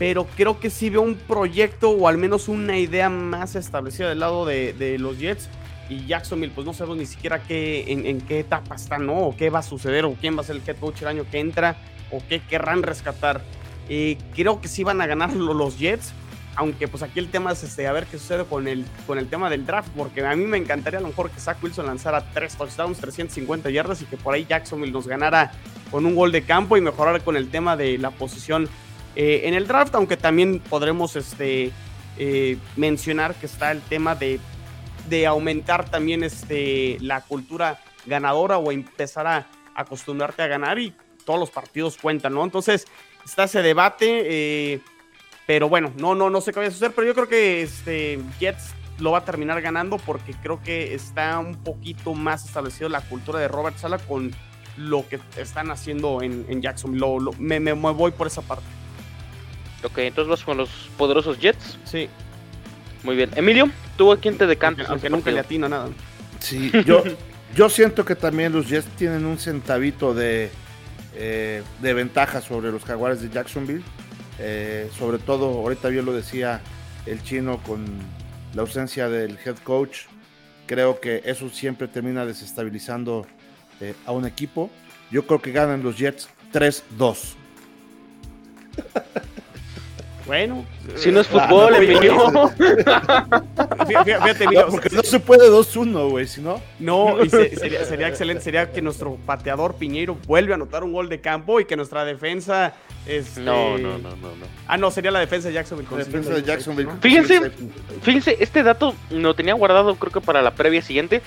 Pero 0.02 0.26
creo 0.36 0.60
que 0.60 0.72
sí 0.72 0.90
veo 0.90 1.04
un 1.04 1.14
proyecto 1.14 1.92
o 1.92 2.08
al 2.08 2.18
menos 2.18 2.48
una 2.48 2.80
idea 2.80 3.08
más 3.08 3.56
establecida 3.56 4.10
del 4.10 4.22
lado 4.22 4.48
de, 4.48 4.74
de 4.74 4.98
los 4.98 5.20
Jets. 5.20 5.48
Y 5.90 6.08
Jacksonville, 6.08 6.52
pues 6.56 6.66
no 6.66 6.74
sabemos 6.74 6.98
ni 6.98 7.06
siquiera 7.06 7.44
qué, 7.44 7.86
en, 7.88 8.20
qué 8.22 8.40
etapa 8.40 8.74
está, 8.74 8.98
¿no? 8.98 9.14
O 9.20 9.38
qué 9.38 9.52
va 9.52 9.60
a 9.60 9.62
suceder, 9.62 10.06
o 10.06 10.16
quién 10.20 10.36
va 10.36 10.42
a 10.42 10.44
ser 10.44 10.56
el 10.56 10.64
head 10.66 10.78
coach 10.78 11.04
el 11.04 11.08
año 11.08 11.26
que 11.30 11.38
entra, 11.38 11.76
o 12.10 12.20
qué 12.28 12.40
querrán 12.42 12.82
rescatar. 12.82 13.44
Eh, 13.90 14.18
creo 14.34 14.60
que 14.60 14.68
sí 14.70 14.84
van 14.84 15.02
a 15.02 15.06
ganar 15.06 15.36
los 15.36 15.78
Jets, 15.78 16.14
aunque 16.56 16.88
pues 16.88 17.04
aquí 17.04 17.20
el 17.20 17.30
tema 17.30 17.52
es 17.52 17.64
este, 17.64 17.86
a 17.86 17.92
ver 17.92 18.08
qué 18.08 18.18
sucede 18.18 18.46
con 18.46 18.68
el, 18.68 18.86
con 19.06 19.20
el 19.20 19.28
tema 19.28 19.52
del 19.52 19.68
draft, 19.68 19.90
porque 19.96 20.26
a 20.26 20.36
mí 20.36 20.46
me 20.46 20.58
encantaría 20.58 20.98
a 20.98 21.04
lo 21.04 21.10
mejor 21.10 21.30
que 21.30 21.40
Zach 21.40 21.62
Wilson 21.62 21.86
lanzara 21.86 22.26
tres 22.34 22.56
touchdowns, 22.56 22.98
350 22.98 23.70
yardas 23.70 24.02
y 24.02 24.06
que 24.06 24.18
por 24.18 24.34
ahí 24.34 24.48
Jacksonville 24.50 24.94
nos 24.94 25.06
ganara 25.06 25.52
con 25.92 26.08
un 26.08 26.16
gol 26.16 26.32
de 26.32 26.42
campo 26.42 26.76
y 26.76 26.82
mejorar 26.82 27.22
con 27.24 27.36
el 27.38 27.52
tema 27.52 27.78
de 27.78 28.00
la 28.00 28.10
posición 28.10 28.68
eh, 29.16 29.42
en 29.46 29.54
el 29.54 29.68
draft, 29.68 29.94
aunque 29.96 30.18
también 30.18 30.60
podremos 30.60 31.16
este, 31.16 31.72
eh, 32.18 32.58
mencionar 32.76 33.36
que 33.36 33.46
está 33.46 33.72
el 33.72 33.82
tema 33.82 34.16
de, 34.16 34.40
de 35.10 35.28
aumentar 35.28 35.90
también 35.90 36.24
este, 36.24 36.98
la 37.02 37.22
cultura 37.22 37.80
ganadora 38.06 38.58
o 38.58 38.72
empezar 38.72 39.28
a 39.28 39.48
acostumbrarte 39.76 40.42
a 40.42 40.48
ganar 40.48 40.80
y 40.80 40.94
todos 41.26 41.40
los 41.40 41.50
partidos 41.50 41.98
cuentan, 41.98 42.34
¿no? 42.34 42.44
Entonces 42.44 42.88
está 43.24 43.44
ese 43.44 43.62
debate, 43.62 44.24
eh, 44.26 44.82
pero 45.46 45.70
bueno, 45.70 45.92
no, 45.98 46.16
no, 46.16 46.30
no 46.30 46.42
sé 46.42 46.52
qué 46.54 46.60
va 46.60 46.66
a 46.66 46.72
suceder, 46.72 46.94
pero 46.96 47.08
yo 47.08 47.14
creo 47.14 47.28
que 47.28 47.62
este, 47.62 48.20
Jets 48.40 48.74
lo 49.00 49.12
va 49.12 49.20
a 49.20 49.26
terminar 49.26 49.62
ganando 49.62 49.98
porque 49.98 50.34
creo 50.42 50.62
que 50.62 50.94
está 50.94 51.40
un 51.40 51.56
poquito 51.56 52.14
más 52.14 52.46
establecido 52.46 52.90
la 52.90 53.02
cultura 53.02 53.40
de 53.40 53.48
Robert 53.48 53.78
Sala 53.78 53.98
con 53.98 54.32
lo 54.78 55.08
que 55.08 55.20
están 55.38 55.72
haciendo 55.72 56.22
en, 56.22 56.46
en 56.48 56.62
Jackson. 56.62 56.98
Lo, 56.98 57.20
me, 57.38 57.60
me, 57.60 57.74
voy 57.74 58.12
por 58.12 58.28
esa 58.28 58.42
parte. 58.42 58.64
Ok, 59.84 59.98
entonces 60.00 60.30
vas 60.30 60.44
con 60.44 60.58
los 60.58 60.70
poderosos 60.98 61.40
Jets. 61.40 61.78
Sí. 61.86 62.08
Muy 63.04 63.16
bien. 63.16 63.32
Emilio, 63.36 63.70
¿tú 63.98 64.12
a 64.12 64.18
quién 64.18 64.38
te 64.38 64.46
decantas? 64.46 64.90
Aunque, 64.90 65.08
aunque 65.08 65.10
nunca 65.10 65.32
le 65.32 65.40
atino 65.40 65.68
nada. 65.68 65.90
Sí, 66.40 66.72
yo, 66.86 67.04
yo 67.56 67.70
siento 67.70 68.06
que 68.06 68.16
también 68.16 68.54
los 68.54 68.68
Jets 68.68 68.88
tienen 68.96 69.26
un 69.26 69.38
centavito 69.38 70.14
de, 70.14 70.52
eh, 71.16 71.64
de 71.82 71.94
ventaja 71.94 72.42
sobre 72.42 72.72
los 72.72 72.84
Jaguares 72.84 73.22
de 73.22 73.30
Jacksonville. 73.30 73.84
Eh, 74.40 74.90
sobre 74.98 75.20
todo, 75.20 75.48
ahorita 75.48 75.90
bien 75.90 76.06
lo 76.06 76.14
decía 76.14 76.62
el 77.06 77.22
chino 77.24 77.62
con 77.64 77.86
la 78.54 78.62
ausencia 78.62 79.10
del 79.10 79.38
head 79.44 79.58
coach. 79.64 80.02
Creo 80.68 81.00
que 81.00 81.22
eso 81.26 81.50
siempre 81.50 81.88
termina 81.88 82.26
desestabilizando 82.26 83.26
eh, 83.80 83.94
a 84.06 84.12
un 84.12 84.26
equipo. 84.26 84.70
Yo 85.12 85.26
creo 85.26 85.42
que 85.42 85.52
ganan 85.52 85.84
los 85.84 85.98
Jets 85.98 86.30
3-2. 86.54 87.36
Bueno, 90.32 90.66
si 90.96 91.12
no 91.12 91.20
es 91.20 91.28
fútbol, 91.28 91.74
ah, 91.74 91.78
Emilio. 91.78 92.50
Fíjate, 93.86 94.46
porque 94.70 94.90
no 94.92 95.04
se 95.04 95.20
puede 95.20 95.50
2-1, 95.50 96.10
güey, 96.10 96.26
si 96.26 96.40
no. 96.40 96.62
No, 96.80 97.22
y 97.22 97.30
se, 97.30 97.54
sería, 97.58 97.84
sería, 97.84 98.08
excelente. 98.08 98.42
Sería 98.42 98.72
que 98.72 98.82
nuestro 98.82 99.18
pateador 99.26 99.76
Piñeiro 99.76 100.16
vuelve 100.28 100.54
a 100.54 100.56
anotar 100.56 100.86
un 100.86 100.94
gol 100.94 101.10
de 101.10 101.20
campo 101.20 101.60
y 101.60 101.66
que 101.66 101.76
nuestra 101.76 102.06
defensa. 102.06 102.76
Este... 103.06 103.42
No, 103.42 103.78
no, 103.78 103.98
no, 103.98 104.12
no, 104.12 104.30
no. 104.38 104.46
Ah, 104.70 104.78
no, 104.78 104.90
sería 104.90 105.12
la 105.12 105.20
defensa 105.20 105.50
de 105.50 105.56
Jacksonville. 105.56 105.90
La 105.92 105.98
defensa 105.98 106.34
de 106.34 106.44
Jacksonville. 106.44 106.88
¿no? 106.88 107.02
Fíjense, 107.02 107.52
fíjense, 108.02 108.38
este 108.40 108.64
dato 108.64 108.96
lo 109.10 109.34
tenía 109.34 109.56
guardado, 109.56 109.96
creo 109.96 110.14
que 110.14 110.22
para 110.22 110.42
la 110.42 110.52
previa 110.52 110.82
siguiente. 110.82 111.22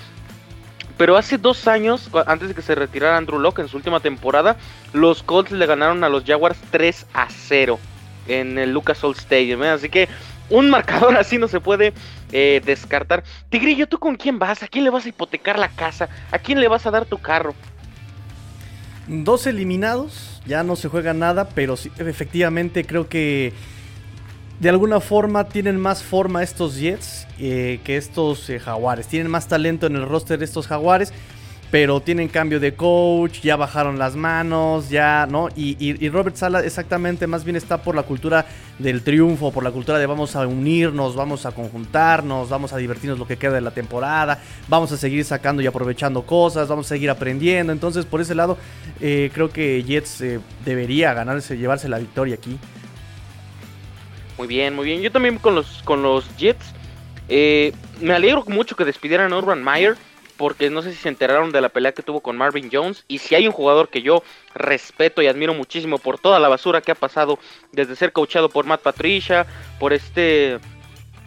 Pero 0.97 1.19
hace 1.19 1.37
dos 1.37 1.69
años, 1.69 2.09
antes 2.27 2.49
de 2.49 2.55
que 2.55 2.63
se 2.63 2.75
retirara 2.75 3.19
Andrew 3.19 3.39
Locke 3.39 3.59
en 3.59 3.69
su 3.69 3.77
última 3.77 4.01
temporada, 4.01 4.57
los 4.95 5.23
Colts 5.23 5.53
le 5.53 5.67
ganaron 5.67 6.05
a 6.05 6.09
los 6.09 6.25
Jaguars 6.25 6.57
3 6.71 7.05
a 7.13 7.29
0 7.29 7.79
en 8.29 8.59
el 8.59 8.73
Lucas 8.73 9.03
Oil 9.05 9.17
Stadium. 9.17 9.63
¿eh? 9.63 9.71
Así 9.71 9.89
que 9.89 10.09
un 10.51 10.71
marcador 10.71 11.17
así 11.19 11.39
no 11.39 11.49
se 11.49 11.61
puede 11.61 11.93
eh, 12.33 12.61
descartar. 12.65 13.25
Tigrillo, 13.49 13.87
¿tú 13.87 13.99
con 13.99 14.17
quién 14.17 14.39
vas? 14.39 14.63
¿A 14.63 14.69
quién 14.69 14.85
le 14.85 14.91
vas 14.91 15.07
a 15.07 15.09
hipotecar 15.09 15.59
la 15.59 15.69
casa? 15.69 16.09
¿A 16.31 16.39
quién 16.39 16.61
le 16.61 16.69
vas 16.69 16.87
a 16.87 16.91
dar 16.91 17.07
tu 17.07 17.19
carro? 17.19 17.55
Dos 19.07 19.47
eliminados, 19.47 20.41
ya 20.47 20.63
no 20.63 20.77
se 20.77 20.89
juega 20.89 21.13
nada, 21.13 21.49
pero 21.51 21.77
sí, 21.77 21.91
efectivamente 21.99 22.87
creo 22.87 23.07
que 23.07 23.53
de 24.61 24.69
alguna 24.71 25.01
forma 25.01 25.49
tienen 25.49 25.79
más 25.79 26.03
forma 26.03 26.43
estos 26.43 26.77
Jets 26.77 27.27
eh, 27.39 27.81
que 27.85 27.97
estos 27.97 28.49
eh, 28.49 28.59
Jaguares. 28.59 29.07
Tienen 29.07 29.31
más 29.31 29.49
talento 29.49 29.87
en 29.87 29.97
el 29.97 30.07
roster 30.07 30.39
de 30.39 30.45
estos 30.45 30.67
Jaguares 30.67 31.13
pero 31.75 31.99
tienen 31.99 32.29
cambio 32.29 32.61
de 32.61 32.77
coach, 32.77 33.41
ya 33.41 33.57
bajaron 33.57 33.99
las 33.99 34.15
manos, 34.15 34.91
ya, 34.91 35.27
¿no? 35.29 35.49
Y, 35.57 36.09
Robert 36.09 36.37
Sala 36.37 36.61
exactamente 36.61 37.27
más 37.27 37.43
bien 37.43 37.57
está 37.57 37.83
por 37.83 37.97
la 37.97 38.05
cultura 38.05 38.47
del 38.79 39.03
triunfo, 39.03 39.51
por 39.51 39.65
la 39.65 39.73
cultura 39.73 39.99
de 39.99 40.07
vamos 40.07 40.37
a 40.37 40.47
unirnos, 40.47 41.17
vamos 41.17 41.47
a 41.47 41.51
conjuntarnos, 41.51 42.49
vamos 42.49 42.73
a 42.73 42.77
divertirnos 42.77 43.19
lo 43.19 43.27
que 43.27 43.39
queda 43.39 43.55
de 43.55 43.61
la 43.61 43.73
temporada, 43.73 44.41
vamos 44.69 44.93
a 44.93 44.97
seguir 44.97 45.25
sacando 45.25 45.63
y 45.63 45.67
aprovechando 45.67 46.23
cosas, 46.23 46.69
vamos 46.69 46.87
a 46.87 46.91
seguir 46.91 47.11
aprendiendo. 47.11 47.73
Entonces, 47.73 48.07
por 48.07 48.21
ese 48.21 48.37
lado, 48.37 48.57
eh, 49.01 49.33
creo 49.35 49.51
que 49.51 49.83
Jets 49.83 50.21
eh, 50.21 50.39
debería 50.65 51.13
ganarse, 51.13 51.59
llevarse 51.59 51.89
la 51.89 51.99
victoria 51.99 52.37
aquí. 52.37 52.57
Muy 54.39 54.47
bien, 54.47 54.77
muy 54.77 54.85
bien. 54.85 55.03
Yo 55.03 55.11
también 55.11 55.39
con 55.39 55.57
los, 55.57 55.83
con 55.83 56.05
los 56.05 56.37
Jets. 56.37 56.73
Eh, 57.29 57.73
me 58.01 58.15
alegro 58.15 58.45
mucho 58.47 58.77
que 58.77 58.85
despidieran 58.85 59.33
a 59.33 59.39
Urban 59.39 59.65
Meyer 59.65 59.97
porque 60.37 60.71
no 60.71 60.83
sé 60.83 60.93
si 60.93 60.97
se 60.97 61.09
enteraron 61.09 61.53
de 61.53 61.61
la 61.61 61.69
pelea 61.69 61.93
que 61.93 62.03
tuvo 62.03 62.21
con 62.21 62.37
Marvin 62.37 62.71
Jones. 62.73 63.05
Y 63.09 63.19
si 63.19 63.35
hay 63.35 63.47
un 63.47 63.53
jugador 63.53 63.89
que 63.89 64.03
yo 64.03 64.23
respeto 64.55 65.23
y 65.23 65.27
admiro 65.27 65.55
muchísimo 65.55 65.99
por 65.99 66.19
toda 66.19 66.41
la 66.41 66.49
basura 66.49 66.81
que 66.81 66.93
ha 66.93 66.97
pasado, 66.97 67.39
desde 67.73 67.97
ser 67.97 68.13
coachado 68.13 68.49
por 68.49 68.67
Matt 68.67 68.83
Patricia, 68.83 69.47
por 69.79 69.93
este 69.93 70.59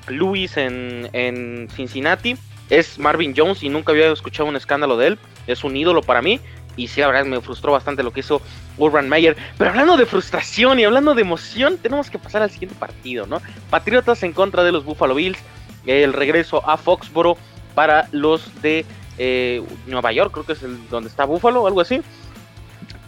Luis 0.08 0.58
en, 0.58 1.10
en 1.13 1.67
Cincinnati, 1.70 2.38
es 2.70 3.00
Marvin 3.00 3.34
Jones 3.36 3.63
y 3.63 3.70
nunca 3.70 3.91
había 3.91 4.12
escuchado 4.12 4.50
un 4.50 4.56
escándalo 4.56 4.98
de 4.98 5.08
él. 5.08 5.20
Es 5.48 5.63
un 5.63 5.76
ídolo 5.76 6.02
para 6.02 6.22
mí. 6.22 6.39
Y 6.76 6.89
sí, 6.89 7.02
la 7.02 7.08
verdad 7.08 7.26
me 7.26 7.41
frustró 7.41 7.72
bastante 7.72 8.04
lo 8.04 8.12
que 8.12 8.20
hizo 8.20 8.41
Urban 8.78 9.10
Meyer. 9.10 9.36
Pero 9.58 9.72
hablando 9.72 9.98
de 9.98 10.06
frustración 10.06 10.80
y 10.80 10.84
hablando 10.84 11.15
de 11.15 11.22
emoción, 11.22 11.78
tenemos 11.78 12.10
que 12.10 12.20
pasar 12.20 12.43
al 12.43 12.52
siguiente 12.52 12.76
partido, 12.78 13.26
¿no? 13.26 13.41
Patriotas 13.70 14.22
en 14.24 14.32
contra 14.32 14.63
de 14.63 14.72
los 14.72 14.86
Buffalo 14.86 15.15
Bills. 15.15 15.39
El 15.88 16.13
regreso 16.13 16.67
a 16.70 16.78
Foxboro 16.78 17.38
para 17.74 18.08
los 18.12 18.62
de 18.62 18.86
eh, 19.18 19.64
Nueva 19.86 20.12
York, 20.12 20.32
creo 20.32 20.46
que 20.46 20.54
es 20.54 20.64
el 20.64 20.90
donde 20.90 21.10
está 21.10 21.26
Buffalo 21.26 21.64
o 21.64 21.68
algo 21.68 21.82
así. 21.82 22.02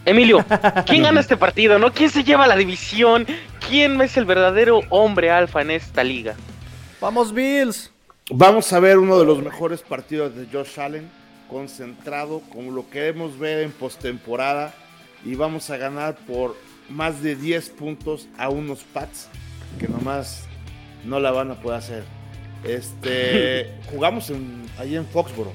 Emilio, 0.05 0.43
¿quién 0.85 1.03
gana 1.03 1.19
este 1.19 1.37
partido? 1.37 1.77
¿No? 1.77 1.91
¿Quién 1.91 2.09
se 2.09 2.23
lleva 2.23 2.47
la 2.47 2.55
división? 2.55 3.27
¿Quién 3.67 3.99
es 4.01 4.17
el 4.17 4.25
verdadero 4.25 4.81
hombre 4.89 5.29
alfa 5.29 5.61
en 5.61 5.71
esta 5.71 6.03
liga? 6.03 6.35
Vamos 7.01 7.33
Bills. 7.33 7.91
Vamos 8.31 8.71
a 8.73 8.79
ver 8.79 8.97
uno 8.97 9.19
de 9.19 9.25
los 9.25 9.41
mejores 9.41 9.81
partidos 9.81 10.35
de 10.35 10.47
Josh 10.51 10.79
Allen, 10.79 11.09
concentrado, 11.49 12.41
como 12.53 12.71
lo 12.71 12.89
queremos 12.89 13.37
ver 13.37 13.59
en 13.63 13.71
postemporada, 13.71 14.73
y 15.25 15.35
vamos 15.35 15.69
a 15.69 15.77
ganar 15.77 16.15
por 16.27 16.55
más 16.89 17.21
de 17.21 17.35
10 17.35 17.69
puntos 17.71 18.27
a 18.37 18.49
unos 18.49 18.83
Pats 18.83 19.29
que 19.79 19.87
nomás 19.87 20.47
no 21.05 21.19
la 21.19 21.31
van 21.31 21.51
a 21.51 21.55
poder 21.55 21.79
hacer. 21.79 22.03
Este, 22.63 23.71
jugamos 23.91 24.29
en, 24.29 24.63
ahí 24.77 24.95
en 24.95 25.05
Foxboro. 25.05 25.51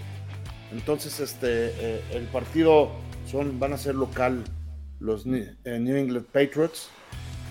Entonces, 0.75 1.21
este, 1.21 1.47
eh, 1.69 2.01
el 2.13 2.25
partido 2.25 2.91
son, 3.31 3.61
van 3.61 3.73
a 3.73 3.79
ser 3.79 3.95
local 3.95 4.43
los 4.99 5.25
New, 5.25 5.45
eh, 5.65 5.79
New 5.79 5.97
England 5.97 6.27
Patriots. 6.27 6.89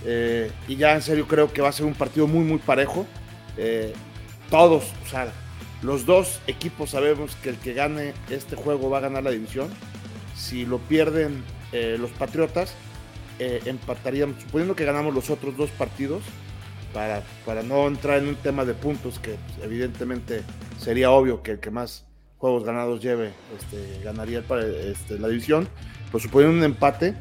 Eh, 0.05 0.51
y 0.67 0.75
ya 0.75 0.93
en 0.93 1.01
serio 1.01 1.25
creo 1.27 1.51
que 1.51 1.61
va 1.61 1.69
a 1.69 1.71
ser 1.71 1.85
un 1.85 1.93
partido 1.93 2.27
muy, 2.27 2.43
muy 2.43 2.59
parejo. 2.59 3.05
todos, 4.49 4.83
o 5.05 5.09
sea, 5.09 5.31
los 5.81 6.05
dos 6.05 6.41
equipos 6.47 6.89
sabemos 6.91 7.35
que 7.37 7.49
el 7.49 7.57
que 7.57 7.73
gane 7.73 8.13
este 8.29 8.55
juego 8.55 8.89
va 8.89 8.97
a 8.97 9.01
ganar 9.01 9.23
la 9.23 9.31
división. 9.31 9.69
Si 10.35 10.65
lo 10.65 10.79
pierden 10.79 11.43
los 11.71 12.11
Patriotas, 12.11 12.75
empataríamos, 13.39 14.41
suponiendo 14.41 14.75
que 14.75 14.85
ganamos 14.85 15.13
los 15.13 15.29
otros 15.29 15.55
dos 15.55 15.69
partidos, 15.71 16.23
para, 16.93 17.23
para 17.45 17.63
no 17.63 17.87
entrar 17.87 18.19
en 18.19 18.27
un 18.27 18.35
tema 18.35 18.65
de 18.65 18.73
puntos, 18.73 19.19
que 19.19 19.31
pues, 19.31 19.65
evidentemente 19.65 20.43
sería 20.77 21.11
obvio 21.11 21.41
que 21.41 21.51
el 21.51 21.59
que 21.59 21.71
más 21.71 22.05
juegos 22.43 22.65
ganados 22.65 23.01
lleve 23.01 23.31
este, 23.57 24.03
ganaría 24.03 24.43
este, 24.85 25.17
la 25.17 25.29
división, 25.29 25.65
pues 26.11 26.23
suponiendo 26.23 26.57
un 26.57 26.63
empate, 26.65 27.15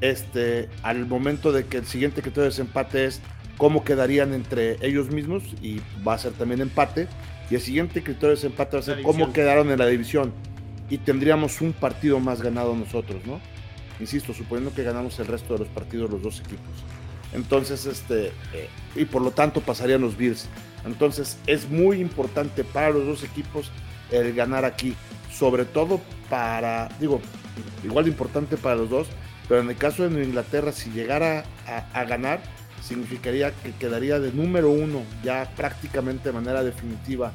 este, 0.00 0.70
al 0.82 1.04
momento 1.04 1.52
de 1.52 1.66
que 1.66 1.76
el 1.76 1.84
siguiente 1.84 2.22
criterio 2.22 2.44
de 2.44 2.48
desempate 2.48 3.04
es 3.04 3.20
cómo 3.58 3.84
quedarían 3.84 4.32
entre 4.32 4.78
ellos 4.80 5.10
mismos 5.10 5.42
y 5.60 5.82
va 6.08 6.14
a 6.14 6.18
ser 6.18 6.32
también 6.32 6.62
empate. 6.62 7.06
Y 7.50 7.56
el 7.56 7.60
siguiente 7.60 8.02
criterio 8.02 8.30
de 8.30 8.36
desempate 8.36 8.78
va 8.78 8.80
a 8.80 8.82
ser 8.82 9.02
cómo 9.02 9.30
quedaron 9.34 9.70
en 9.70 9.78
la 9.78 9.86
división. 9.86 10.32
Y 10.88 10.96
tendríamos 10.96 11.60
un 11.60 11.74
partido 11.74 12.18
más 12.18 12.40
ganado 12.40 12.74
nosotros, 12.74 13.26
¿no? 13.26 13.40
Insisto, 14.00 14.32
suponiendo 14.32 14.74
que 14.74 14.84
ganamos 14.84 15.18
el 15.18 15.26
resto 15.26 15.52
de 15.52 15.58
los 15.58 15.68
partidos 15.68 16.10
los 16.10 16.22
dos 16.22 16.40
equipos. 16.40 16.72
Entonces, 17.34 17.84
este, 17.84 18.28
eh, 18.54 18.70
y 18.96 19.04
por 19.04 19.20
lo 19.20 19.32
tanto 19.32 19.60
pasarían 19.60 20.00
los 20.00 20.16
Bills. 20.16 20.48
Entonces, 20.86 21.36
es 21.46 21.68
muy 21.68 22.00
importante 22.00 22.64
para 22.64 22.88
los 22.88 23.06
dos 23.06 23.22
equipos 23.22 23.70
el 24.12 24.34
ganar 24.34 24.64
aquí. 24.64 24.94
Sobre 25.32 25.64
todo 25.64 26.00
para, 26.28 26.88
digo, 27.00 27.20
igual 27.82 28.04
de 28.04 28.10
importante 28.10 28.56
para 28.56 28.76
los 28.76 28.90
dos, 28.90 29.08
pero 29.48 29.60
en 29.60 29.70
el 29.70 29.76
caso 29.76 30.08
de 30.08 30.24
Inglaterra, 30.24 30.72
si 30.72 30.90
llegara 30.90 31.44
a, 31.66 32.04
ganar, 32.04 32.40
significaría 32.82 33.50
que 33.50 33.72
quedaría 33.72 34.20
de 34.20 34.32
número 34.32 34.70
uno 34.70 35.02
ya 35.22 35.50
prácticamente 35.56 36.28
de 36.28 36.32
manera 36.32 36.62
definitiva 36.62 37.32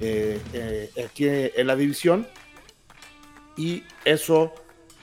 eh, 0.00 0.40
eh, 0.52 0.90
aquí 1.04 1.26
en 1.28 1.66
la 1.66 1.76
división. 1.76 2.26
Y 3.56 3.84
eso 4.04 4.52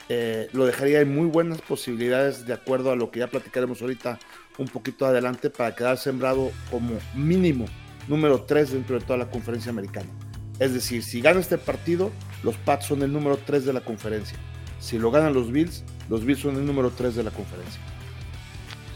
eh, 0.08 0.48
lo 0.52 0.66
dejaría 0.66 1.00
en 1.00 1.14
muy 1.14 1.26
buenas 1.26 1.62
posibilidades 1.62 2.44
de 2.46 2.52
acuerdo 2.52 2.90
a 2.90 2.96
lo 2.96 3.10
que 3.10 3.20
ya 3.20 3.28
platicaremos 3.28 3.80
ahorita 3.80 4.18
un 4.58 4.68
poquito 4.68 5.06
adelante 5.06 5.48
para 5.48 5.74
quedar 5.74 5.96
sembrado 5.96 6.50
como 6.70 6.98
mínimo 7.14 7.64
número 8.08 8.42
3 8.42 8.72
dentro 8.72 8.98
de 8.98 9.04
toda 9.06 9.16
la 9.16 9.30
conferencia 9.30 9.70
americana. 9.70 10.10
Es 10.62 10.72
decir, 10.72 11.02
si 11.02 11.20
gana 11.20 11.40
este 11.40 11.58
partido, 11.58 12.12
los 12.44 12.54
Pats 12.56 12.86
son 12.86 13.02
el 13.02 13.12
número 13.12 13.36
3 13.36 13.64
de 13.64 13.72
la 13.72 13.80
conferencia. 13.80 14.38
Si 14.78 14.96
lo 14.96 15.10
ganan 15.10 15.34
los 15.34 15.50
Bills, 15.50 15.82
los 16.08 16.24
Bills 16.24 16.38
son 16.38 16.54
el 16.54 16.64
número 16.64 16.90
3 16.90 17.16
de 17.16 17.24
la 17.24 17.32
conferencia. 17.32 17.80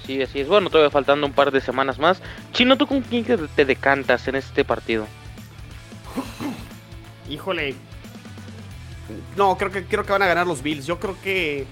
Sí, 0.07 0.23
así 0.23 0.39
es. 0.39 0.47
Bueno, 0.47 0.71
todavía 0.71 0.93
faltando 0.93 1.27
un 1.27 1.33
par 1.33 1.51
de 1.51 1.61
semanas 1.61 1.99
más. 1.99 2.23
Chino, 2.53 2.79
¿tú 2.79 2.87
con 2.87 3.01
quién 3.01 3.27
te 3.57 3.65
decantas 3.65 4.29
en 4.29 4.37
este 4.37 4.65
partido? 4.65 5.09
Híjole. 7.29 7.75
No, 9.37 9.59
creo 9.59 9.73
que, 9.73 9.87
creo 9.87 10.07
que 10.07 10.13
van 10.13 10.23
a 10.23 10.27
ganar 10.29 10.47
los 10.47 10.63
Bills. 10.63 10.87
Yo 10.87 11.01
creo 11.01 11.21
que 11.21 11.67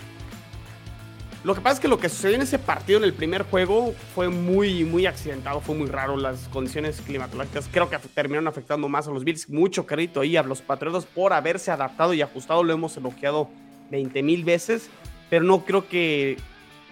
lo 1.45 1.55
que 1.55 1.61
pasa 1.61 1.75
es 1.75 1.81
que 1.81 1.89
lo 1.89 1.99
que 1.99 2.09
sucedió 2.09 2.37
en 2.37 2.43
ese 2.43 2.59
partido, 2.59 2.99
en 2.99 3.05
el 3.05 3.13
primer 3.13 3.43
juego, 3.43 3.95
fue 4.15 4.31
muy, 4.31 4.83
muy 4.83 5.05
accidentado, 5.05 5.61
fue 5.61 5.75
muy 5.75 5.89
raro. 5.89 6.17
Las 6.17 6.49
condiciones 6.49 7.03
climatológicas 7.03 7.69
creo 7.71 7.91
que 7.91 7.99
terminaron 7.99 8.49
afectando 8.49 8.89
más 8.89 9.07
a 9.09 9.11
los 9.11 9.25
Bills. 9.25 9.51
Mucho 9.51 9.85
crédito 9.85 10.23
ahí 10.23 10.39
a 10.39 10.43
los 10.43 10.63
Patriotas 10.63 11.05
por 11.05 11.35
haberse 11.35 11.71
adaptado 11.71 12.15
y 12.15 12.23
ajustado. 12.23 12.65
Lo 12.65 12.73
hemos 12.73 12.97
elogiado 12.97 13.51
20 13.91 14.23
mil 14.23 14.43
veces, 14.43 14.89
pero 15.29 15.45
no 15.45 15.67
creo 15.67 15.87
que 15.87 16.39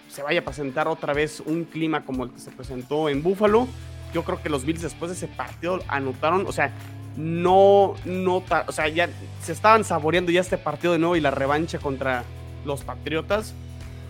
se 0.07 0.21
vaya 0.21 0.41
a 0.41 0.43
presentar 0.43 0.87
otra 0.87 1.13
vez 1.13 1.39
un 1.39 1.63
clima 1.63 2.05
como 2.05 2.23
el 2.23 2.29
que 2.29 2.39
se 2.39 2.51
presentó 2.51 3.09
en 3.09 3.23
Buffalo. 3.23 3.67
Yo 4.13 4.23
creo 4.23 4.39
que 4.39 4.49
los 4.49 4.65
Bills 4.65 4.83
después 4.83 5.09
de 5.09 5.17
ese 5.17 5.27
partido 5.27 5.79
anotaron, 5.87 6.45
o 6.45 6.51
sea, 6.51 6.71
no, 7.17 7.95
no, 8.05 8.43
o 8.67 8.71
sea, 8.71 8.87
ya 8.87 9.09
se 9.41 9.51
estaban 9.51 9.83
saboreando 9.83 10.31
ya 10.31 10.41
este 10.41 10.59
partido 10.59 10.93
de 10.93 10.99
nuevo 10.99 11.15
y 11.15 11.21
la 11.21 11.31
revancha 11.31 11.79
contra 11.79 12.23
los 12.65 12.83
Patriotas 12.83 13.55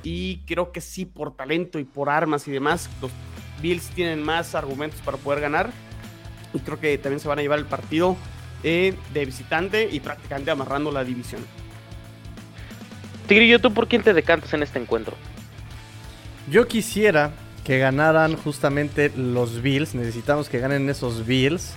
y 0.03 0.39
creo 0.45 0.71
que 0.71 0.81
sí, 0.81 1.05
por 1.05 1.35
talento 1.35 1.79
y 1.79 1.83
por 1.83 2.09
armas 2.09 2.47
y 2.47 2.51
demás, 2.51 2.89
los 3.01 3.11
Bills 3.61 3.87
tienen 3.89 4.21
más 4.21 4.55
argumentos 4.55 4.99
para 5.01 5.17
poder 5.17 5.41
ganar. 5.41 5.71
Y 6.53 6.59
creo 6.59 6.79
que 6.79 6.97
también 6.97 7.19
se 7.19 7.27
van 7.27 7.39
a 7.39 7.41
llevar 7.41 7.59
el 7.59 7.65
partido 7.65 8.15
eh, 8.63 8.95
de 9.13 9.25
visitante 9.25 9.89
y 9.91 9.99
prácticamente 9.99 10.51
amarrando 10.51 10.91
la 10.91 11.03
división. 11.03 11.41
Tigrillo, 13.27 13.59
¿tú 13.59 13.73
por 13.73 13.87
quién 13.87 14.03
te 14.03 14.13
decantas 14.13 14.53
en 14.53 14.63
este 14.63 14.79
encuentro? 14.79 15.15
Yo 16.51 16.67
quisiera 16.67 17.31
que 17.63 17.79
ganaran 17.79 18.35
justamente 18.35 19.11
los 19.15 19.61
Bills. 19.61 19.95
Necesitamos 19.95 20.49
que 20.49 20.59
ganen 20.59 20.89
esos 20.89 21.25
Bills. 21.25 21.75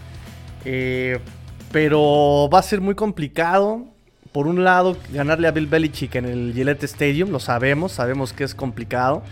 Eh, 0.65 1.21
pero 1.71 2.49
va 2.53 2.59
a 2.59 2.63
ser 2.63 2.81
muy 2.81 2.95
complicado 2.95 3.96
por 4.37 4.49
un 4.49 4.65
lado, 4.65 4.99
ganarle 5.15 5.49
a 5.49 5.51
Bill 5.51 5.67
Belichick 5.67 6.15
en 6.17 6.27
el 6.27 6.53
Gillette 6.53 6.85
Stadium, 6.85 7.31
lo 7.31 7.41
sabemos, 7.41 7.93
sabemos 7.93 8.35
que 8.35 8.45
es 8.45 8.55
complicado. 8.55 9.23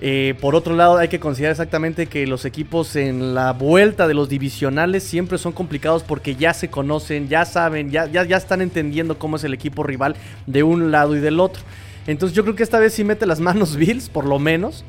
Eh, 0.00 0.36
por 0.40 0.54
otro 0.54 0.74
lado, 0.74 0.96
hay 0.96 1.08
que 1.08 1.20
considerar 1.20 1.50
exactamente 1.50 2.06
que 2.06 2.26
los 2.26 2.46
equipos 2.46 2.96
en 2.96 3.34
la 3.34 3.52
vuelta 3.52 4.08
de 4.08 4.14
los 4.14 4.30
divisionales 4.30 5.02
siempre 5.02 5.36
son 5.36 5.52
complicados 5.52 6.02
porque 6.02 6.34
ya 6.34 6.54
se 6.54 6.70
conocen, 6.70 7.28
ya 7.28 7.44
saben, 7.44 7.90
ya, 7.90 8.06
ya, 8.06 8.22
están 8.38 8.62
entendiendo 8.62 9.18
cómo 9.18 9.36
es 9.36 9.44
el 9.44 9.52
equipo 9.52 9.82
rival 9.82 10.16
de 10.46 10.62
un 10.62 10.90
lado 10.90 11.14
y 11.14 11.20
del 11.20 11.40
otro. 11.40 11.62
Entonces 12.06 12.34
yo 12.34 12.42
creo 12.42 12.56
que 12.56 12.62
esta 12.62 12.78
vez 12.78 12.94
sí 12.94 13.04
mete 13.04 13.26
las 13.26 13.40
manos 13.48 13.76
Bills, 13.76 14.08
por 14.08 14.24
lo 14.24 14.38
menos. 14.38 14.82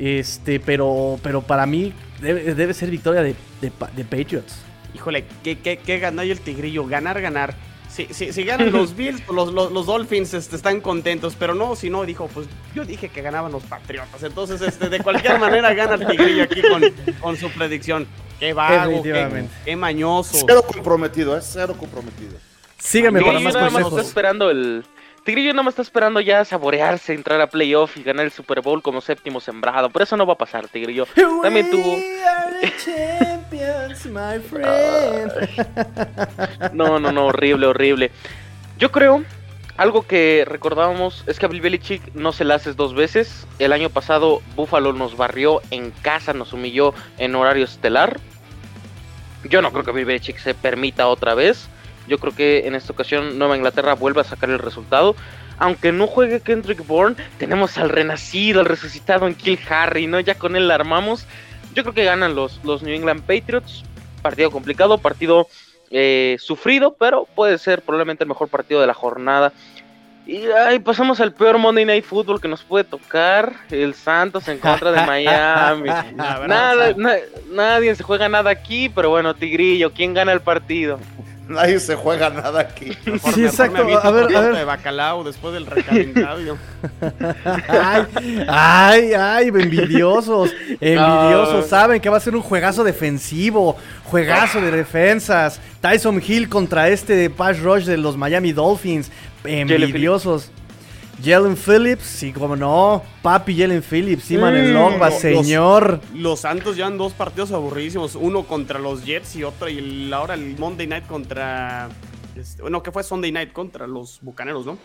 Este, 0.00 0.58
pero, 0.58 1.20
pero 1.22 1.42
para 1.42 1.64
mí 1.64 1.92
debe, 2.20 2.74
ser 2.74 2.90
victoria 2.90 3.22
de, 3.22 3.36
Patriots. 3.70 4.56
Híjole, 4.96 5.26
¿qué, 5.44 5.60
qué, 5.60 5.76
qué 5.76 6.00
ganó 6.00 6.22
el 6.22 6.40
Tigrillo? 6.40 6.84
Ganar, 6.88 7.20
ganar. 7.20 7.54
Si, 8.04 8.44
ganan 8.44 8.72
los 8.72 8.94
Bills, 8.96 9.22
pues 9.22 9.34
los, 9.34 9.52
los, 9.72 9.86
Dolphins 9.86 10.34
este, 10.34 10.56
están 10.56 10.80
contentos, 10.80 11.34
pero 11.38 11.54
no, 11.54 11.76
si 11.76 11.88
no, 11.88 12.04
dijo, 12.04 12.28
pues 12.28 12.46
yo 12.74 12.84
dije 12.84 13.08
que 13.08 13.22
ganaban 13.22 13.52
los 13.52 13.62
Patriotas. 13.64 14.22
Entonces, 14.22 14.60
este, 14.60 14.88
de 14.88 15.00
cualquier 15.00 15.38
manera 15.38 15.72
gana 15.74 15.94
el 15.94 16.06
Tigrillo 16.06 16.44
aquí 16.44 16.62
con, 17.20 17.36
su 17.36 17.50
predicción. 17.50 18.06
Qué 18.38 18.52
vago, 18.52 19.02
qué, 19.02 19.76
mañoso. 19.76 20.44
Cero 20.46 20.62
comprometido, 20.66 21.36
es 21.36 21.48
cero 21.50 21.74
comprometido. 21.78 22.36
Sígueme 22.78 23.22
para 23.22 23.40
más 23.40 23.56
consejos. 23.56 23.92
Está 23.92 24.02
esperando 24.02 24.50
el, 24.50 24.84
Tigrillo 25.26 25.52
no 25.54 25.64
me 25.64 25.70
está 25.70 25.82
esperando 25.82 26.20
ya 26.20 26.44
saborearse, 26.44 27.12
entrar 27.12 27.40
a 27.40 27.48
playoff 27.48 27.96
y 27.96 28.04
ganar 28.04 28.26
el 28.26 28.30
Super 28.30 28.60
Bowl 28.60 28.80
como 28.80 29.00
séptimo 29.00 29.40
sembrado. 29.40 29.90
Por 29.90 30.02
eso 30.02 30.16
no 30.16 30.24
va 30.24 30.34
a 30.34 30.38
pasar, 30.38 30.68
Tigrillo. 30.68 31.04
También 31.42 31.68
tuvo. 31.68 31.96
no, 36.72 36.98
no, 36.98 37.12
no, 37.12 37.26
horrible, 37.26 37.66
horrible. 37.66 38.10
Yo 38.78 38.90
creo, 38.90 39.24
algo 39.76 40.06
que 40.06 40.44
recordábamos 40.46 41.24
es 41.26 41.38
que 41.38 41.46
a 41.46 41.48
Bill 41.48 41.60
Belichick 41.60 42.14
no 42.14 42.32
se 42.32 42.44
la 42.44 42.54
haces 42.54 42.76
dos 42.76 42.94
veces. 42.94 43.46
El 43.58 43.72
año 43.72 43.90
pasado 43.90 44.40
Buffalo 44.54 44.92
nos 44.92 45.16
barrió 45.16 45.60
en 45.70 45.90
casa, 45.90 46.32
nos 46.32 46.52
humilló 46.52 46.94
en 47.18 47.34
horario 47.34 47.64
estelar. 47.64 48.18
Yo 49.44 49.62
no 49.62 49.70
creo 49.72 49.84
que 49.84 49.92
Bill 49.92 50.06
Belichick 50.06 50.38
se 50.38 50.54
permita 50.54 51.08
otra 51.08 51.34
vez. 51.34 51.68
Yo 52.08 52.18
creo 52.18 52.34
que 52.34 52.66
en 52.66 52.74
esta 52.74 52.92
ocasión 52.92 53.38
Nueva 53.38 53.56
Inglaterra 53.56 53.94
vuelve 53.94 54.22
a 54.22 54.24
sacar 54.24 54.50
el 54.50 54.58
resultado. 54.58 55.14
Aunque 55.58 55.92
no 55.92 56.06
juegue 56.06 56.40
Kendrick 56.40 56.86
Bourne, 56.86 57.16
tenemos 57.38 57.78
al 57.78 57.88
renacido, 57.88 58.60
al 58.60 58.66
resucitado 58.66 59.26
en 59.26 59.34
Kill 59.34 59.58
Harry, 59.68 60.06
¿no? 60.06 60.20
Ya 60.20 60.34
con 60.36 60.54
él 60.54 60.68
la 60.68 60.74
armamos. 60.74 61.26
Yo 61.76 61.82
creo 61.82 61.94
que 61.94 62.04
ganan 62.04 62.34
los, 62.34 62.58
los 62.64 62.82
New 62.82 62.94
England 62.94 63.20
Patriots. 63.20 63.84
Partido 64.22 64.50
complicado, 64.50 64.96
partido 64.96 65.46
eh, 65.90 66.36
sufrido, 66.40 66.96
pero 66.98 67.28
puede 67.34 67.58
ser 67.58 67.82
probablemente 67.82 68.24
el 68.24 68.28
mejor 68.28 68.48
partido 68.48 68.80
de 68.80 68.86
la 68.86 68.94
jornada. 68.94 69.52
Y 70.26 70.46
ahí 70.46 70.78
pasamos 70.78 71.20
al 71.20 71.34
peor 71.34 71.58
Monday 71.58 71.84
Night 71.84 72.04
Football 72.04 72.40
que 72.40 72.48
nos 72.48 72.62
puede 72.62 72.84
tocar. 72.84 73.52
El 73.70 73.92
Santos 73.92 74.48
en 74.48 74.58
contra 74.58 74.90
de 74.90 75.02
Miami. 75.06 75.90
nada, 76.16 76.94
nadie 77.50 77.94
se 77.94 78.02
juega 78.02 78.26
nada 78.26 78.50
aquí, 78.50 78.88
pero 78.88 79.10
bueno, 79.10 79.34
Tigrillo, 79.34 79.92
¿quién 79.92 80.14
gana 80.14 80.32
el 80.32 80.40
partido? 80.40 80.98
Nadie 81.48 81.78
se 81.78 81.94
juega 81.94 82.30
nada 82.30 82.60
aquí. 82.60 82.92
sí, 83.32 83.44
exacto. 83.44 83.82
A 83.82 84.10
ver, 84.10 84.36
a 84.36 84.40
ver. 84.40 84.56
de 84.56 84.64
bacalao 84.64 85.22
después 85.22 85.54
del 85.54 85.66
recalentado. 85.66 86.58
ay, 87.68 88.06
ay, 88.48 89.12
ay, 89.14 89.48
envidiosos. 89.48 90.50
Envidiosos. 90.80 91.66
Saben 91.66 92.00
que 92.00 92.08
va 92.08 92.16
a 92.16 92.20
ser 92.20 92.34
un 92.34 92.42
juegazo 92.42 92.82
defensivo. 92.82 93.76
Juegazo 94.04 94.60
de 94.60 94.70
defensas. 94.72 95.60
Tyson 95.80 96.20
Hill 96.26 96.48
contra 96.48 96.88
este 96.88 97.14
de 97.14 97.30
Pass 97.30 97.60
Rush 97.60 97.84
de 97.84 97.96
los 97.96 98.16
Miami 98.16 98.52
Dolphins. 98.52 99.10
Envidiosos. 99.44 100.50
Jalen 101.22 101.56
Phillips, 101.56 102.04
sí, 102.04 102.32
como 102.32 102.56
no. 102.56 103.02
Papi 103.22 103.56
Jalen 103.56 103.82
Phillips, 103.82 104.24
sí, 104.24 104.36
man, 104.36 104.54
el 104.54 104.72
Longba, 104.72 105.10
señor. 105.10 106.00
Los, 106.14 106.40
Santos 106.40 106.76
llevan 106.76 106.98
dos 106.98 107.12
partidos 107.12 107.52
aburridísimos. 107.52 108.14
Uno 108.14 108.44
contra 108.44 108.78
los 108.78 109.04
Jets 109.04 109.36
y 109.36 109.44
otro, 109.44 109.68
y 109.68 110.12
ahora 110.12 110.34
el 110.34 110.58
Monday 110.58 110.86
Night 110.86 111.06
contra. 111.06 111.88
Este, 112.36 112.60
bueno, 112.60 112.82
que 112.82 112.92
fue 112.92 113.02
Sunday 113.02 113.32
Night 113.32 113.52
contra 113.52 113.86
los 113.86 114.18
Bucaneros, 114.20 114.66
¿no? 114.66 114.78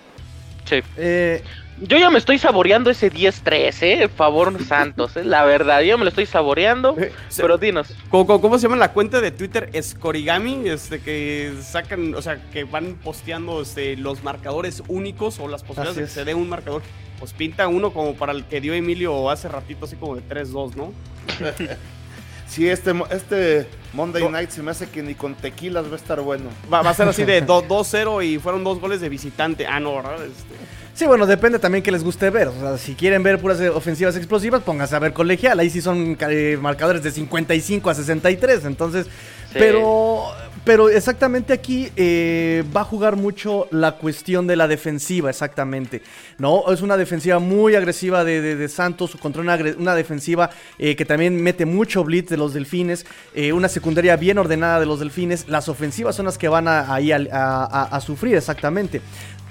Sí. 0.65 0.81
Eh, 0.97 1.43
yo 1.81 1.97
ya 1.97 2.11
me 2.11 2.19
estoy 2.19 2.37
saboreando 2.37 2.91
ese 2.91 3.11
10-3, 3.11 3.81
¿eh? 3.81 4.07
Favor 4.07 4.63
Santos, 4.67 5.17
¿eh? 5.17 5.23
la 5.23 5.43
verdad. 5.43 5.81
Yo 5.81 5.97
me 5.97 6.03
lo 6.03 6.09
estoy 6.09 6.27
saboreando. 6.27 6.95
Eh, 6.97 7.11
pero 7.35 7.57
dinos. 7.57 7.93
¿Cómo, 8.09 8.57
se 8.57 8.63
llama 8.63 8.75
la 8.75 8.93
cuenta 8.93 9.19
de 9.19 9.31
Twitter? 9.31 9.69
Escorigami, 9.73 10.69
este, 10.69 10.99
que 10.99 11.53
sacan, 11.61 12.13
o 12.13 12.21
sea, 12.21 12.39
que 12.51 12.65
van 12.65 12.95
posteando 13.03 13.61
este, 13.61 13.97
los 13.97 14.23
marcadores 14.23 14.83
únicos 14.87 15.39
o 15.39 15.47
las 15.47 15.63
posibilidades 15.63 15.95
de 15.95 16.03
que 16.03 16.09
se 16.09 16.25
dé 16.25 16.35
un 16.35 16.49
marcador. 16.49 16.83
Pues 17.19 17.33
pinta 17.33 17.67
uno 17.67 17.91
como 17.91 18.15
para 18.15 18.31
el 18.31 18.45
que 18.45 18.61
dio 18.61 18.73
Emilio 18.73 19.29
hace 19.29 19.47
ratito, 19.47 19.85
así 19.85 19.95
como 19.95 20.15
de 20.15 20.23
3-2, 20.23 20.75
¿no? 20.75 20.93
Sí, 22.51 22.67
este, 22.67 22.91
este 23.11 23.65
Monday 23.93 24.27
Night 24.27 24.49
se 24.49 24.61
me 24.61 24.71
hace 24.71 24.89
que 24.89 25.01
ni 25.01 25.15
con 25.15 25.35
tequilas 25.35 25.85
va 25.85 25.93
a 25.93 25.95
estar 25.95 26.19
bueno. 26.19 26.49
Va, 26.71 26.81
a 26.81 26.93
ser 26.93 27.07
así 27.07 27.23
de 27.23 27.41
2-0 27.47 28.25
y 28.25 28.39
fueron 28.39 28.65
dos 28.65 28.81
goles 28.81 28.99
de 28.99 29.07
visitante. 29.07 29.65
Ah, 29.65 29.79
no, 29.79 29.95
¿verdad? 29.95 30.25
Este... 30.25 30.55
Sí, 31.01 31.07
bueno, 31.07 31.25
depende 31.25 31.57
también 31.57 31.83
que 31.83 31.91
les 31.91 32.03
guste 32.03 32.29
ver. 32.29 32.49
O 32.49 32.53
sea, 32.59 32.77
si 32.77 32.93
quieren 32.93 33.23
ver 33.23 33.41
puras 33.41 33.59
ofensivas 33.59 34.15
explosivas, 34.15 34.61
pónganse 34.61 34.95
a 34.95 34.99
ver 34.99 35.13
colegial. 35.13 35.59
Ahí 35.59 35.71
sí 35.71 35.81
son 35.81 36.15
eh, 36.29 36.59
marcadores 36.61 37.01
de 37.01 37.09
55 37.09 37.89
a 37.89 37.95
63. 37.95 38.65
Entonces, 38.65 39.07
pero, 39.51 40.25
pero 40.63 40.89
exactamente 40.89 41.53
aquí 41.53 41.89
eh, 41.95 42.63
va 42.77 42.81
a 42.81 42.83
jugar 42.83 43.15
mucho 43.15 43.67
la 43.71 43.93
cuestión 43.93 44.45
de 44.45 44.55
la 44.55 44.67
defensiva, 44.67 45.31
exactamente. 45.31 46.03
¿no? 46.37 46.71
Es 46.71 46.83
una 46.83 46.97
defensiva 46.97 47.39
muy 47.39 47.73
agresiva 47.73 48.23
de, 48.23 48.69
Santos 48.69 49.17
contra 49.19 49.41
una, 49.41 49.57
una 49.79 49.95
defensiva 49.95 50.51
eh, 50.77 50.95
que 50.95 51.03
también 51.03 51.41
mete 51.41 51.65
mucho 51.65 52.03
blitz 52.03 52.29
de 52.29 52.37
los 52.37 52.53
delfines. 52.53 53.07
una 53.51 53.69
secundaria 53.69 54.15
bien 54.17 54.37
ordenada 54.37 54.79
de 54.79 54.85
los 54.85 54.99
delfines. 54.99 55.49
Las 55.49 55.67
ofensivas 55.67 56.15
son 56.15 56.27
las 56.27 56.37
que 56.37 56.47
van 56.47 56.67
a, 56.67 56.93
ahí 56.93 57.11
a 57.11 57.99
sufrir, 58.05 58.35
exactamente. 58.35 59.01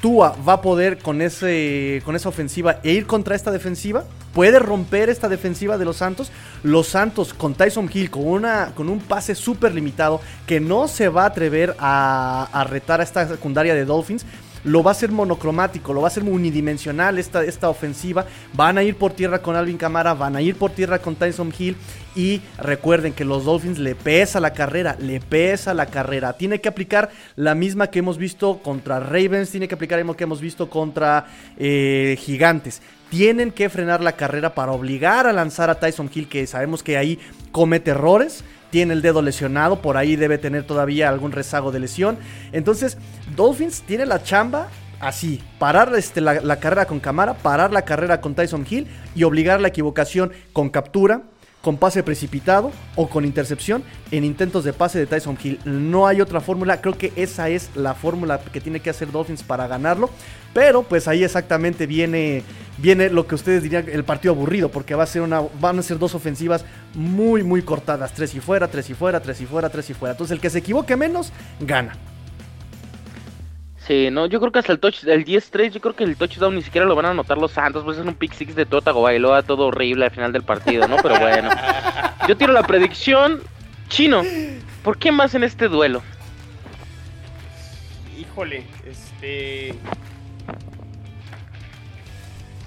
Tua 0.01 0.34
va 0.46 0.55
a 0.55 0.62
poder 0.62 0.98
con, 0.98 1.20
ese, 1.20 2.03
con 2.05 2.16
esa 2.16 2.28
ofensiva 2.28 2.80
e 2.82 2.92
ir 2.92 3.07
contra 3.07 3.34
esta 3.34 3.51
defensiva. 3.51 4.05
Puede 4.32 4.59
romper 4.59 5.11
esta 5.11 5.28
defensiva 5.28 5.76
de 5.76 5.84
los 5.84 5.96
Santos. 5.96 6.30
Los 6.62 6.88
Santos 6.88 7.34
con 7.34 7.55
Tyson 7.55 7.90
Hill, 7.92 8.11
con, 8.11 8.26
una, 8.26 8.72
con 8.74 8.88
un 8.88 9.01
pase 9.01 9.34
súper 9.34 9.74
limitado, 9.74 10.20
que 10.46 10.61
no 10.61 10.88
se 10.88 11.09
va 11.09 11.24
a 11.24 11.26
atrever 11.26 11.76
a, 11.78 12.48
a 12.53 12.64
retar 12.64 13.01
a 13.01 13.05
esta 13.05 13.28
secundaria 13.28 13.74
de 13.74 13.84
Dolphins 13.84 14.24
lo 14.64 14.82
va 14.82 14.90
a 14.90 14.92
hacer 14.92 15.11
monocromático, 15.11 15.92
lo 15.92 16.02
va 16.02 16.08
a 16.08 16.11
hacer 16.11 16.22
unidimensional 16.22 17.18
esta, 17.18 17.44
esta 17.44 17.68
ofensiva. 17.68 18.26
Van 18.52 18.78
a 18.78 18.82
ir 18.82 18.96
por 18.96 19.12
tierra 19.12 19.40
con 19.40 19.56
Alvin 19.56 19.76
Camara, 19.76 20.14
van 20.14 20.36
a 20.36 20.42
ir 20.42 20.56
por 20.56 20.70
tierra 20.72 20.98
con 20.98 21.16
Tyson 21.16 21.52
Hill. 21.56 21.76
Y 22.16 22.42
recuerden 22.58 23.12
que 23.12 23.24
los 23.24 23.44
Dolphins 23.44 23.78
le 23.78 23.94
pesa 23.94 24.40
la 24.40 24.52
carrera, 24.52 24.96
le 24.98 25.20
pesa 25.20 25.74
la 25.74 25.86
carrera. 25.86 26.32
Tiene 26.32 26.61
que 26.61 26.68
aplicar 26.68 27.11
la 27.36 27.54
misma 27.54 27.86
que 27.86 28.00
hemos 28.00 28.18
visto 28.18 28.58
contra 28.58 28.98
Ravens, 29.00 29.50
tiene 29.50 29.68
que 29.68 29.76
aplicar 29.76 30.04
lo 30.04 30.16
que 30.16 30.24
hemos 30.24 30.40
visto 30.40 30.68
contra 30.68 31.26
eh, 31.56 32.16
Gigantes. 32.18 32.82
Tienen 33.11 33.50
que 33.50 33.68
frenar 33.68 34.02
la 34.02 34.12
carrera 34.12 34.54
para 34.54 34.72
obligar 34.72 35.26
a 35.26 35.32
lanzar 35.32 35.70
a 35.70 35.76
Tyson 35.76 36.11
Hill, 36.12 36.28
que 36.28 36.46
sabemos 36.46 36.82
que 36.82 36.96
ahí 36.96 37.18
comete 37.52 37.92
errores 37.92 38.44
tiene 38.71 38.95
el 38.95 39.03
dedo 39.03 39.23
lesionado, 39.23 39.83
por 39.83 39.97
ahí 39.97 40.16
debe 40.16 40.39
tener 40.39 40.64
todavía 40.64 41.09
algún 41.09 41.33
rezago 41.33 41.73
de 41.73 41.81
lesión. 41.81 42.18
Entonces, 42.53 42.97
Dolphins 43.37 43.83
tiene 43.83 44.07
la 44.07 44.23
chamba 44.23 44.68
así, 45.01 45.43
parar 45.59 45.93
este, 45.97 46.21
la, 46.21 46.41
la, 46.41 46.61
carrera 46.61 46.87
con 46.87 47.01
Camara, 47.01 47.35
parar 47.35 47.73
la 47.73 47.83
carrera 47.83 48.21
con 48.21 48.35
Tyson 48.35 48.66
Hill 48.68 48.87
y 49.14 49.25
obligar 49.25 49.61
la 49.61 49.68
equivocación 49.68 50.33
con 50.53 50.68
captura, 50.68 51.23
con 51.62 51.76
pase 51.76 52.02
precipitado 52.02 52.72
o 52.96 53.08
con 53.08 53.24
intercepción 53.24 53.82
en 54.11 54.24
intentos 54.24 54.64
de 54.64 54.72
pase 54.72 54.98
de 54.98 55.06
Tyson 55.06 55.38
Hill. 55.42 55.61
No 55.64 56.06
hay 56.06 56.20
otra 56.20 56.40
fórmula, 56.40 56.80
creo 56.80 56.96
que 56.96 57.12
esa 57.16 57.48
es 57.48 57.70
la 57.74 57.94
fórmula 57.94 58.40
que 58.40 58.61
tiene 58.61 58.80
que 58.80 58.90
hacer 58.90 59.12
Dolphins 59.12 59.42
para 59.42 59.66
ganarlo, 59.66 60.11
pero 60.54 60.82
pues 60.82 61.08
ahí 61.08 61.22
exactamente 61.22 61.86
viene 61.86 62.42
viene 62.78 63.11
lo 63.11 63.26
que 63.26 63.34
ustedes 63.34 63.62
dirían 63.62 63.86
el 63.90 64.04
partido 64.04 64.32
aburrido 64.32 64.70
porque 64.70 64.94
va 64.94 65.02
a 65.04 65.06
ser 65.06 65.20
una 65.20 65.42
van 65.61 65.78
a 65.78 65.82
ser 65.82 65.98
dos 65.98 66.14
ofensivas 66.14 66.64
muy 66.94 67.42
muy 67.42 67.62
cortadas, 67.62 68.14
tres 68.14 68.34
y 68.34 68.40
fuera, 68.40 68.68
tres 68.68 68.88
y 68.88 68.94
fuera, 68.94 69.20
tres 69.20 69.40
y 69.40 69.46
fuera, 69.46 69.68
tres 69.68 69.90
y 69.90 69.94
fuera. 69.94 70.12
Entonces 70.12 70.32
el 70.34 70.40
que 70.40 70.50
se 70.50 70.58
equivoque 70.58 70.96
menos 70.96 71.32
gana. 71.61 71.92
Sí, 73.91 74.09
no, 74.12 74.26
yo 74.26 74.38
creo 74.38 74.53
que 74.53 74.61
hasta 74.61 74.70
el 74.70 74.78
touch, 74.78 75.03
el 75.03 75.24
10-3, 75.24 75.72
yo 75.72 75.80
creo 75.80 75.97
que 75.97 76.05
el 76.05 76.14
touchdown 76.16 76.55
ni 76.55 76.62
siquiera 76.62 76.86
lo 76.86 76.95
van 76.95 77.07
a 77.07 77.11
anotar 77.11 77.38
los 77.38 77.51
Santos, 77.51 77.82
pues 77.82 77.99
es 77.99 78.07
un 78.07 78.14
pick 78.14 78.32
six 78.34 78.55
de 78.55 78.64
Tota 78.64 78.93
Bailoa, 78.93 79.43
todo 79.43 79.66
horrible 79.66 80.05
al 80.05 80.12
final 80.12 80.32
del 80.32 80.45
partido, 80.45 80.86
¿no? 80.86 80.99
Pero 81.03 81.18
bueno. 81.18 81.51
Yo 82.28 82.36
tiro 82.36 82.53
la 82.53 82.62
predicción. 82.62 83.43
Chino, 83.88 84.22
¿por 84.84 84.97
qué 84.97 85.11
más 85.11 85.34
en 85.34 85.43
este 85.43 85.66
duelo? 85.66 86.03
Híjole, 88.16 88.62
este. 88.88 89.74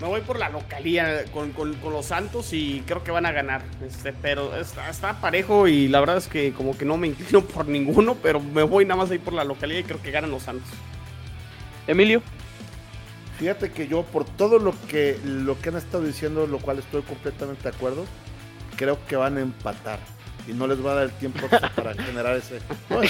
Me 0.01 0.07
voy 0.07 0.19
por 0.19 0.37
la 0.37 0.49
localía 0.49 1.23
con, 1.31 1.53
los 1.89 2.05
Santos 2.05 2.51
y 2.51 2.83
creo 2.85 3.05
que 3.05 3.11
van 3.11 3.25
a 3.25 3.31
ganar. 3.31 3.61
Este, 3.87 4.11
pero 4.11 4.57
está, 4.57 4.89
está, 4.89 5.21
parejo 5.21 5.69
y 5.69 5.87
la 5.87 6.01
verdad 6.01 6.17
es 6.17 6.27
que 6.27 6.51
como 6.51 6.77
que 6.77 6.83
no 6.83 6.97
me 6.97 7.07
inclino 7.07 7.39
por 7.45 7.65
ninguno, 7.65 8.17
pero 8.21 8.41
me 8.41 8.63
voy 8.63 8.83
nada 8.83 9.01
más 9.01 9.09
ahí 9.09 9.19
por 9.19 9.31
la 9.31 9.45
localidad 9.45 9.79
y 9.79 9.83
creo 9.83 10.01
que 10.01 10.11
ganan 10.11 10.29
los 10.29 10.43
Santos. 10.43 10.67
Emilio. 11.87 12.21
Fíjate 13.37 13.71
que 13.71 13.87
yo 13.87 14.03
por 14.03 14.25
todo 14.25 14.59
lo 14.59 14.73
que 14.87 15.19
lo 15.25 15.59
que 15.59 15.69
han 15.69 15.77
estado 15.77 16.03
diciendo, 16.03 16.47
lo 16.47 16.59
cual 16.59 16.79
estoy 16.79 17.01
completamente 17.01 17.63
de 17.63 17.75
acuerdo, 17.75 18.05
creo 18.75 18.97
que 19.07 19.15
van 19.15 19.37
a 19.37 19.41
empatar 19.41 19.99
y 20.47 20.53
no 20.53 20.67
les 20.67 20.85
va 20.85 20.91
a 20.91 20.95
dar 20.95 21.03
el 21.05 21.11
tiempo 21.11 21.47
para 21.75 21.93
generar 21.93 22.35
ese. 22.35 22.59
No, 22.89 23.01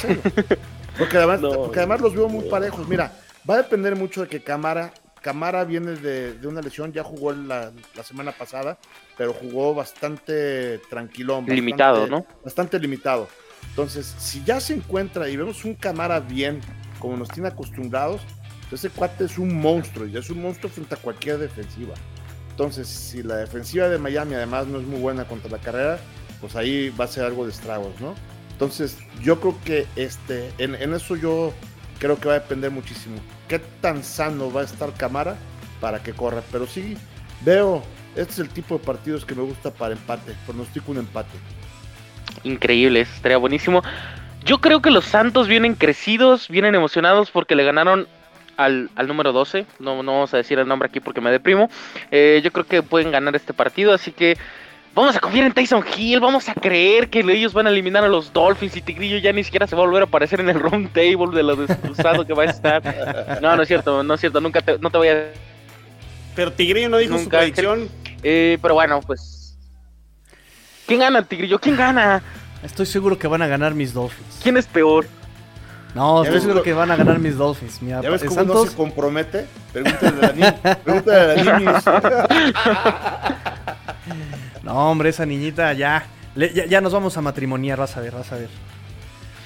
Porque 0.98 1.18
además, 1.18 1.42
porque 1.42 1.80
además 1.80 2.02
los 2.02 2.14
veo 2.14 2.30
muy 2.30 2.50
parejos. 2.50 2.88
Mira, 2.88 3.12
va 3.50 3.56
a 3.56 3.58
depender 3.58 3.96
mucho 3.96 4.22
de 4.22 4.28
que 4.28 4.42
Camara 4.42 4.94
Camara 5.24 5.64
viene 5.64 5.94
de, 5.94 6.38
una 6.46 6.62
lesión, 6.62 6.92
ya 6.92 7.02
jugó 7.02 7.32
la, 7.32 7.72
la, 7.96 8.04
semana 8.04 8.34
pasada, 8.34 8.78
pero 9.18 9.34
jugó 9.34 9.74
bastante 9.74 10.80
tranquilón. 10.90 11.46
limitado, 11.46 12.08
¿no? 12.08 12.26
Bastante 12.44 12.78
limitado. 12.78 13.30
Entonces, 13.70 14.06
si 14.20 14.44
ya 14.44 14.60
se 14.60 14.74
encuentra 14.74 15.30
y 15.30 15.38
vemos 15.38 15.64
un 15.64 15.76
Camara 15.76 16.20
bien, 16.20 16.60
como 17.00 17.16
nos 17.16 17.30
tiene 17.30 17.48
acostumbrados, 17.48 18.22
ese 18.76 18.90
cuate 18.90 19.26
es 19.26 19.38
un 19.38 19.60
monstruo 19.60 20.08
y 20.08 20.18
es 20.18 20.30
un 20.30 20.42
monstruo 20.42 20.72
frente 20.72 20.96
a 20.96 20.98
cualquier 20.98 21.38
defensiva. 21.38 21.94
Entonces, 22.52 22.88
si 22.88 23.24
la 23.24 23.38
defensiva 23.38 23.90
de 23.90 23.98
Miami 23.98 24.36
además 24.36 24.68
no 24.68 24.80
es 24.80 24.86
muy 24.86 25.00
buena 25.00 25.26
contra 25.26 25.50
la 25.50 25.58
carrera, 25.58 26.00
pues 26.40 26.56
ahí 26.56 26.90
va 26.90 27.06
a 27.06 27.08
ser 27.08 27.26
algo 27.26 27.46
de 27.46 27.52
estragos, 27.52 28.00
¿no? 28.00 28.14
Entonces, 28.52 28.98
yo 29.22 29.40
creo 29.40 29.58
que 29.66 29.88
este, 29.96 30.52
en, 30.60 30.76
eso 30.94 31.16
yo 31.16 31.52
creo 32.00 32.20
que 32.20 32.28
va 32.28 32.36
a 32.36 32.40
depender 32.40 32.70
muchísimo. 32.70 33.16
¿Qué 33.48 33.60
tan 33.82 34.04
sano 34.04 34.52
va 34.52 34.62
a 34.62 34.66
estar 34.66 34.94
Camara 34.94 35.36
para 35.82 36.04
que 36.04 36.14
corra? 36.14 36.44
Pero 36.52 36.68
sí, 36.68 36.96
veo, 37.42 37.82
este 38.16 38.34
es 38.34 38.40
el 38.40 38.50
tipo 38.50 38.78
de 38.78 38.84
partidos 38.86 39.26
que 39.26 39.36
me 39.36 39.42
gusta 39.42 39.72
para 39.72 39.94
empate, 39.94 40.34
pronostico 40.46 40.92
un 40.92 41.00
empate. 41.00 41.38
Increíble, 42.44 43.02
estaría 43.02 43.38
buenísimo. 43.38 43.82
Yo 44.46 44.60
creo 44.60 44.82
que 44.82 44.92
los 44.92 45.06
Santos 45.06 45.48
vienen 45.48 45.76
crecidos, 45.76 46.50
vienen 46.50 46.76
emocionados 46.76 47.32
porque 47.32 47.56
le 47.56 47.64
ganaron 47.64 48.08
al, 48.58 48.90
número 49.08 49.32
12. 49.32 49.66
No, 49.80 50.04
no 50.04 50.14
vamos 50.14 50.34
a 50.34 50.38
decir 50.38 50.60
el 50.60 50.68
nombre 50.68 50.88
aquí 50.88 51.00
porque 51.00 51.22
me 51.22 51.32
deprimo. 51.32 51.70
Eh, 52.12 52.42
yo 52.44 52.52
creo 52.52 52.66
que 52.66 52.84
pueden 52.84 53.12
ganar 53.12 53.36
este 53.36 53.54
partido, 53.54 53.94
así 53.94 54.12
que 54.12 54.38
vamos 54.96 55.16
a 55.16 55.20
confiar 55.20 55.46
en 55.46 55.54
Tyson 55.54 55.84
Hill. 55.98 56.20
Vamos 56.20 56.50
a 56.50 56.54
creer 56.54 57.10
que 57.10 57.20
ellos 57.20 57.54
van 57.54 57.68
a 57.68 57.70
eliminar 57.70 58.04
a 58.04 58.08
los 58.08 58.34
Dolphins 58.34 58.78
y 58.78 58.82
Tigrillo 58.82 59.18
ya 59.18 59.32
ni 59.34 59.44
siquiera 59.44 59.68
se 59.68 59.76
va 59.76 59.84
a 59.84 59.86
volver 59.86 60.04
a 60.04 60.06
aparecer 60.06 60.40
en 60.40 60.50
el 60.50 60.60
round 60.60 60.92
table 60.92 61.36
de 61.36 61.44
lo 61.44 61.56
destrozado 61.56 62.26
que 62.26 62.34
va 62.34 62.44
a 62.44 62.48
estar. 62.48 63.40
No, 63.42 63.56
no 63.56 63.62
es 63.62 63.68
cierto, 63.68 64.04
no 64.04 64.14
es 64.14 64.20
cierto. 64.20 64.42
Nunca 64.42 64.62
te, 64.62 64.78
no 64.80 64.90
te 64.90 64.98
voy 64.98 65.08
a. 65.10 65.32
Pero 66.36 66.52
Tigrillo 66.52 66.90
no 66.90 66.98
dijo 66.98 67.18
su 67.18 67.30
predicción. 67.30 67.90
Eh, 68.24 68.58
pero 68.62 68.74
bueno, 68.74 69.02
pues. 69.06 69.58
¿Quién 70.86 71.00
gana, 71.00 71.22
Tigrillo? 71.24 71.60
¿Quién 71.60 71.78
gana? 71.78 72.22
Estoy 72.64 72.86
seguro 72.86 73.18
que 73.18 73.28
van 73.28 73.42
a 73.42 73.48
ganar 73.48 73.74
mis 73.74 73.94
Dolphins. 73.94 74.40
¿Quién 74.42 74.58
es 74.58 74.68
peor? 74.68 75.06
No, 75.96 76.24
estoy 76.24 76.42
seguro 76.42 76.64
que 76.64 76.74
van 76.74 76.92
a 76.92 76.96
ganar 76.96 77.20
mis 77.20 77.38
Dolphins. 77.38 77.80
¿Ya 77.82 78.02
ves 78.02 78.24
cómo 78.24 78.36
Santos... 78.36 78.66
no 78.66 78.72
se 78.72 78.76
compromete? 78.76 79.46
Pregúntale 79.72 80.26
a 80.26 80.34
la, 80.34 80.76
Pregúntale 80.78 81.20
a 81.20 81.44
la 81.44 81.60
niña. 81.60 81.82
no, 84.64 84.92
hombre, 84.92 85.10
esa 85.10 85.26
niñita 85.26 85.74
ya, 85.74 86.06
ya, 86.36 86.82
nos 86.82 86.94
vamos 86.94 87.16
a 87.18 87.22
matrimoniar, 87.22 87.78
vas 87.78 87.96
a 87.96 88.02
ver, 88.02 88.14
vas 88.14 88.32
a 88.32 88.38
ver. 88.38 88.50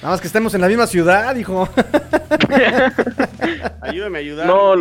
Nada 0.00 0.14
más 0.14 0.20
que 0.20 0.28
estemos 0.28 0.54
en 0.54 0.60
la 0.60 0.68
misma 0.68 0.86
ciudad, 0.86 1.34
hijo. 1.36 1.68
Ayúdame 3.82 4.18
a 4.18 4.20
ayudar. 4.20 4.46
No, 4.46 4.74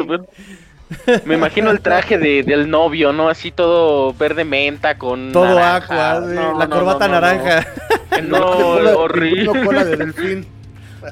me 1.26 1.36
imagino 1.36 1.72
el 1.72 1.82
traje 1.82 2.18
de, 2.18 2.43
del 2.43 2.70
novio, 2.70 3.11
¿no? 3.11 3.28
Así 3.28 3.51
todo 3.51 4.13
verde 4.13 4.45
menta 4.45 4.97
con. 4.97 5.34
Todo 5.34 5.59
agua, 5.59 6.22
la 6.57 6.70
corbata 6.70 7.07
naranja. 7.07 7.68
No, 8.24 8.39
horrible. 8.97 9.63
cola 9.63 9.86
de 9.86 9.95
delfín. 9.95 10.56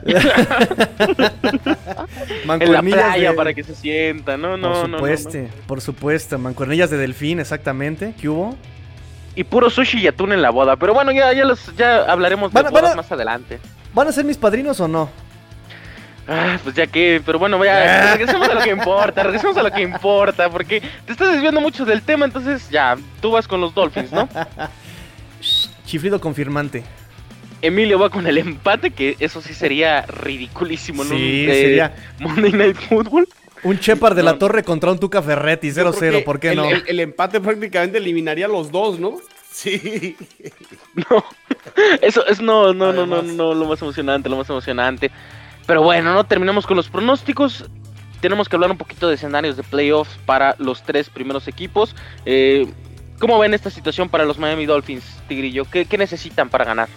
en 2.59 2.71
la 2.71 2.81
playa 2.81 3.35
para 3.35 3.53
que 3.53 3.63
se 3.63 3.75
sienta, 3.75 4.37
no, 4.37 4.57
no, 4.57 4.71
por 4.71 4.89
supuesto, 4.89 5.39
Por 5.67 5.81
supuesto, 5.81 6.37
mancuernillas 6.37 6.89
de 6.89 6.97
delfín, 6.97 7.39
exactamente. 7.39 8.13
¿Qué 8.19 8.29
hubo? 8.29 8.55
Y 9.35 9.43
puro 9.43 9.69
sushi 9.69 9.99
y 9.99 10.07
atún 10.07 10.31
en 10.31 10.41
la 10.41 10.49
boda. 10.49 10.77
Pero 10.77 10.93
bueno, 10.93 11.11
ya, 11.11 11.33
ya, 11.33 11.45
los, 11.45 11.75
ya 11.75 12.03
hablaremos 12.03 12.53
de 12.53 12.63
bodas 12.63 12.95
más 12.95 13.11
adelante. 13.11 13.59
¿Van 13.93 14.07
a 14.07 14.11
ser 14.11 14.25
mis 14.25 14.37
padrinos 14.37 14.79
o 14.79 14.87
no? 14.87 15.09
Ah, 16.27 16.57
pues 16.63 16.75
ya 16.75 16.87
que, 16.87 17.21
pero 17.23 17.37
bueno, 17.37 17.63
ya, 17.63 18.13
regresemos 18.13 18.49
a 18.49 18.55
lo 18.55 18.61
que 18.61 18.71
importa, 18.71 19.23
regresemos 19.23 19.57
a 19.57 19.63
lo 19.63 19.71
que 19.71 19.81
importa, 19.81 20.49
porque 20.49 20.81
te 21.05 21.11
estás 21.11 21.31
desviando 21.31 21.61
mucho 21.61 21.85
del 21.85 22.01
tema, 22.01 22.25
entonces 22.25 22.67
ya, 22.71 22.97
tú 23.21 23.31
vas 23.31 23.47
con 23.47 23.61
los 23.61 23.75
Dolphins, 23.75 24.11
¿no? 24.11 24.27
Chifrido 25.85 26.19
confirmante. 26.19 26.83
Emilio 27.66 27.99
va 27.99 28.09
con 28.09 28.28
el 28.28 28.38
empate, 28.38 28.91
que 28.91 29.16
eso 29.20 29.41
sí 29.41 29.53
sería 29.53 30.03
ridiculísimo, 30.03 31.03
¿no? 31.03 31.16
Sí, 31.16 31.45
sería. 31.45 31.95
Monday 32.20 32.51
Night 32.51 32.78
Football. 32.78 33.28
Un 33.63 33.78
Shepard 33.78 34.16
de 34.16 34.22
la 34.22 34.38
Torre 34.38 34.63
contra 34.63 34.91
un 34.91 34.99
Tuca 34.99 35.24
Ferretti, 35.24 35.70
0-0, 35.70 36.24
¿por 36.24 36.39
qué 36.39 36.55
no? 36.55 36.66
El, 36.70 36.99
empate 36.99 37.41
prácticamente 37.41 37.97
eliminaría 37.97 38.45
a 38.45 38.49
los 38.49 38.72
dos, 38.72 38.99
¿no? 38.99 39.18
Sí. 39.51 40.16
No, 40.95 41.26
eso 42.01 42.26
es 42.26 42.39
no, 42.39 42.74
no, 42.74 42.93
no, 42.93 43.05
no, 43.05 43.22
no, 43.22 43.53
lo 43.53 43.66
más 43.66 43.82
emocionante, 43.82 44.30
lo 44.30 44.38
más 44.38 44.49
emocionante. 44.49 45.11
Pero 45.68 45.84
bueno, 45.84 46.13
no 46.13 46.24
terminamos 46.24 46.66
con 46.66 46.78
los 46.78 46.88
pronósticos. 46.88 47.66
Tenemos 48.22 48.47
que 48.47 48.55
hablar 48.55 48.72
un 48.72 48.78
poquito 48.78 49.09
de 49.09 49.16
escenarios 49.16 49.57
de 49.57 49.63
playoffs 49.63 50.18
para 50.26 50.55
los 50.57 50.84
tres 50.84 51.09
primeros 51.09 51.49
equipos. 51.49 51.93
Eh, 52.26 52.66
¿Cómo 53.20 53.38
ven 53.39 53.53
esta 53.53 53.70
situación 53.70 54.07
para 54.07 54.24
los 54.24 54.39
Miami 54.39 54.66
Dolphins, 54.66 55.03
Tigrillo? 55.28 55.66
¿Qué, 55.66 55.84
qué 55.84 55.97
necesitan 55.97 56.49
para 56.49 56.63
ganar? 56.63 56.88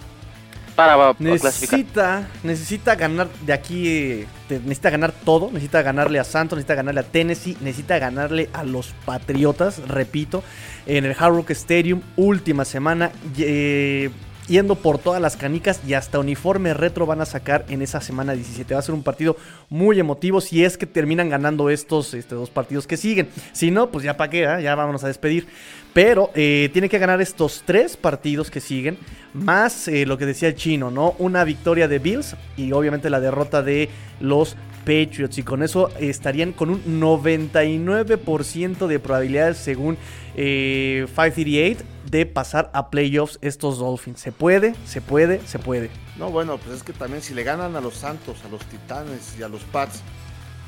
Necesita, 1.19 2.27
necesita 2.43 2.95
ganar 2.95 3.27
de 3.41 3.53
aquí, 3.53 3.87
eh, 3.87 4.27
necesita 4.49 4.89
ganar 4.89 5.11
todo, 5.11 5.49
necesita 5.51 5.81
ganarle 5.81 6.19
a 6.19 6.23
Santos, 6.23 6.57
necesita 6.57 6.75
ganarle 6.75 7.01
a 7.01 7.03
Tennessee, 7.03 7.57
necesita 7.61 7.99
ganarle 7.99 8.49
a 8.53 8.63
los 8.63 8.93
Patriotas, 9.05 9.79
repito, 9.87 10.43
en 10.85 11.05
el 11.05 11.15
Hard 11.17 11.35
Rock 11.35 11.51
Stadium, 11.51 12.01
última 12.15 12.65
semana, 12.65 13.11
eh, 13.37 14.09
yendo 14.49 14.75
por 14.75 14.97
todas 14.97 15.21
las 15.21 15.37
canicas 15.37 15.79
y 15.87 15.93
hasta 15.93 16.19
uniforme 16.19 16.73
retro 16.73 17.05
van 17.05 17.21
a 17.21 17.25
sacar 17.25 17.65
en 17.69 17.81
esa 17.81 18.01
semana 18.01 18.33
17. 18.33 18.73
Va 18.73 18.79
a 18.79 18.83
ser 18.83 18.95
un 18.95 19.03
partido 19.03 19.37
muy 19.69 19.99
emotivo 19.99 20.41
si 20.41 20.65
es 20.65 20.77
que 20.77 20.85
terminan 20.85 21.29
ganando 21.29 21.69
estos 21.69 22.13
este, 22.13 22.35
dos 22.35 22.49
partidos 22.49 22.87
que 22.87 22.97
siguen. 22.97 23.29
Si 23.53 23.71
no, 23.71 23.89
pues 23.91 24.03
ya 24.03 24.17
para 24.17 24.29
qué, 24.29 24.47
¿ah? 24.47 24.59
ya 24.59 24.75
vámonos 24.75 25.03
a 25.03 25.07
despedir. 25.07 25.47
Pero 25.93 26.31
eh, 26.35 26.69
tiene 26.73 26.89
que 26.89 26.99
ganar 26.99 27.21
estos 27.21 27.63
tres 27.65 27.97
partidos 27.97 28.51
que 28.51 28.59
siguen, 28.59 28.97
más 29.33 29.87
eh, 29.87 30.05
lo 30.05 30.17
que 30.17 30.25
decía 30.25 30.49
el 30.49 30.55
chino, 30.55 30.91
¿no? 30.91 31.15
Una 31.17 31.43
victoria 31.43 31.87
de 31.87 31.99
Bills 31.99 32.35
y 32.57 32.71
obviamente 32.73 33.09
la 33.09 33.19
derrota 33.19 33.63
de 33.63 33.89
los 34.19 34.55
Patriots. 34.79 35.37
Y 35.37 35.43
con 35.43 35.63
eso 35.63 35.89
estarían 35.99 36.51
con 36.51 36.69
un 36.69 37.01
99% 37.01 38.87
de 38.87 38.99
probabilidades, 38.99 39.57
según 39.57 39.97
eh, 40.41 41.05
538, 41.07 41.83
de 42.09 42.25
pasar 42.25 42.69
a 42.73 42.89
playoffs 42.89 43.37
estos 43.41 43.77
Dolphins. 43.79 44.19
Se 44.21 44.31
puede, 44.31 44.73
se 44.85 45.01
puede, 45.01 45.41
se 45.45 45.59
puede. 45.59 45.89
No, 46.17 46.29
bueno, 46.31 46.57
pues 46.57 46.77
es 46.77 46.83
que 46.83 46.93
también 46.93 47.21
si 47.21 47.33
le 47.33 47.43
ganan 47.43 47.75
a 47.75 47.81
los 47.81 47.95
Santos, 47.95 48.37
a 48.45 48.49
los 48.49 48.61
Titanes 48.65 49.35
y 49.37 49.43
a 49.43 49.49
los 49.49 49.61
Pats, 49.63 50.01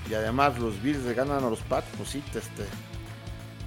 y 0.10 0.14
además 0.14 0.60
los 0.60 0.82
Bills 0.84 1.04
le 1.06 1.14
ganan 1.14 1.44
a 1.44 1.50
los 1.50 1.60
Pats, 1.60 1.88
pues 1.98 2.10
sí, 2.10 2.22
este. 2.36 2.64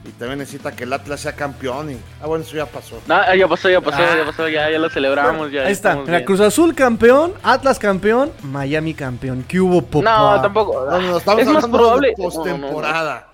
Y 0.06 0.10
también 0.18 0.38
necesita 0.40 0.70
que 0.76 0.84
el 0.84 0.92
Atlas 0.92 1.20
sea 1.20 1.32
campeón. 1.34 1.90
Y, 1.92 1.96
ah, 2.22 2.26
bueno, 2.26 2.44
eso 2.44 2.54
ya 2.54 2.66
pasó. 2.66 3.00
Ah, 3.08 3.34
ya 3.34 3.48
pasó, 3.48 3.70
ya 3.70 3.80
pasó, 3.80 4.02
Ah. 4.02 4.16
ya 4.18 4.24
pasó, 4.26 4.48
ya, 4.50 4.70
ya 4.70 4.78
lo 4.78 4.90
celebramos. 4.90 5.50
ya 5.50 5.62
Ahí 5.62 5.72
está, 5.72 5.94
bien. 5.96 6.22
Cruz 6.26 6.40
Azul 6.40 6.74
campeón, 6.74 7.32
Atlas 7.42 7.78
campeón, 7.78 8.30
Miami 8.42 8.92
campeón. 8.92 9.42
¿Qué 9.48 9.58
hubo, 9.58 9.80
papá? 9.80 10.04
No, 10.04 10.42
tampoco. 10.42 10.84
No, 10.90 11.00
no, 11.00 11.16
estamos 11.16 11.40
es 11.40 11.46
más 11.46 11.64
hablando 11.64 11.78
probable. 11.78 12.08
de 12.08 12.14
no, 12.18 12.22
no, 12.22 12.28
no. 12.28 12.34
postemporada. 12.34 13.28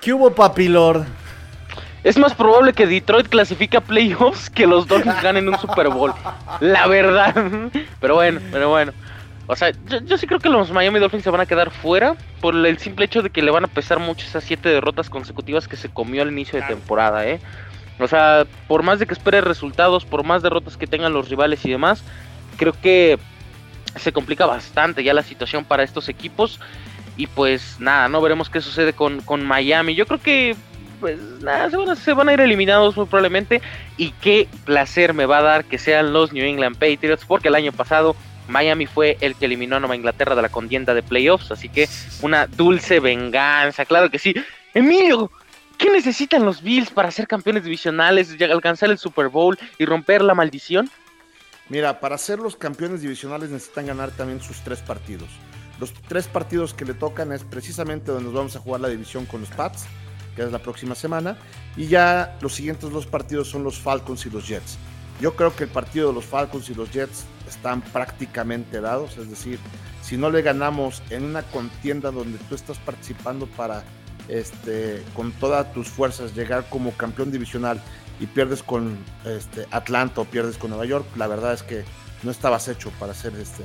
¿Qué 0.00 0.12
hubo, 0.12 0.34
papilord? 0.34 1.04
Es 2.04 2.16
más 2.16 2.34
probable 2.34 2.72
que 2.72 2.86
Detroit 2.86 3.28
clasifique 3.28 3.76
a 3.76 3.80
playoffs 3.80 4.50
que 4.50 4.66
los 4.66 4.86
Dolphins 4.86 5.20
ganen 5.22 5.48
un 5.48 5.58
Super 5.58 5.88
Bowl. 5.88 6.14
La 6.60 6.86
verdad. 6.86 7.34
Pero 8.00 8.14
bueno, 8.14 8.40
pero 8.52 8.68
bueno. 8.68 8.92
O 9.46 9.56
sea, 9.56 9.70
yo, 9.86 9.98
yo 10.00 10.18
sí 10.18 10.26
creo 10.26 10.40
que 10.40 10.50
los 10.50 10.70
Miami 10.70 11.00
Dolphins 11.00 11.24
se 11.24 11.30
van 11.30 11.40
a 11.40 11.46
quedar 11.46 11.70
fuera 11.70 12.16
por 12.40 12.54
el 12.54 12.78
simple 12.78 13.06
hecho 13.06 13.22
de 13.22 13.30
que 13.30 13.42
le 13.42 13.50
van 13.50 13.64
a 13.64 13.68
pesar 13.68 13.98
mucho 13.98 14.26
esas 14.26 14.44
siete 14.44 14.68
derrotas 14.68 15.08
consecutivas 15.08 15.66
que 15.66 15.76
se 15.76 15.88
comió 15.88 16.22
al 16.22 16.30
inicio 16.30 16.60
de 16.60 16.66
temporada, 16.66 17.26
¿eh? 17.26 17.40
O 17.98 18.06
sea, 18.06 18.46
por 18.68 18.82
más 18.82 18.98
de 18.98 19.06
que 19.06 19.14
espere 19.14 19.40
resultados, 19.40 20.04
por 20.04 20.22
más 20.22 20.42
derrotas 20.42 20.76
que 20.76 20.86
tengan 20.86 21.12
los 21.12 21.28
rivales 21.30 21.64
y 21.64 21.70
demás, 21.70 22.04
creo 22.56 22.74
que 22.80 23.18
se 23.96 24.12
complica 24.12 24.46
bastante 24.46 25.02
ya 25.02 25.14
la 25.14 25.22
situación 25.22 25.64
para 25.64 25.82
estos 25.82 26.08
equipos. 26.08 26.60
Y 27.16 27.26
pues 27.26 27.76
nada, 27.80 28.08
no 28.08 28.20
veremos 28.20 28.48
qué 28.50 28.60
sucede 28.60 28.92
con, 28.92 29.20
con 29.22 29.44
Miami. 29.44 29.94
Yo 29.94 30.06
creo 30.06 30.20
que 30.20 30.54
pues 31.00 31.18
nada, 31.40 31.70
se 31.96 32.12
van, 32.12 32.28
a, 32.28 32.32
ir 32.32 32.40
eliminados 32.40 32.96
muy 32.96 33.06
probablemente. 33.06 33.60
Y 33.96 34.12
qué 34.12 34.48
placer 34.64 35.14
me 35.14 35.26
va 35.26 35.38
a 35.38 35.42
dar 35.42 35.64
que 35.64 35.78
sean 35.78 36.12
los 36.12 36.32
New 36.32 36.44
England 36.44 36.76
Patriots, 36.76 37.24
porque 37.26 37.48
el 37.48 37.54
año 37.54 37.72
pasado 37.72 38.16
Miami 38.48 38.86
fue 38.86 39.16
el 39.20 39.34
que 39.34 39.44
eliminó 39.44 39.76
a 39.76 39.80
Nueva 39.80 39.96
Inglaterra 39.96 40.34
de 40.34 40.42
la 40.42 40.48
contienda 40.48 40.94
de 40.94 41.02
playoffs. 41.02 41.50
Así 41.50 41.68
que 41.68 41.88
una 42.22 42.46
dulce 42.46 43.00
venganza, 43.00 43.84
claro 43.84 44.10
que 44.10 44.18
sí. 44.18 44.34
Emilio, 44.74 45.30
¿qué 45.76 45.90
necesitan 45.90 46.44
los 46.44 46.62
Bills 46.62 46.90
para 46.90 47.10
ser 47.10 47.26
campeones 47.26 47.64
divisionales, 47.64 48.36
alcanzar 48.40 48.90
el 48.90 48.98
Super 48.98 49.28
Bowl 49.28 49.58
y 49.78 49.84
romper 49.84 50.22
la 50.22 50.34
maldición? 50.34 50.90
Mira, 51.68 52.00
para 52.00 52.16
ser 52.16 52.38
los 52.38 52.56
campeones 52.56 53.02
divisionales 53.02 53.50
necesitan 53.50 53.86
ganar 53.86 54.10
también 54.10 54.40
sus 54.40 54.60
tres 54.60 54.80
partidos. 54.80 55.28
Los 55.78 55.92
tres 55.92 56.26
partidos 56.26 56.74
que 56.74 56.84
le 56.84 56.94
tocan 56.94 57.30
es 57.32 57.44
precisamente 57.44 58.10
donde 58.10 58.24
nos 58.24 58.34
vamos 58.34 58.56
a 58.56 58.60
jugar 58.60 58.80
la 58.80 58.88
división 58.88 59.26
con 59.26 59.42
los 59.42 59.50
Pats, 59.50 59.86
que 60.38 60.44
es 60.44 60.52
la 60.52 60.60
próxima 60.60 60.94
semana. 60.94 61.36
Y 61.76 61.88
ya 61.88 62.38
los 62.40 62.54
siguientes 62.54 62.90
dos 62.90 63.06
partidos 63.06 63.48
son 63.48 63.64
los 63.64 63.80
Falcons 63.80 64.24
y 64.24 64.30
los 64.30 64.46
Jets. 64.46 64.78
Yo 65.20 65.34
creo 65.34 65.54
que 65.54 65.64
el 65.64 65.70
partido 65.70 66.08
de 66.08 66.14
los 66.14 66.24
Falcons 66.24 66.70
y 66.70 66.74
los 66.74 66.92
Jets 66.92 67.24
están 67.48 67.80
prácticamente 67.80 68.80
dados. 68.80 69.18
Es 69.18 69.28
decir, 69.28 69.58
si 70.00 70.16
no 70.16 70.30
le 70.30 70.42
ganamos 70.42 71.02
en 71.10 71.24
una 71.24 71.42
contienda 71.42 72.12
donde 72.12 72.38
tú 72.48 72.54
estás 72.54 72.78
participando 72.78 73.46
para, 73.46 73.82
este, 74.28 75.02
con 75.12 75.32
todas 75.32 75.72
tus 75.72 75.88
fuerzas, 75.88 76.36
llegar 76.36 76.68
como 76.70 76.92
campeón 76.92 77.32
divisional 77.32 77.82
y 78.20 78.26
pierdes 78.26 78.62
con 78.62 78.96
este, 79.24 79.66
Atlanta 79.72 80.20
o 80.20 80.24
pierdes 80.24 80.56
con 80.56 80.70
Nueva 80.70 80.84
York, 80.84 81.04
la 81.16 81.26
verdad 81.26 81.52
es 81.52 81.64
que 81.64 81.82
no 82.22 82.30
estabas 82.30 82.68
hecho 82.68 82.92
para 83.00 83.12
ser 83.12 83.34
este 83.34 83.64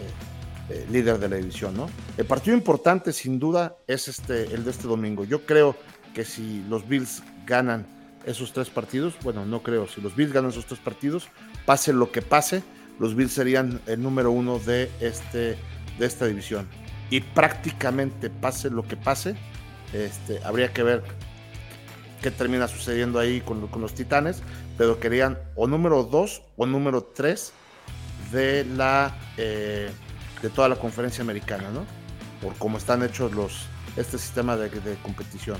eh, 0.70 0.88
líder 0.90 1.20
de 1.20 1.30
la 1.30 1.36
división, 1.36 1.76
¿no? 1.76 1.88
El 2.18 2.26
partido 2.26 2.58
importante, 2.58 3.14
sin 3.14 3.38
duda, 3.38 3.76
es 3.86 4.08
este, 4.08 4.46
el 4.56 4.64
de 4.64 4.72
este 4.72 4.88
domingo. 4.88 5.24
Yo 5.24 5.46
creo 5.46 5.76
que 6.14 6.26
si 6.26 6.64
los 6.70 6.88
Bills 6.88 7.24
ganan 7.46 7.86
esos 8.26 8.54
tres 8.54 8.70
partidos, 8.70 9.16
bueno, 9.24 9.46
no 9.46 9.62
creo, 9.64 9.88
si 9.88 10.02
los 10.02 10.16
Bills 10.16 10.32
ganan 10.32 10.52
esos 10.52 10.66
tres 10.66 10.80
partidos, 10.80 11.28
pase 11.66 11.92
lo 11.92 12.12
que 12.12 12.22
pase, 12.22 12.64
los 13.00 13.16
Bills 13.16 13.34
serían 13.34 13.82
el 13.88 14.02
número 14.02 14.32
uno 14.32 14.60
de, 14.60 14.90
este, 15.02 15.58
de 16.00 16.06
esta 16.06 16.26
división. 16.26 16.68
Y 17.10 17.22
prácticamente 17.22 18.30
pase 18.30 18.70
lo 18.70 18.88
que 18.88 18.96
pase, 18.96 19.36
este, 19.92 20.44
habría 20.44 20.72
que 20.72 20.84
ver 20.84 21.04
qué 22.22 22.32
termina 22.32 22.68
sucediendo 22.68 23.20
ahí 23.20 23.42
con, 23.42 23.70
los 23.82 23.94
Titanes, 23.94 24.42
pero 24.78 25.00
querían 25.00 25.38
o 25.56 25.68
número 25.68 26.04
2 26.04 26.42
o 26.56 26.66
número 26.66 27.04
3 27.04 27.52
de 28.32 28.66
la 28.66 29.16
eh, 29.38 29.92
de 30.42 30.50
toda 30.50 30.70
la 30.70 30.78
conferencia 30.78 31.22
americana, 31.22 31.70
¿no? 31.70 31.86
Por 32.42 32.58
cómo 32.58 32.78
están 32.78 33.04
hechos 33.04 33.34
los 33.34 33.68
este 33.96 34.18
sistema 34.18 34.58
de 34.58 34.70
competición. 35.04 35.58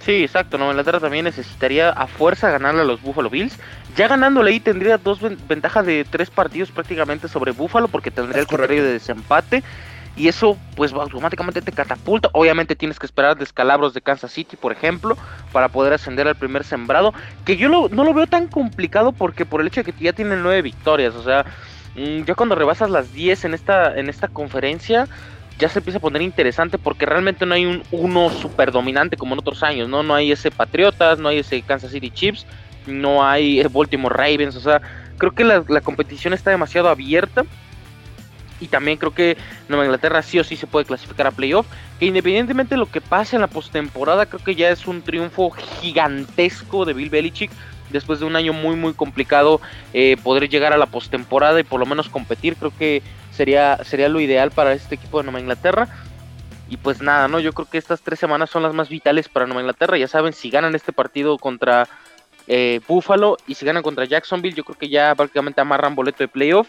Sí, 0.00 0.22
exacto. 0.24 0.56
Nueva 0.56 0.72
Inglaterra 0.72 0.98
también 0.98 1.26
necesitaría 1.26 1.90
a 1.90 2.06
fuerza 2.06 2.50
ganarle 2.50 2.80
a 2.80 2.84
los 2.84 3.02
Buffalo 3.02 3.28
Bills. 3.28 3.58
Ya 3.96 4.08
ganándole 4.08 4.50
ahí 4.50 4.60
tendría 4.60 4.96
dos 4.96 5.20
ven- 5.20 5.38
ventajas 5.46 5.84
de 5.84 6.04
tres 6.08 6.30
partidos 6.30 6.70
prácticamente 6.70 7.28
sobre 7.28 7.52
Buffalo 7.52 7.86
porque 7.88 8.10
tendría 8.10 8.42
Es 8.42 8.48
el 8.50 8.56
criterio 8.56 8.82
de 8.84 8.92
desempate. 8.92 9.62
Y 10.16 10.28
eso 10.28 10.56
pues 10.74 10.92
automáticamente 10.92 11.60
te 11.62 11.70
catapulta. 11.72 12.30
Obviamente 12.32 12.74
tienes 12.76 12.98
que 12.98 13.06
esperar 13.06 13.36
descalabros 13.36 13.92
de 13.94 14.00
Kansas 14.00 14.32
City, 14.32 14.56
por 14.56 14.72
ejemplo, 14.72 15.16
para 15.52 15.68
poder 15.68 15.92
ascender 15.92 16.26
al 16.26 16.34
primer 16.34 16.64
sembrado. 16.64 17.12
Que 17.44 17.56
yo 17.58 17.68
lo- 17.68 17.88
no 17.90 18.02
lo 18.04 18.14
veo 18.14 18.26
tan 18.26 18.48
complicado 18.48 19.12
porque 19.12 19.44
por 19.44 19.60
el 19.60 19.66
hecho 19.66 19.82
de 19.82 19.92
que 19.92 20.02
ya 20.04 20.12
tienen 20.14 20.42
nueve 20.42 20.62
victorias. 20.62 21.14
O 21.14 21.22
sea, 21.22 21.44
mm, 21.94 22.24
ya 22.24 22.34
cuando 22.34 22.54
rebasas 22.54 22.88
las 22.90 23.12
10 23.12 23.44
en 23.44 23.52
esta, 23.54 23.94
en 23.96 24.08
esta 24.08 24.28
conferencia, 24.28 25.06
ya 25.60 25.68
se 25.68 25.78
empieza 25.78 25.98
a 25.98 26.00
poner 26.00 26.22
interesante 26.22 26.78
porque 26.78 27.06
realmente 27.06 27.44
no 27.44 27.54
hay 27.54 27.66
un 27.66 27.82
uno 27.92 28.30
super 28.30 28.72
dominante 28.72 29.16
como 29.16 29.34
en 29.34 29.40
otros 29.40 29.62
años, 29.62 29.88
¿no? 29.88 30.02
No 30.02 30.14
hay 30.14 30.32
ese 30.32 30.50
Patriotas, 30.50 31.18
no 31.18 31.28
hay 31.28 31.38
ese 31.38 31.60
Kansas 31.62 31.92
City 31.92 32.10
Chiefs, 32.10 32.46
no 32.86 33.24
hay 33.24 33.62
Baltimore 33.70 34.14
Ravens, 34.14 34.56
o 34.56 34.60
sea, 34.60 34.80
creo 35.18 35.32
que 35.32 35.44
la, 35.44 35.62
la 35.68 35.82
competición 35.82 36.32
está 36.32 36.50
demasiado 36.50 36.88
abierta. 36.88 37.44
Y 38.62 38.68
también 38.68 38.98
creo 38.98 39.14
que 39.14 39.38
Nueva 39.68 39.86
Inglaterra 39.86 40.20
sí 40.20 40.38
o 40.38 40.44
sí 40.44 40.54
se 40.54 40.66
puede 40.66 40.84
clasificar 40.84 41.26
a 41.26 41.30
playoff. 41.30 41.66
Que 41.98 42.04
independientemente 42.04 42.74
de 42.74 42.78
lo 42.78 42.90
que 42.90 43.00
pase 43.00 43.36
en 43.36 43.40
la 43.40 43.48
postemporada, 43.48 44.26
creo 44.26 44.44
que 44.44 44.54
ya 44.54 44.68
es 44.68 44.86
un 44.86 45.00
triunfo 45.00 45.50
gigantesco 45.50 46.84
de 46.84 46.92
Bill 46.92 47.08
Belichick. 47.08 47.50
Después 47.88 48.20
de 48.20 48.26
un 48.26 48.36
año 48.36 48.52
muy 48.52 48.76
muy 48.76 48.92
complicado, 48.92 49.62
eh, 49.94 50.18
poder 50.22 50.48
llegar 50.50 50.74
a 50.74 50.76
la 50.76 50.86
postemporada 50.86 51.58
y 51.58 51.64
por 51.64 51.80
lo 51.80 51.86
menos 51.86 52.10
competir, 52.10 52.54
creo 52.56 52.72
que 52.78 53.02
sería, 53.30 53.82
sería 53.84 54.08
lo 54.08 54.20
ideal 54.20 54.50
para 54.50 54.72
este 54.72 54.94
equipo 54.94 55.18
de 55.18 55.24
Nueva 55.24 55.40
Inglaterra. 55.40 55.88
Y 56.68 56.76
pues 56.76 57.02
nada, 57.02 57.26
¿no? 57.26 57.40
Yo 57.40 57.52
creo 57.52 57.68
que 57.68 57.78
estas 57.78 58.00
tres 58.00 58.20
semanas 58.20 58.50
son 58.50 58.62
las 58.62 58.72
más 58.72 58.88
vitales 58.88 59.28
para 59.28 59.46
Nueva 59.46 59.62
Inglaterra. 59.62 59.98
Ya 59.98 60.06
saben, 60.06 60.32
si 60.32 60.50
ganan 60.50 60.74
este 60.74 60.92
partido 60.92 61.36
contra 61.36 61.88
eh, 62.46 62.80
Buffalo 62.86 63.36
y 63.46 63.54
si 63.54 63.66
ganan 63.66 63.82
contra 63.82 64.04
Jacksonville, 64.04 64.54
yo 64.54 64.64
creo 64.64 64.78
que 64.78 64.88
ya 64.88 65.14
prácticamente 65.14 65.60
amarran 65.60 65.96
boleto 65.96 66.18
de 66.22 66.28
playoff. 66.28 66.68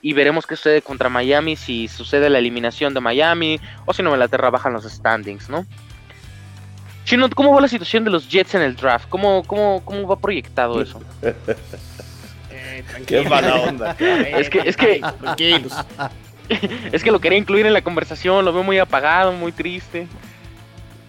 Y 0.00 0.12
veremos 0.14 0.46
qué 0.46 0.56
sucede 0.56 0.82
contra 0.82 1.08
Miami, 1.08 1.54
si 1.54 1.86
sucede 1.86 2.28
la 2.28 2.38
eliminación 2.38 2.92
de 2.92 3.00
Miami 3.00 3.60
o 3.86 3.92
si 3.92 4.02
Nueva 4.02 4.16
Inglaterra 4.16 4.50
bajan 4.50 4.72
los 4.72 4.84
standings, 4.84 5.48
¿no? 5.48 5.64
Chino, 7.04 7.28
¿cómo 7.30 7.52
va 7.52 7.60
la 7.60 7.68
situación 7.68 8.04
de 8.04 8.10
los 8.10 8.28
Jets 8.28 8.54
en 8.54 8.62
el 8.62 8.76
draft? 8.76 9.08
¿Cómo, 9.08 9.42
cómo, 9.44 9.82
cómo 9.84 10.06
va 10.06 10.18
proyectado 10.18 10.80
eso? 10.80 11.00
Eh, 12.72 12.84
Qué 13.06 13.22
mala 13.22 13.56
onda. 13.56 13.96
Es 14.00 14.48
que- 14.50 14.62
es 14.64 14.76
que- 14.76 15.00
Tranquilos. 15.20 15.72
es 16.92 17.02
que 17.02 17.10
lo 17.10 17.20
quería 17.20 17.38
incluir 17.38 17.66
en 17.66 17.72
la 17.72 17.82
conversación, 17.82 18.44
lo 18.44 18.52
veo 18.52 18.62
muy 18.62 18.78
apagado, 18.78 19.32
muy 19.32 19.52
triste. 19.52 20.06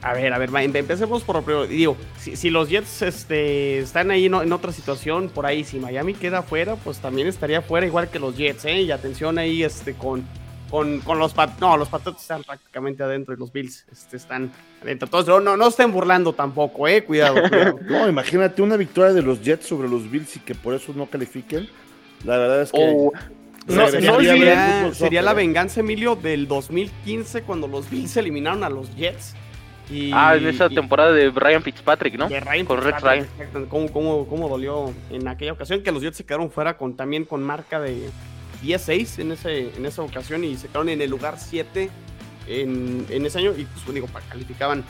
A 0.02 0.14
ver, 0.14 0.34
a 0.34 0.38
ver, 0.38 0.50
empecemos 0.76 1.24
por 1.24 1.38
lo 1.38 1.44
primero. 1.44 1.66
Digo, 1.66 1.96
si, 2.20 2.50
los 2.50 2.68
Jets 2.68 3.02
este, 3.04 3.80
están 3.80 4.12
ahí 4.12 4.26
en, 4.26 4.34
otra 4.52 4.74
situación, 4.74 5.30
por 5.30 5.46
ahí, 5.46 5.64
si 5.64 5.80
Miami 5.80 6.14
queda 6.14 6.42
fuera, 6.42 6.76
pues 6.76 6.98
también 6.98 7.28
estaría 7.28 7.62
fuera 7.62 7.86
igual 7.88 8.10
que 8.10 8.20
los 8.20 8.36
Jets, 8.36 8.66
¿eh? 8.66 8.82
Y 8.82 8.92
atención 8.92 9.38
ahí 9.38 9.64
este, 9.64 9.94
con, 9.94 10.28
con, 10.74 11.02
con 11.02 11.20
los 11.20 11.36
Pat 11.36 11.60
No, 11.60 11.78
los 11.78 11.88
Patriots 11.88 12.24
están 12.24 12.44
prácticamente 12.44 13.04
adentro 13.04 13.36
y 13.36 13.38
los 13.38 13.54
Bills 13.54 13.86
este, 13.92 14.18
están 14.18 14.52
adentro. 14.82 15.06
Entonces, 15.06 15.44
no, 15.44 15.56
no 15.56 15.68
estén 15.68 15.92
burlando 15.92 16.34
tampoco, 16.34 16.88
¿eh? 16.88 17.04
Cuidado, 17.04 17.36
cuidado. 17.48 17.80
no, 17.84 18.10
imagínate 18.10 18.60
una 18.64 18.76
victoria 18.76 19.14
de 19.14 19.22
los 19.22 19.44
Jets 19.44 19.68
sobre 19.68 19.88
los 19.88 20.10
Bills 20.10 20.36
y 20.36 20.40
que 20.40 20.56
por 20.56 20.74
eso 20.74 20.92
no 20.96 21.06
califiquen. 21.06 21.70
La 22.24 22.38
verdad 22.38 22.64
es 22.64 22.72
que... 22.72 22.80
Oh, 22.82 23.12
no, 23.68 23.88
sería, 23.88 24.92
sería 24.96 25.22
la 25.22 25.34
venganza, 25.34 25.82
Emilio, 25.82 26.16
del 26.16 26.48
2015 26.48 27.44
cuando 27.44 27.68
los 27.68 27.88
Bills 27.88 28.18
eliminaron 28.18 28.64
a 28.64 28.70
los 28.70 28.96
Jets 28.96 29.36
ah, 30.12 30.36
en 30.36 30.48
esa 30.48 30.70
temporada 30.70 31.12
de 31.12 31.30
Ryan 31.30 31.62
Fitzpatrick, 31.62 32.18
¿no? 32.18 32.30
De 32.30 32.40
Ryan 32.40 32.66
con 32.66 32.82
Rex 32.82 33.00
Ryan. 33.00 33.28
¿Cómo, 33.70 34.26
cómo, 34.28 34.50
dolió 34.50 34.92
en 35.12 35.28
aquella 35.28 35.54
ocasión 35.54 35.84
que 35.84 35.92
los 35.92 36.02
Jets 36.02 36.18
se 36.18 36.26
quedaron 36.26 36.50
fuera 36.50 36.78
con 36.78 36.96
también 36.96 37.26
con 37.26 37.44
marca 37.44 37.80
de 37.80 38.10
10-6 38.64 39.20
en, 39.20 39.76
en 39.76 39.86
esa 39.86 40.02
ocasión 40.02 40.44
y 40.44 40.56
se 40.58 40.68
quedaron 40.68 40.90
en 40.90 41.02
el 41.02 41.10
lugar 41.10 41.38
7 41.40 41.90
en, 42.48 43.06
en 43.10 43.26
ese 43.26 43.40
año 43.40 43.54
y 43.58 43.66
pues 43.66 43.94
digo, 43.94 44.08
calificaban 44.30 44.84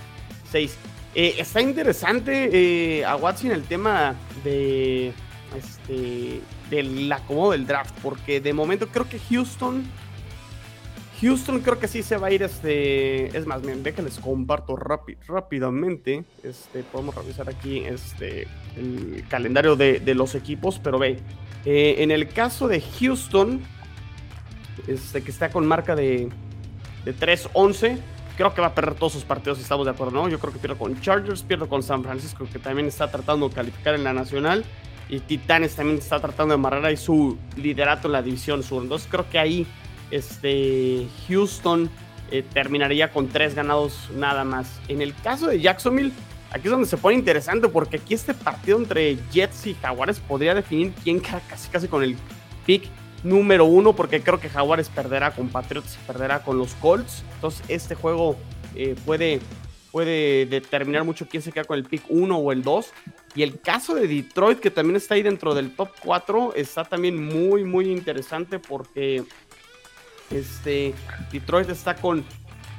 6. 0.52 0.78
Eh, 1.16 1.36
está 1.38 1.62
interesante 1.62 2.50
eh, 3.00 3.06
a 3.06 3.16
Watson 3.16 3.52
el 3.52 3.64
tema 3.64 4.16
de 4.44 5.14
este 5.56 6.42
del 6.72 7.12
acomodo 7.12 7.52
del 7.52 7.68
draft 7.68 7.94
porque 8.02 8.42
de 8.42 8.52
momento 8.52 8.88
creo 8.88 9.08
que 9.08 9.20
Houston 9.30 9.84
Houston 11.24 11.62
creo 11.62 11.80
que 11.80 11.88
sí 11.88 12.04
se 12.04 12.18
va 12.18 12.28
a 12.28 12.32
ir 12.32 12.44
este. 12.44 13.38
Es 13.38 13.46
más, 13.46 13.62
bien, 13.62 13.82
déjenles 13.82 14.20
comparto 14.20 14.76
rápidamente. 14.76 16.26
Este, 16.44 16.84
podemos 16.84 17.16
revisar 17.16 17.48
aquí 17.48 17.80
este, 17.80 18.46
el 18.76 19.24
calendario 19.30 19.78
de, 19.78 20.02
los 20.16 20.36
equipos. 20.36 20.80
Pero 20.84 21.00
ve. 21.00 21.20
Eh, 21.66 21.96
en 22.00 22.12
el 22.12 22.28
caso 22.28 22.68
de 22.68 22.82
Houston. 22.82 23.62
Este, 24.88 25.22
que 25.22 25.32
está 25.32 25.50
con 25.50 25.66
marca 25.66 25.96
de, 25.96 26.30
de 27.06 27.16
3-11. 27.16 27.98
Creo 28.36 28.54
que 28.54 28.62
va 28.62 28.68
a 28.68 28.76
perder 28.76 28.96
todos 28.96 29.14
sus 29.14 29.24
partidos 29.24 29.60
si 29.60 29.64
estamos 29.64 29.86
de 29.86 29.92
acuerdo, 29.92 30.14
¿no? 30.14 30.28
Yo 30.28 30.40
creo 30.40 30.52
que 30.52 30.60
pierde 30.60 30.76
con 30.76 31.00
Chargers, 31.00 31.44
pierde 31.44 31.68
con 31.68 31.84
San 31.84 32.04
Francisco, 32.04 32.48
que 32.52 32.58
también 32.58 32.88
está 32.88 33.12
tratando 33.12 33.48
de 33.48 33.56
calificar 33.56 33.94
en 33.94 34.04
la 34.04 34.14
nacional. 34.14 34.66
Y 35.10 35.20
Titanes 35.20 35.76
también 35.76 36.00
está 36.00 36.20
tratando 36.20 36.54
de 36.54 36.56
amarrar 36.56 36.86
ahí 36.86 36.98
su 36.98 37.38
liderato 37.56 38.08
en 38.08 38.14
la 38.14 38.22
división 38.22 38.64
sur. 38.64 38.82
Entonces 38.82 39.08
creo 39.10 39.30
que 39.30 39.38
ahí 39.38 39.68
este, 40.10 41.08
Houston 41.28 41.90
eh, 42.32 42.44
terminaría 42.54 43.12
con 43.12 43.28
tres 43.28 43.54
ganados 43.54 44.10
nada 44.16 44.44
más. 44.44 44.80
En 44.88 45.02
el 45.02 45.14
caso 45.14 45.48
de 45.48 45.62
Jacksonville, 45.62 46.12
aquí 46.54 46.68
es 46.68 46.72
donde 46.72 46.88
se 46.88 46.98
pone 46.98 47.16
interesante 47.16 47.68
porque 47.68 47.98
aquí 47.98 48.14
este 48.14 48.34
partido 48.34 48.78
entre 48.78 49.18
Jets 49.32 49.68
y 49.68 49.74
Jaguares 49.74 50.20
podría 50.20 50.54
definir 50.54 50.94
quién 51.04 51.20
queda 51.20 51.42
casi 51.50 51.68
casi 51.70 51.88
con 51.88 52.04
el 52.04 52.16
pick 52.66 52.88
número 53.24 53.66
uno 53.66 53.94
porque 53.94 54.22
creo 54.22 54.40
que 54.40 54.50
Jaguares 54.50 54.90
perderá 54.90 55.32
con 55.32 55.50
Patriots 55.50 55.98
y 56.02 56.08
perderá 56.08 56.44
con 56.44 56.58
los 56.58 56.74
Colts. 56.76 57.24
Entonces 57.36 57.64
este 57.68 57.96
juego 57.96 58.38
eh, 58.76 58.96
puede, 59.06 59.40
puede 59.92 60.46
determinar 60.46 61.04
mucho 61.04 61.28
quién 61.28 61.42
se 61.42 61.52
queda 61.52 61.64
con 61.64 61.78
el 61.78 61.86
pick 61.86 62.04
1 62.10 62.38
o 62.38 62.52
el 62.52 62.62
2. 62.62 62.92
Y 63.36 63.42
el 63.42 63.60
caso 63.60 63.96
de 63.96 64.08
Detroit, 64.08 64.60
que 64.60 64.70
también 64.70 64.96
está 64.96 65.16
ahí 65.16 65.24
dentro 65.24 65.56
del 65.56 65.76
top 65.76 65.90
4, 66.04 66.54
está 66.56 66.84
también 66.84 67.24
muy, 67.26 67.64
muy 67.64 67.90
interesante 67.90 68.60
porque 68.60 69.24
este, 70.30 70.94
Detroit 71.32 71.70
está 71.70 71.96
con 71.96 72.24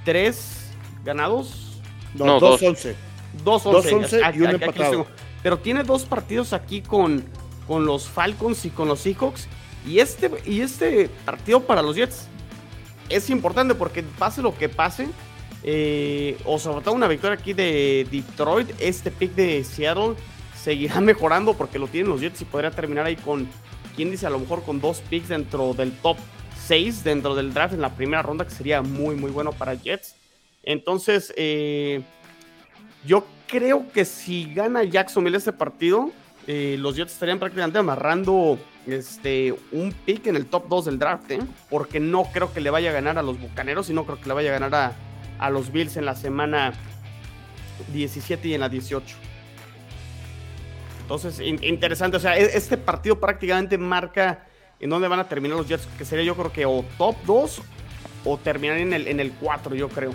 tres 0.04 0.70
ganados. 1.04 1.80
No, 2.14 2.38
dos 3.42 3.66
11. 3.66 3.90
Dos 3.90 4.12
11. 4.12 4.20
y 4.34 4.40
un 4.40 4.50
empatado. 4.50 5.06
Pero 5.42 5.58
tiene 5.58 5.82
dos 5.82 6.04
partidos 6.04 6.52
aquí 6.52 6.80
con, 6.80 7.24
con 7.66 7.84
los 7.84 8.08
Falcons 8.08 8.64
y 8.64 8.70
con 8.70 8.88
los 8.88 9.00
Seahawks. 9.00 9.48
Y 9.86 9.98
este, 9.98 10.30
y 10.46 10.60
este 10.60 11.10
partido 11.24 11.60
para 11.60 11.82
los 11.82 11.96
Jets 11.96 12.28
es 13.08 13.28
importante 13.30 13.74
porque 13.74 14.02
pase 14.02 14.40
lo 14.40 14.56
que 14.56 14.68
pase, 14.68 15.08
eh, 15.62 16.38
o 16.44 16.58
sobre 16.58 16.82
todo 16.82 16.94
una 16.94 17.08
victoria 17.08 17.38
aquí 17.38 17.52
de 17.52 18.06
Detroit, 18.10 18.70
este 18.78 19.10
pick 19.10 19.34
de 19.34 19.62
Seattle 19.64 20.14
seguirá 20.58 21.00
mejorando 21.02 21.54
porque 21.54 21.78
lo 21.78 21.86
tienen 21.88 22.10
los 22.10 22.20
Jets 22.20 22.40
y 22.40 22.44
podría 22.46 22.70
terminar 22.70 23.06
ahí 23.06 23.16
con, 23.16 23.46
quién 23.94 24.10
dice, 24.10 24.26
a 24.26 24.30
lo 24.30 24.38
mejor 24.38 24.62
con 24.62 24.80
dos 24.80 25.00
picks 25.10 25.28
dentro 25.28 25.74
del 25.74 25.92
top 25.98 26.16
6 26.66 27.04
dentro 27.04 27.34
del 27.34 27.52
draft 27.52 27.74
en 27.74 27.82
la 27.82 27.94
primera 27.94 28.22
ronda, 28.22 28.44
que 28.44 28.50
sería 28.50 28.80
muy, 28.80 29.16
muy 29.16 29.30
bueno 29.30 29.52
para 29.52 29.74
Jets. 29.74 30.16
Entonces, 30.62 31.32
eh, 31.36 32.02
yo 33.06 33.26
creo 33.46 33.90
que 33.92 34.04
si 34.04 34.52
gana 34.52 34.82
Jacksonville 34.84 35.36
este 35.36 35.52
partido, 35.52 36.10
eh, 36.46 36.76
los 36.78 36.96
Jets 36.96 37.12
estarían 37.12 37.38
prácticamente 37.38 37.78
amarrando 37.78 38.58
este, 38.86 39.54
un 39.72 39.92
pick 39.92 40.26
en 40.26 40.36
el 40.36 40.46
top 40.46 40.68
2 40.68 40.84
del 40.86 40.98
draft, 40.98 41.30
¿eh? 41.30 41.40
porque 41.70 42.00
no 42.00 42.24
creo 42.24 42.52
que 42.52 42.60
le 42.60 42.70
vaya 42.70 42.90
a 42.90 42.92
ganar 42.92 43.18
a 43.18 43.22
los 43.22 43.40
Bucaneros 43.40 43.88
y 43.90 43.94
no 43.94 44.04
creo 44.04 44.20
que 44.20 44.28
le 44.28 44.34
vaya 44.34 44.50
a 44.50 44.58
ganar 44.58 44.74
a, 44.74 44.92
a 45.38 45.50
los 45.50 45.72
Bills 45.72 45.96
en 45.96 46.04
la 46.04 46.14
semana 46.14 46.72
17 47.92 48.48
y 48.48 48.54
en 48.54 48.60
la 48.60 48.68
18. 48.68 49.16
Entonces, 51.02 51.40
interesante, 51.40 52.16
o 52.16 52.20
sea, 52.20 52.38
e-, 52.38 52.56
este 52.56 52.78
partido 52.78 53.20
prácticamente 53.20 53.76
marca 53.76 54.46
en 54.80 54.90
dónde 54.90 55.08
van 55.08 55.20
a 55.20 55.28
terminar 55.28 55.58
los 55.58 55.68
Jets, 55.68 55.86
que 55.98 56.04
sería 56.04 56.24
yo 56.24 56.34
creo 56.34 56.52
que 56.52 56.66
o 56.66 56.84
top 56.98 57.16
2 57.26 57.62
o 58.24 58.38
terminar 58.38 58.78
en 58.78 58.92
el, 58.92 59.06
en 59.06 59.20
el 59.20 59.32
4, 59.32 59.74
yo 59.74 59.88
creo. 59.88 60.12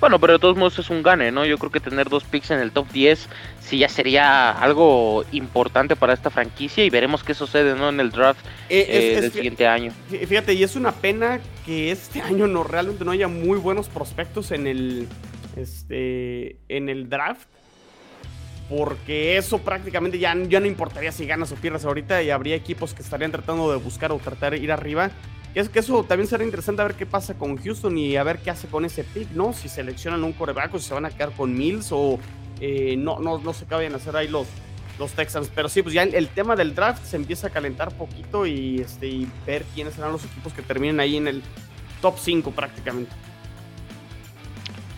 Bueno, 0.00 0.18
pero 0.18 0.34
de 0.34 0.38
todos 0.38 0.56
modos 0.56 0.78
es 0.78 0.88
un 0.88 1.02
gane, 1.02 1.30
¿no? 1.30 1.44
Yo 1.44 1.58
creo 1.58 1.70
que 1.70 1.80
tener 1.80 2.08
dos 2.08 2.24
picks 2.24 2.50
en 2.50 2.60
el 2.60 2.72
top 2.72 2.90
10 2.90 3.28
sí 3.60 3.78
ya 3.78 3.88
sería 3.88 4.50
algo 4.50 5.24
importante 5.32 5.94
para 5.94 6.14
esta 6.14 6.30
franquicia 6.30 6.84
y 6.84 6.90
veremos 6.90 7.22
qué 7.22 7.34
sucede, 7.34 7.74
¿no? 7.74 7.90
En 7.90 8.00
el 8.00 8.10
draft 8.10 8.44
eh, 8.70 8.86
eh, 8.88 9.20
del 9.20 9.30
siguiente 9.30 9.66
año. 9.66 9.92
Fíjate, 10.08 10.54
y 10.54 10.62
es 10.62 10.74
una 10.74 10.92
pena 10.92 11.40
que 11.66 11.90
este 11.90 12.22
año 12.22 12.46
no 12.46 12.64
realmente 12.64 13.04
no 13.04 13.10
haya 13.10 13.28
muy 13.28 13.58
buenos 13.58 13.88
prospectos 13.88 14.52
en 14.52 14.66
el, 14.66 15.06
este, 15.56 16.56
en 16.68 16.88
el 16.88 17.10
draft 17.10 17.46
porque 18.70 19.36
eso 19.36 19.58
prácticamente 19.58 20.18
ya, 20.20 20.34
ya 20.48 20.60
no 20.60 20.66
importaría 20.66 21.10
si 21.10 21.26
ganas 21.26 21.50
o 21.50 21.56
pierdas 21.56 21.84
ahorita 21.84 22.22
y 22.22 22.30
habría 22.30 22.54
equipos 22.54 22.94
que 22.94 23.02
estarían 23.02 23.32
tratando 23.32 23.70
de 23.70 23.78
buscar 23.78 24.12
o 24.12 24.18
tratar 24.18 24.52
de 24.52 24.58
ir 24.58 24.70
arriba. 24.70 25.10
Y 25.54 25.58
es 25.58 25.68
que 25.68 25.80
eso 25.80 26.04
también 26.04 26.28
será 26.28 26.44
interesante 26.44 26.82
a 26.82 26.86
ver 26.86 26.94
qué 26.94 27.06
pasa 27.06 27.34
con 27.34 27.56
Houston 27.56 27.98
y 27.98 28.16
a 28.16 28.22
ver 28.22 28.38
qué 28.38 28.50
hace 28.50 28.68
con 28.68 28.84
ese 28.84 29.02
pick, 29.02 29.30
¿no? 29.32 29.52
Si 29.52 29.68
seleccionan 29.68 30.22
un 30.22 30.32
coreback 30.32 30.74
o 30.74 30.78
si 30.78 30.86
se 30.86 30.94
van 30.94 31.06
a 31.06 31.10
quedar 31.10 31.32
con 31.32 31.52
Mills 31.52 31.88
o 31.90 32.20
eh, 32.60 32.94
no, 32.96 33.18
no, 33.18 33.38
no 33.38 33.52
qué 33.52 33.74
vayan 33.74 33.94
a 33.94 33.96
hacer 33.96 34.14
ahí 34.14 34.28
los, 34.28 34.46
los 34.98 35.10
Texans. 35.12 35.50
Pero 35.52 35.68
sí, 35.68 35.82
pues 35.82 35.92
ya 35.92 36.04
el, 36.04 36.28
tema 36.28 36.54
del 36.54 36.74
draft 36.74 37.04
se 37.04 37.16
empieza 37.16 37.48
a 37.48 37.50
calentar 37.50 37.92
poquito 37.92 38.46
y, 38.46 38.80
este, 38.80 39.08
y 39.08 39.28
ver 39.44 39.64
quiénes 39.74 39.94
serán 39.94 40.12
los 40.12 40.24
equipos 40.24 40.52
que 40.52 40.62
terminen 40.62 41.00
ahí 41.00 41.16
en 41.16 41.26
el 41.26 41.42
top 42.00 42.14
5 42.18 42.52
prácticamente. 42.52 43.10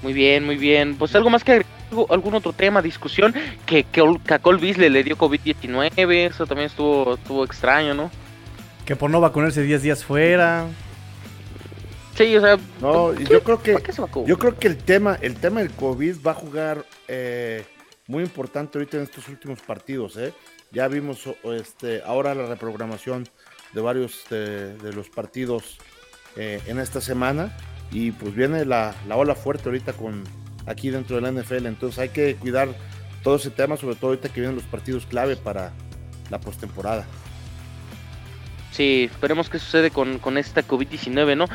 Muy 0.02 0.12
bien, 0.12 0.44
muy 0.44 0.56
bien. 0.56 0.96
Pues 0.96 1.14
algo 1.14 1.30
más 1.30 1.44
que 1.44 1.64
algún 2.10 2.34
otro 2.34 2.52
tema, 2.52 2.82
discusión, 2.82 3.34
que, 3.66 3.84
que, 3.84 4.02
a 4.28 4.38
Cole 4.38 4.72
le 4.74 5.04
dio 5.04 5.16
COVID-19, 5.16 6.10
eso 6.30 6.46
también 6.46 6.66
estuvo, 6.66 7.14
estuvo 7.14 7.44
extraño, 7.44 7.94
¿no? 7.94 8.10
Que 8.92 8.96
por 8.96 9.08
no 9.08 9.22
vacunarse 9.22 9.62
10 9.62 9.80
días 9.80 10.04
fuera. 10.04 10.66
Sí, 12.14 12.36
o 12.36 12.42
sea, 12.42 12.58
no, 12.82 13.14
yo 13.14 13.42
creo 13.42 13.62
que 13.62 13.78
yo 14.26 14.38
creo 14.38 14.58
que 14.58 14.68
el 14.68 14.76
tema, 14.76 15.16
el 15.22 15.36
tema 15.36 15.60
del 15.60 15.70
COVID 15.70 16.16
va 16.22 16.32
a 16.32 16.34
jugar 16.34 16.84
eh, 17.08 17.64
muy 18.06 18.22
importante 18.22 18.76
ahorita 18.76 18.98
en 18.98 19.04
estos 19.04 19.28
últimos 19.28 19.60
partidos, 19.62 20.18
¿eh? 20.18 20.34
Ya 20.72 20.88
vimos 20.88 21.26
este 21.42 22.02
ahora 22.02 22.34
la 22.34 22.44
reprogramación 22.44 23.26
de 23.72 23.80
varios 23.80 24.26
de, 24.28 24.76
los 24.94 25.08
partidos 25.08 25.78
eh, 26.36 26.60
en 26.66 26.78
esta 26.78 27.00
semana 27.00 27.56
y 27.90 28.10
pues 28.10 28.34
viene 28.34 28.66
la, 28.66 28.94
la 29.08 29.16
ola 29.16 29.34
fuerte 29.34 29.70
ahorita 29.70 29.94
con 29.94 30.22
aquí 30.66 30.90
dentro 30.90 31.16
de 31.16 31.22
la 31.22 31.32
NFL. 31.32 31.64
Entonces 31.64 31.98
hay 31.98 32.10
que 32.10 32.36
cuidar 32.36 32.68
todo 33.22 33.36
ese 33.36 33.48
tema, 33.48 33.78
sobre 33.78 33.96
todo 33.96 34.08
ahorita 34.08 34.28
que 34.28 34.42
vienen 34.42 34.56
los 34.56 34.66
partidos 34.66 35.06
clave 35.06 35.38
para 35.38 35.72
la 36.28 36.38
postemporada. 36.38 37.06
Sí, 38.72 39.08
esperemos 39.12 39.48
que 39.48 39.58
sucede 39.58 39.90
con, 39.90 40.18
con 40.18 40.38
esta 40.38 40.66
COVID-19, 40.66 41.36
¿no? 41.36 41.46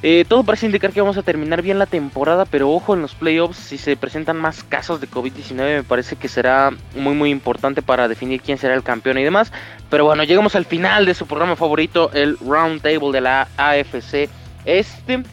Eh, 0.00 0.24
todo 0.28 0.44
parece 0.44 0.66
indicar 0.66 0.92
que 0.92 1.00
vamos 1.00 1.16
a 1.16 1.22
terminar 1.22 1.60
bien 1.60 1.80
la 1.80 1.86
temporada, 1.86 2.44
pero 2.44 2.70
ojo 2.70 2.94
en 2.94 3.02
los 3.02 3.16
playoffs, 3.16 3.56
si 3.56 3.78
se 3.78 3.96
presentan 3.96 4.36
más 4.36 4.62
casos 4.62 5.00
de 5.00 5.08
COVID-19, 5.08 5.54
me 5.56 5.82
parece 5.82 6.14
que 6.14 6.28
será 6.28 6.70
muy 6.94 7.16
muy 7.16 7.30
importante 7.30 7.82
para 7.82 8.06
definir 8.06 8.40
quién 8.40 8.58
será 8.58 8.74
el 8.74 8.84
campeón 8.84 9.18
y 9.18 9.24
demás. 9.24 9.52
Pero 9.90 10.04
bueno, 10.04 10.22
llegamos 10.22 10.54
al 10.54 10.66
final 10.66 11.04
de 11.04 11.14
su 11.14 11.26
programa 11.26 11.56
favorito, 11.56 12.12
el 12.12 12.38
Round 12.38 12.80
Table 12.80 13.10
de 13.10 13.20
la 13.20 13.48
AFC 13.56 14.30
Este. 14.64 15.24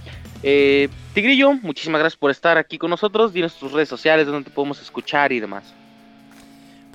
Eh, 0.41 0.89
Tigrillo, 1.13 1.53
muchísimas 1.53 1.99
gracias 1.99 2.17
por 2.17 2.31
estar 2.31 2.57
aquí 2.57 2.79
con 2.79 2.89
nosotros. 2.89 3.33
Dinos 3.33 3.53
tus 3.59 3.71
redes 3.71 3.89
sociales 3.89 4.25
donde 4.25 4.49
te 4.49 4.55
podemos 4.55 4.81
escuchar 4.81 5.31
y 5.31 5.39
demás. 5.39 5.75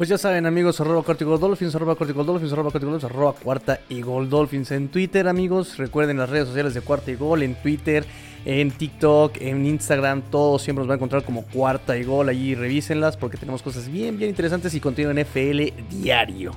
Pues 0.00 0.08
ya 0.08 0.16
saben, 0.16 0.46
amigos, 0.46 0.80
arroba 0.80 1.02
cuarta 1.02 1.24
y 1.24 1.26
gol 1.26 1.38
dolphins, 1.38 1.74
arroba 1.74 1.94
cuarta 1.94 2.12
y 2.12 2.16
gol 2.16 2.24
dolphins, 2.24 2.54
arroba 2.54 2.70
cuarta 2.70 2.86
y 2.86 3.04
arroba 3.04 3.32
cuarta 3.34 3.80
y 3.90 4.00
gol 4.00 4.30
dolphins 4.30 4.70
en 4.70 4.88
Twitter, 4.88 5.28
amigos. 5.28 5.76
Recuerden 5.76 6.16
las 6.16 6.30
redes 6.30 6.48
sociales 6.48 6.72
de 6.72 6.80
cuarta 6.80 7.10
y 7.10 7.16
gol 7.16 7.42
en 7.42 7.54
Twitter, 7.54 8.06
en 8.46 8.70
TikTok, 8.70 9.36
en 9.42 9.66
Instagram, 9.66 10.22
todos 10.30 10.62
siempre 10.62 10.80
nos 10.80 10.88
van 10.88 10.94
a 10.94 10.96
encontrar 10.96 11.22
como 11.22 11.44
cuarta 11.44 11.98
y 11.98 12.04
gol. 12.04 12.30
Allí 12.30 12.54
revísenlas 12.54 13.18
porque 13.18 13.36
tenemos 13.36 13.60
cosas 13.60 13.92
bien, 13.92 14.16
bien 14.16 14.30
interesantes 14.30 14.72
y 14.72 14.80
contenido 14.80 15.10
en 15.10 15.18
FL 15.18 15.70
diario. 15.90 16.52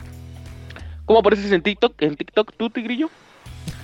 ¿Cómo 1.04 1.20
apareces 1.20 1.52
en 1.52 1.62
TikTok? 1.62 2.02
¿En 2.02 2.16
TikTok 2.16 2.54
tú, 2.56 2.70
Tigrillo? 2.70 3.10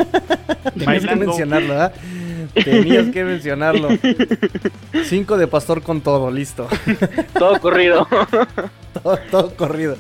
Tenías 0.77 1.05
que 1.05 1.15
mencionarlo, 1.15 1.69
¿verdad? 1.69 1.93
Tenías 2.53 3.07
que 3.11 3.23
mencionarlo. 3.23 3.89
Cinco 5.05 5.37
de 5.37 5.47
pastor 5.47 5.81
con 5.81 6.01
todo, 6.01 6.31
listo. 6.31 6.67
Todo 7.37 7.59
corrido. 7.59 8.07
todo, 9.03 9.17
todo 9.31 9.55
corrido. 9.55 9.97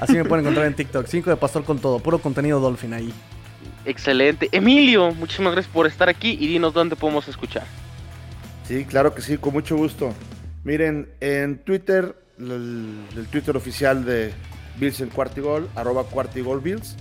Así 0.00 0.14
me 0.14 0.24
pueden 0.24 0.44
encontrar 0.44 0.66
en 0.66 0.74
TikTok. 0.74 1.06
Cinco 1.06 1.30
de 1.30 1.36
pastor 1.36 1.64
con 1.64 1.78
todo, 1.78 1.98
puro 1.98 2.18
contenido 2.18 2.60
Dolphin 2.60 2.94
ahí. 2.94 3.12
Excelente. 3.84 4.48
Emilio, 4.52 5.12
muchísimas 5.14 5.52
gracias 5.52 5.72
por 5.72 5.86
estar 5.86 6.08
aquí 6.08 6.36
y 6.38 6.46
dinos 6.46 6.74
dónde 6.74 6.96
podemos 6.96 7.26
escuchar. 7.28 7.64
Sí, 8.66 8.84
claro 8.84 9.14
que 9.14 9.22
sí, 9.22 9.38
con 9.38 9.54
mucho 9.54 9.76
gusto. 9.76 10.12
Miren, 10.64 11.08
en 11.20 11.58
Twitter, 11.58 12.14
el, 12.38 12.98
el 13.16 13.26
Twitter 13.28 13.56
oficial 13.56 14.04
de 14.04 14.32
Bills 14.78 15.00
en 15.00 15.08
Cuartigol, 15.08 15.68
arroba 15.74 16.04
Cuartigol 16.04 16.60
Bills. 16.60 16.96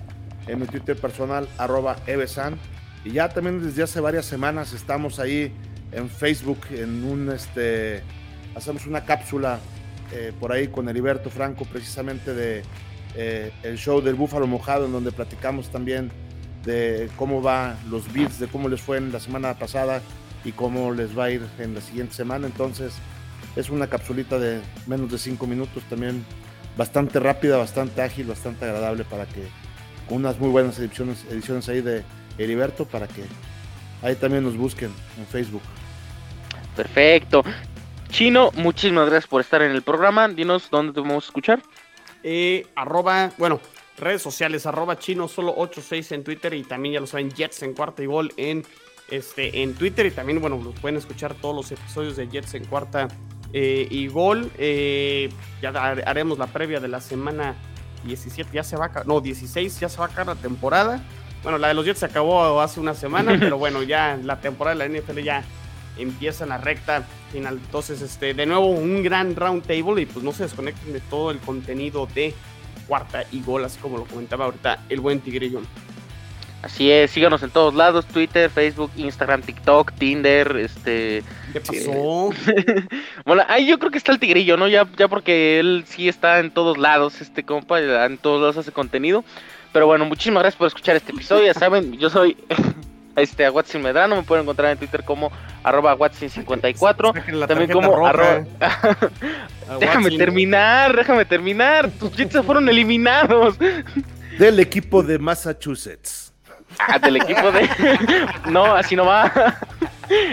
En 0.48 0.60
mi 0.60 0.66
Twitter 0.68 0.96
personal, 0.96 1.48
arroba 1.58 1.98
Evesan. 2.08 2.58
Y 3.04 3.12
ya 3.12 3.30
también 3.30 3.64
desde 3.64 3.84
hace 3.84 4.00
varias 4.00 4.26
semanas 4.26 4.74
estamos 4.74 5.20
ahí 5.20 5.52
en 5.92 6.10
Facebook, 6.10 6.60
en 6.72 7.04
un, 7.04 7.32
este, 7.32 8.02
hacemos 8.56 8.86
una 8.86 9.06
cápsula 9.06 9.60
eh, 10.12 10.34
por 10.40 10.52
ahí 10.52 10.68
con 10.68 10.90
Heriberto 10.90 11.30
Franco, 11.30 11.66
precisamente 11.66 12.34
de 12.34 12.64
eh, 13.16 13.52
el 13.64 13.78
show 13.78 14.02
del 14.02 14.16
Búfalo 14.16 14.48
Mojado, 14.48 14.86
en 14.86 14.92
donde 14.92 15.12
platicamos 15.12 15.70
también 15.70 16.12
de 16.66 17.10
cómo 17.16 17.42
va 17.42 17.76
los 17.90 18.12
Bills, 18.12 18.40
de 18.40 18.48
cómo 18.48 18.70
les 18.70 18.82
fue 18.82 18.98
en 18.98 19.12
la 19.12 19.20
semana 19.20 19.54
pasada 19.58 20.02
y 20.44 20.52
cómo 20.52 20.92
les 20.94 21.18
va 21.18 21.26
a 21.26 21.32
ir 21.32 21.42
en 21.60 21.74
la 21.74 21.82
siguiente 21.82 22.14
semana. 22.14 22.48
Entonces, 22.48 22.94
es 23.56 23.70
una 23.70 23.88
capsulita 23.88 24.38
de 24.38 24.62
menos 24.86 25.12
de 25.12 25.18
5 25.18 25.48
minutos 25.48 25.84
también, 25.90 26.24
bastante 26.78 27.20
rápida, 27.20 27.58
bastante 27.58 28.02
ágil, 28.02 28.28
bastante 28.28 28.66
agradable 28.66 29.04
para 29.04 29.26
que, 29.26 29.48
con 30.08 30.18
unas 30.18 30.40
muy 30.40 30.50
buenas 30.50 30.78
ediciones, 30.80 31.26
ediciones 31.30 31.68
ahí 31.70 31.82
de 31.82 32.04
Heriberto, 32.38 32.86
para 32.86 33.08
que 33.08 33.24
ahí 34.02 34.16
también 34.16 34.44
nos 34.44 34.56
busquen 34.58 34.92
en 35.18 35.26
Facebook. 35.28 35.62
Perfecto. 36.76 37.44
Chino, 38.10 38.52
muchísimas 38.56 39.10
gracias 39.10 39.28
por 39.28 39.42
estar 39.42 39.62
en 39.62 39.72
el 39.72 39.82
programa. 39.82 40.28
Dinos 40.28 40.70
dónde 40.70 40.94
te 40.94 41.02
podemos 41.02 41.26
escuchar. 41.26 41.62
Eh, 42.24 42.66
arroba, 42.76 43.32
bueno, 43.38 43.60
redes 43.98 44.22
sociales, 44.22 44.66
arroba 44.66 44.98
chino 44.98 45.28
solo 45.28 45.54
86 45.58 46.12
en 46.14 46.24
Twitter 46.24 46.54
y 46.54 46.64
también 46.64 46.94
ya 46.96 47.00
lo 47.00 47.08
saben, 47.08 47.32
Jets 47.32 47.64
en 47.64 47.74
cuarta 47.74 48.04
y 48.04 48.06
gol 48.06 48.32
en, 48.38 48.64
este, 49.10 49.62
en 49.62 49.74
Twitter 49.76 50.06
y 50.06 50.12
también, 50.12 50.40
bueno, 50.40 50.60
los 50.64 50.80
pueden 50.80 50.98
escuchar 50.98 51.34
todos 51.36 51.56
los 51.56 51.72
episodios 51.72 52.16
de 52.16 52.28
Jets 52.28 52.54
en 52.56 52.66
cuarta 52.66 53.08
eh, 53.54 53.88
y 53.90 54.08
gol. 54.08 54.52
Eh, 54.58 55.30
ya 55.62 55.70
har- 55.70 56.04
haremos 56.08 56.38
la 56.38 56.48
previa 56.48 56.80
de 56.80 56.88
la 56.88 57.02
semana 57.02 57.56
17, 58.08 58.50
ya 58.54 58.64
se 58.64 58.76
va 58.76 58.86
a 58.86 59.04
no, 59.04 59.22
16, 59.22 59.80
ya 59.80 59.90
se 59.90 59.98
va 59.98 60.06
a 60.06 60.08
acabar 60.08 60.36
la 60.36 60.42
temporada. 60.42 61.02
Bueno, 61.44 61.58
la 61.58 61.68
de 61.68 61.74
los 61.76 61.86
Jets 61.86 62.00
se 62.00 62.06
acabó 62.06 62.60
hace 62.62 62.80
una 62.80 62.94
semana, 62.94 63.36
pero 63.40 63.58
bueno, 63.58 63.84
ya 63.84 64.18
la 64.24 64.40
temporada 64.40 64.76
de 64.76 64.90
la 64.90 65.00
NFL 65.00 65.20
ya 65.20 65.44
empieza 65.98 66.44
en 66.44 66.50
la 66.50 66.58
recta 66.58 67.06
final. 67.32 67.60
Entonces, 67.64 68.02
este, 68.02 68.34
de 68.34 68.46
nuevo, 68.46 68.68
un 68.68 69.04
gran 69.04 69.36
round 69.36 69.64
table 69.64 70.02
y 70.02 70.06
pues 70.06 70.24
no 70.24 70.32
se 70.32 70.44
desconecten 70.44 70.94
de 70.94 71.00
todo 71.02 71.32
el 71.32 71.40
contenido 71.40 72.08
de 72.14 72.34
cuarta 72.88 73.24
y 73.32 73.42
gol, 73.42 73.66
así 73.66 73.80
como 73.80 73.98
lo 73.98 74.06
comentaba 74.06 74.46
ahorita 74.46 74.86
el 74.90 75.00
buen 75.00 75.20
Tigrillo. 75.20 75.62
Así 76.64 76.92
es, 76.92 77.12
síganos 77.12 77.44
en 77.44 77.52
todos 77.52 77.76
lados, 77.76 78.06
Twitter, 78.08 78.50
Facebook, 78.50 78.92
Instagram, 78.98 79.42
TikTok, 79.42 79.94
Tinder, 79.94 80.58
este... 80.58 81.24
¿Qué 81.54 81.62
pasó? 81.62 82.30
Bueno, 83.26 83.44
ahí 83.48 83.68
yo 83.68 83.78
creo 83.78 83.92
que 83.92 83.98
está 83.98 84.12
el 84.12 84.20
tigrillo, 84.20 84.58
¿no? 84.58 84.68
Ya, 84.68 84.88
ya 84.98 85.08
porque 85.08 85.60
él 85.60 85.84
sí 85.88 86.10
está 86.10 86.40
en 86.40 86.50
todos 86.52 86.78
lados, 86.78 87.22
este 87.22 87.44
compa, 87.44 87.80
en 87.80 88.18
todos 88.18 88.42
lados 88.42 88.58
hace 88.58 88.72
contenido. 88.72 89.24
Pero 89.72 89.86
bueno, 89.86 90.06
muchísimas 90.06 90.42
gracias 90.42 90.58
por 90.58 90.68
escuchar 90.68 90.96
este 90.96 91.12
episodio. 91.12 91.46
Ya 91.46 91.54
saben, 91.54 91.98
yo 92.00 92.10
soy 92.10 92.38
este 93.16 93.46
a 93.46 93.52
Watson 93.52 93.82
Medrano, 93.82 94.16
me 94.16 94.24
pueden 94.24 94.44
encontrar 94.44 94.72
en 94.72 94.78
Twitter 94.78 95.04
como 95.04 95.32
arroba 95.64 95.96
Watson54. 95.96 97.14
Saquen 97.14 97.40
la 97.40 97.48
También 97.48 97.72
como 97.72 97.96
roja. 97.96 98.10
arroba... 98.10 98.46
A 99.70 99.78
déjame 99.80 100.06
Watson. 100.06 100.18
terminar, 100.18 100.96
déjame 100.96 101.26
terminar. 101.26 101.92
Tus 101.92 102.16
se 102.16 102.42
fueron 102.42 102.68
eliminados. 102.70 103.58
Del 104.40 104.60
equipo 104.60 105.04
de 105.04 105.20
Massachusetts. 105.20 106.27
Ah, 106.80 107.00
del 107.00 107.18
equipo 107.18 107.52
de. 107.52 107.70
no, 108.50 108.66
así 108.76 108.96
no 108.96 109.06
va. 109.06 109.32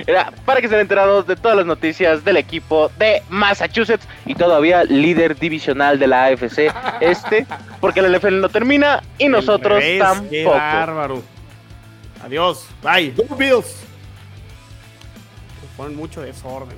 Era 0.07 0.31
para 0.45 0.61
que 0.61 0.67
estén 0.67 0.81
enterados 0.81 1.27
de 1.27 1.35
todas 1.37 1.57
las 1.57 1.67
noticias 1.67 2.25
del 2.25 2.37
equipo 2.37 2.91
de 2.99 3.23
Massachusetts 3.29 4.07
y 4.25 4.35
todavía 4.35 4.85
líder 4.85 5.37
divisional 5.37 5.99
de 5.99 6.07
la 6.07 6.27
AFC 6.27 6.73
este, 7.01 7.45
porque 7.81 8.01
la 8.01 8.17
NFL 8.17 8.41
no 8.41 8.49
termina 8.49 9.03
y 9.19 9.29
nosotros 9.29 9.81
revés, 9.81 10.01
Qué 10.31 10.45
tampoco. 10.45 10.57
bárbaro. 10.57 11.23
Adiós. 12.25 12.67
Bye. 12.83 13.13
Go 13.17 13.35
Bills. 13.35 13.81
Ponen 15.77 15.97
mucho 15.97 16.21
desorden. 16.21 16.77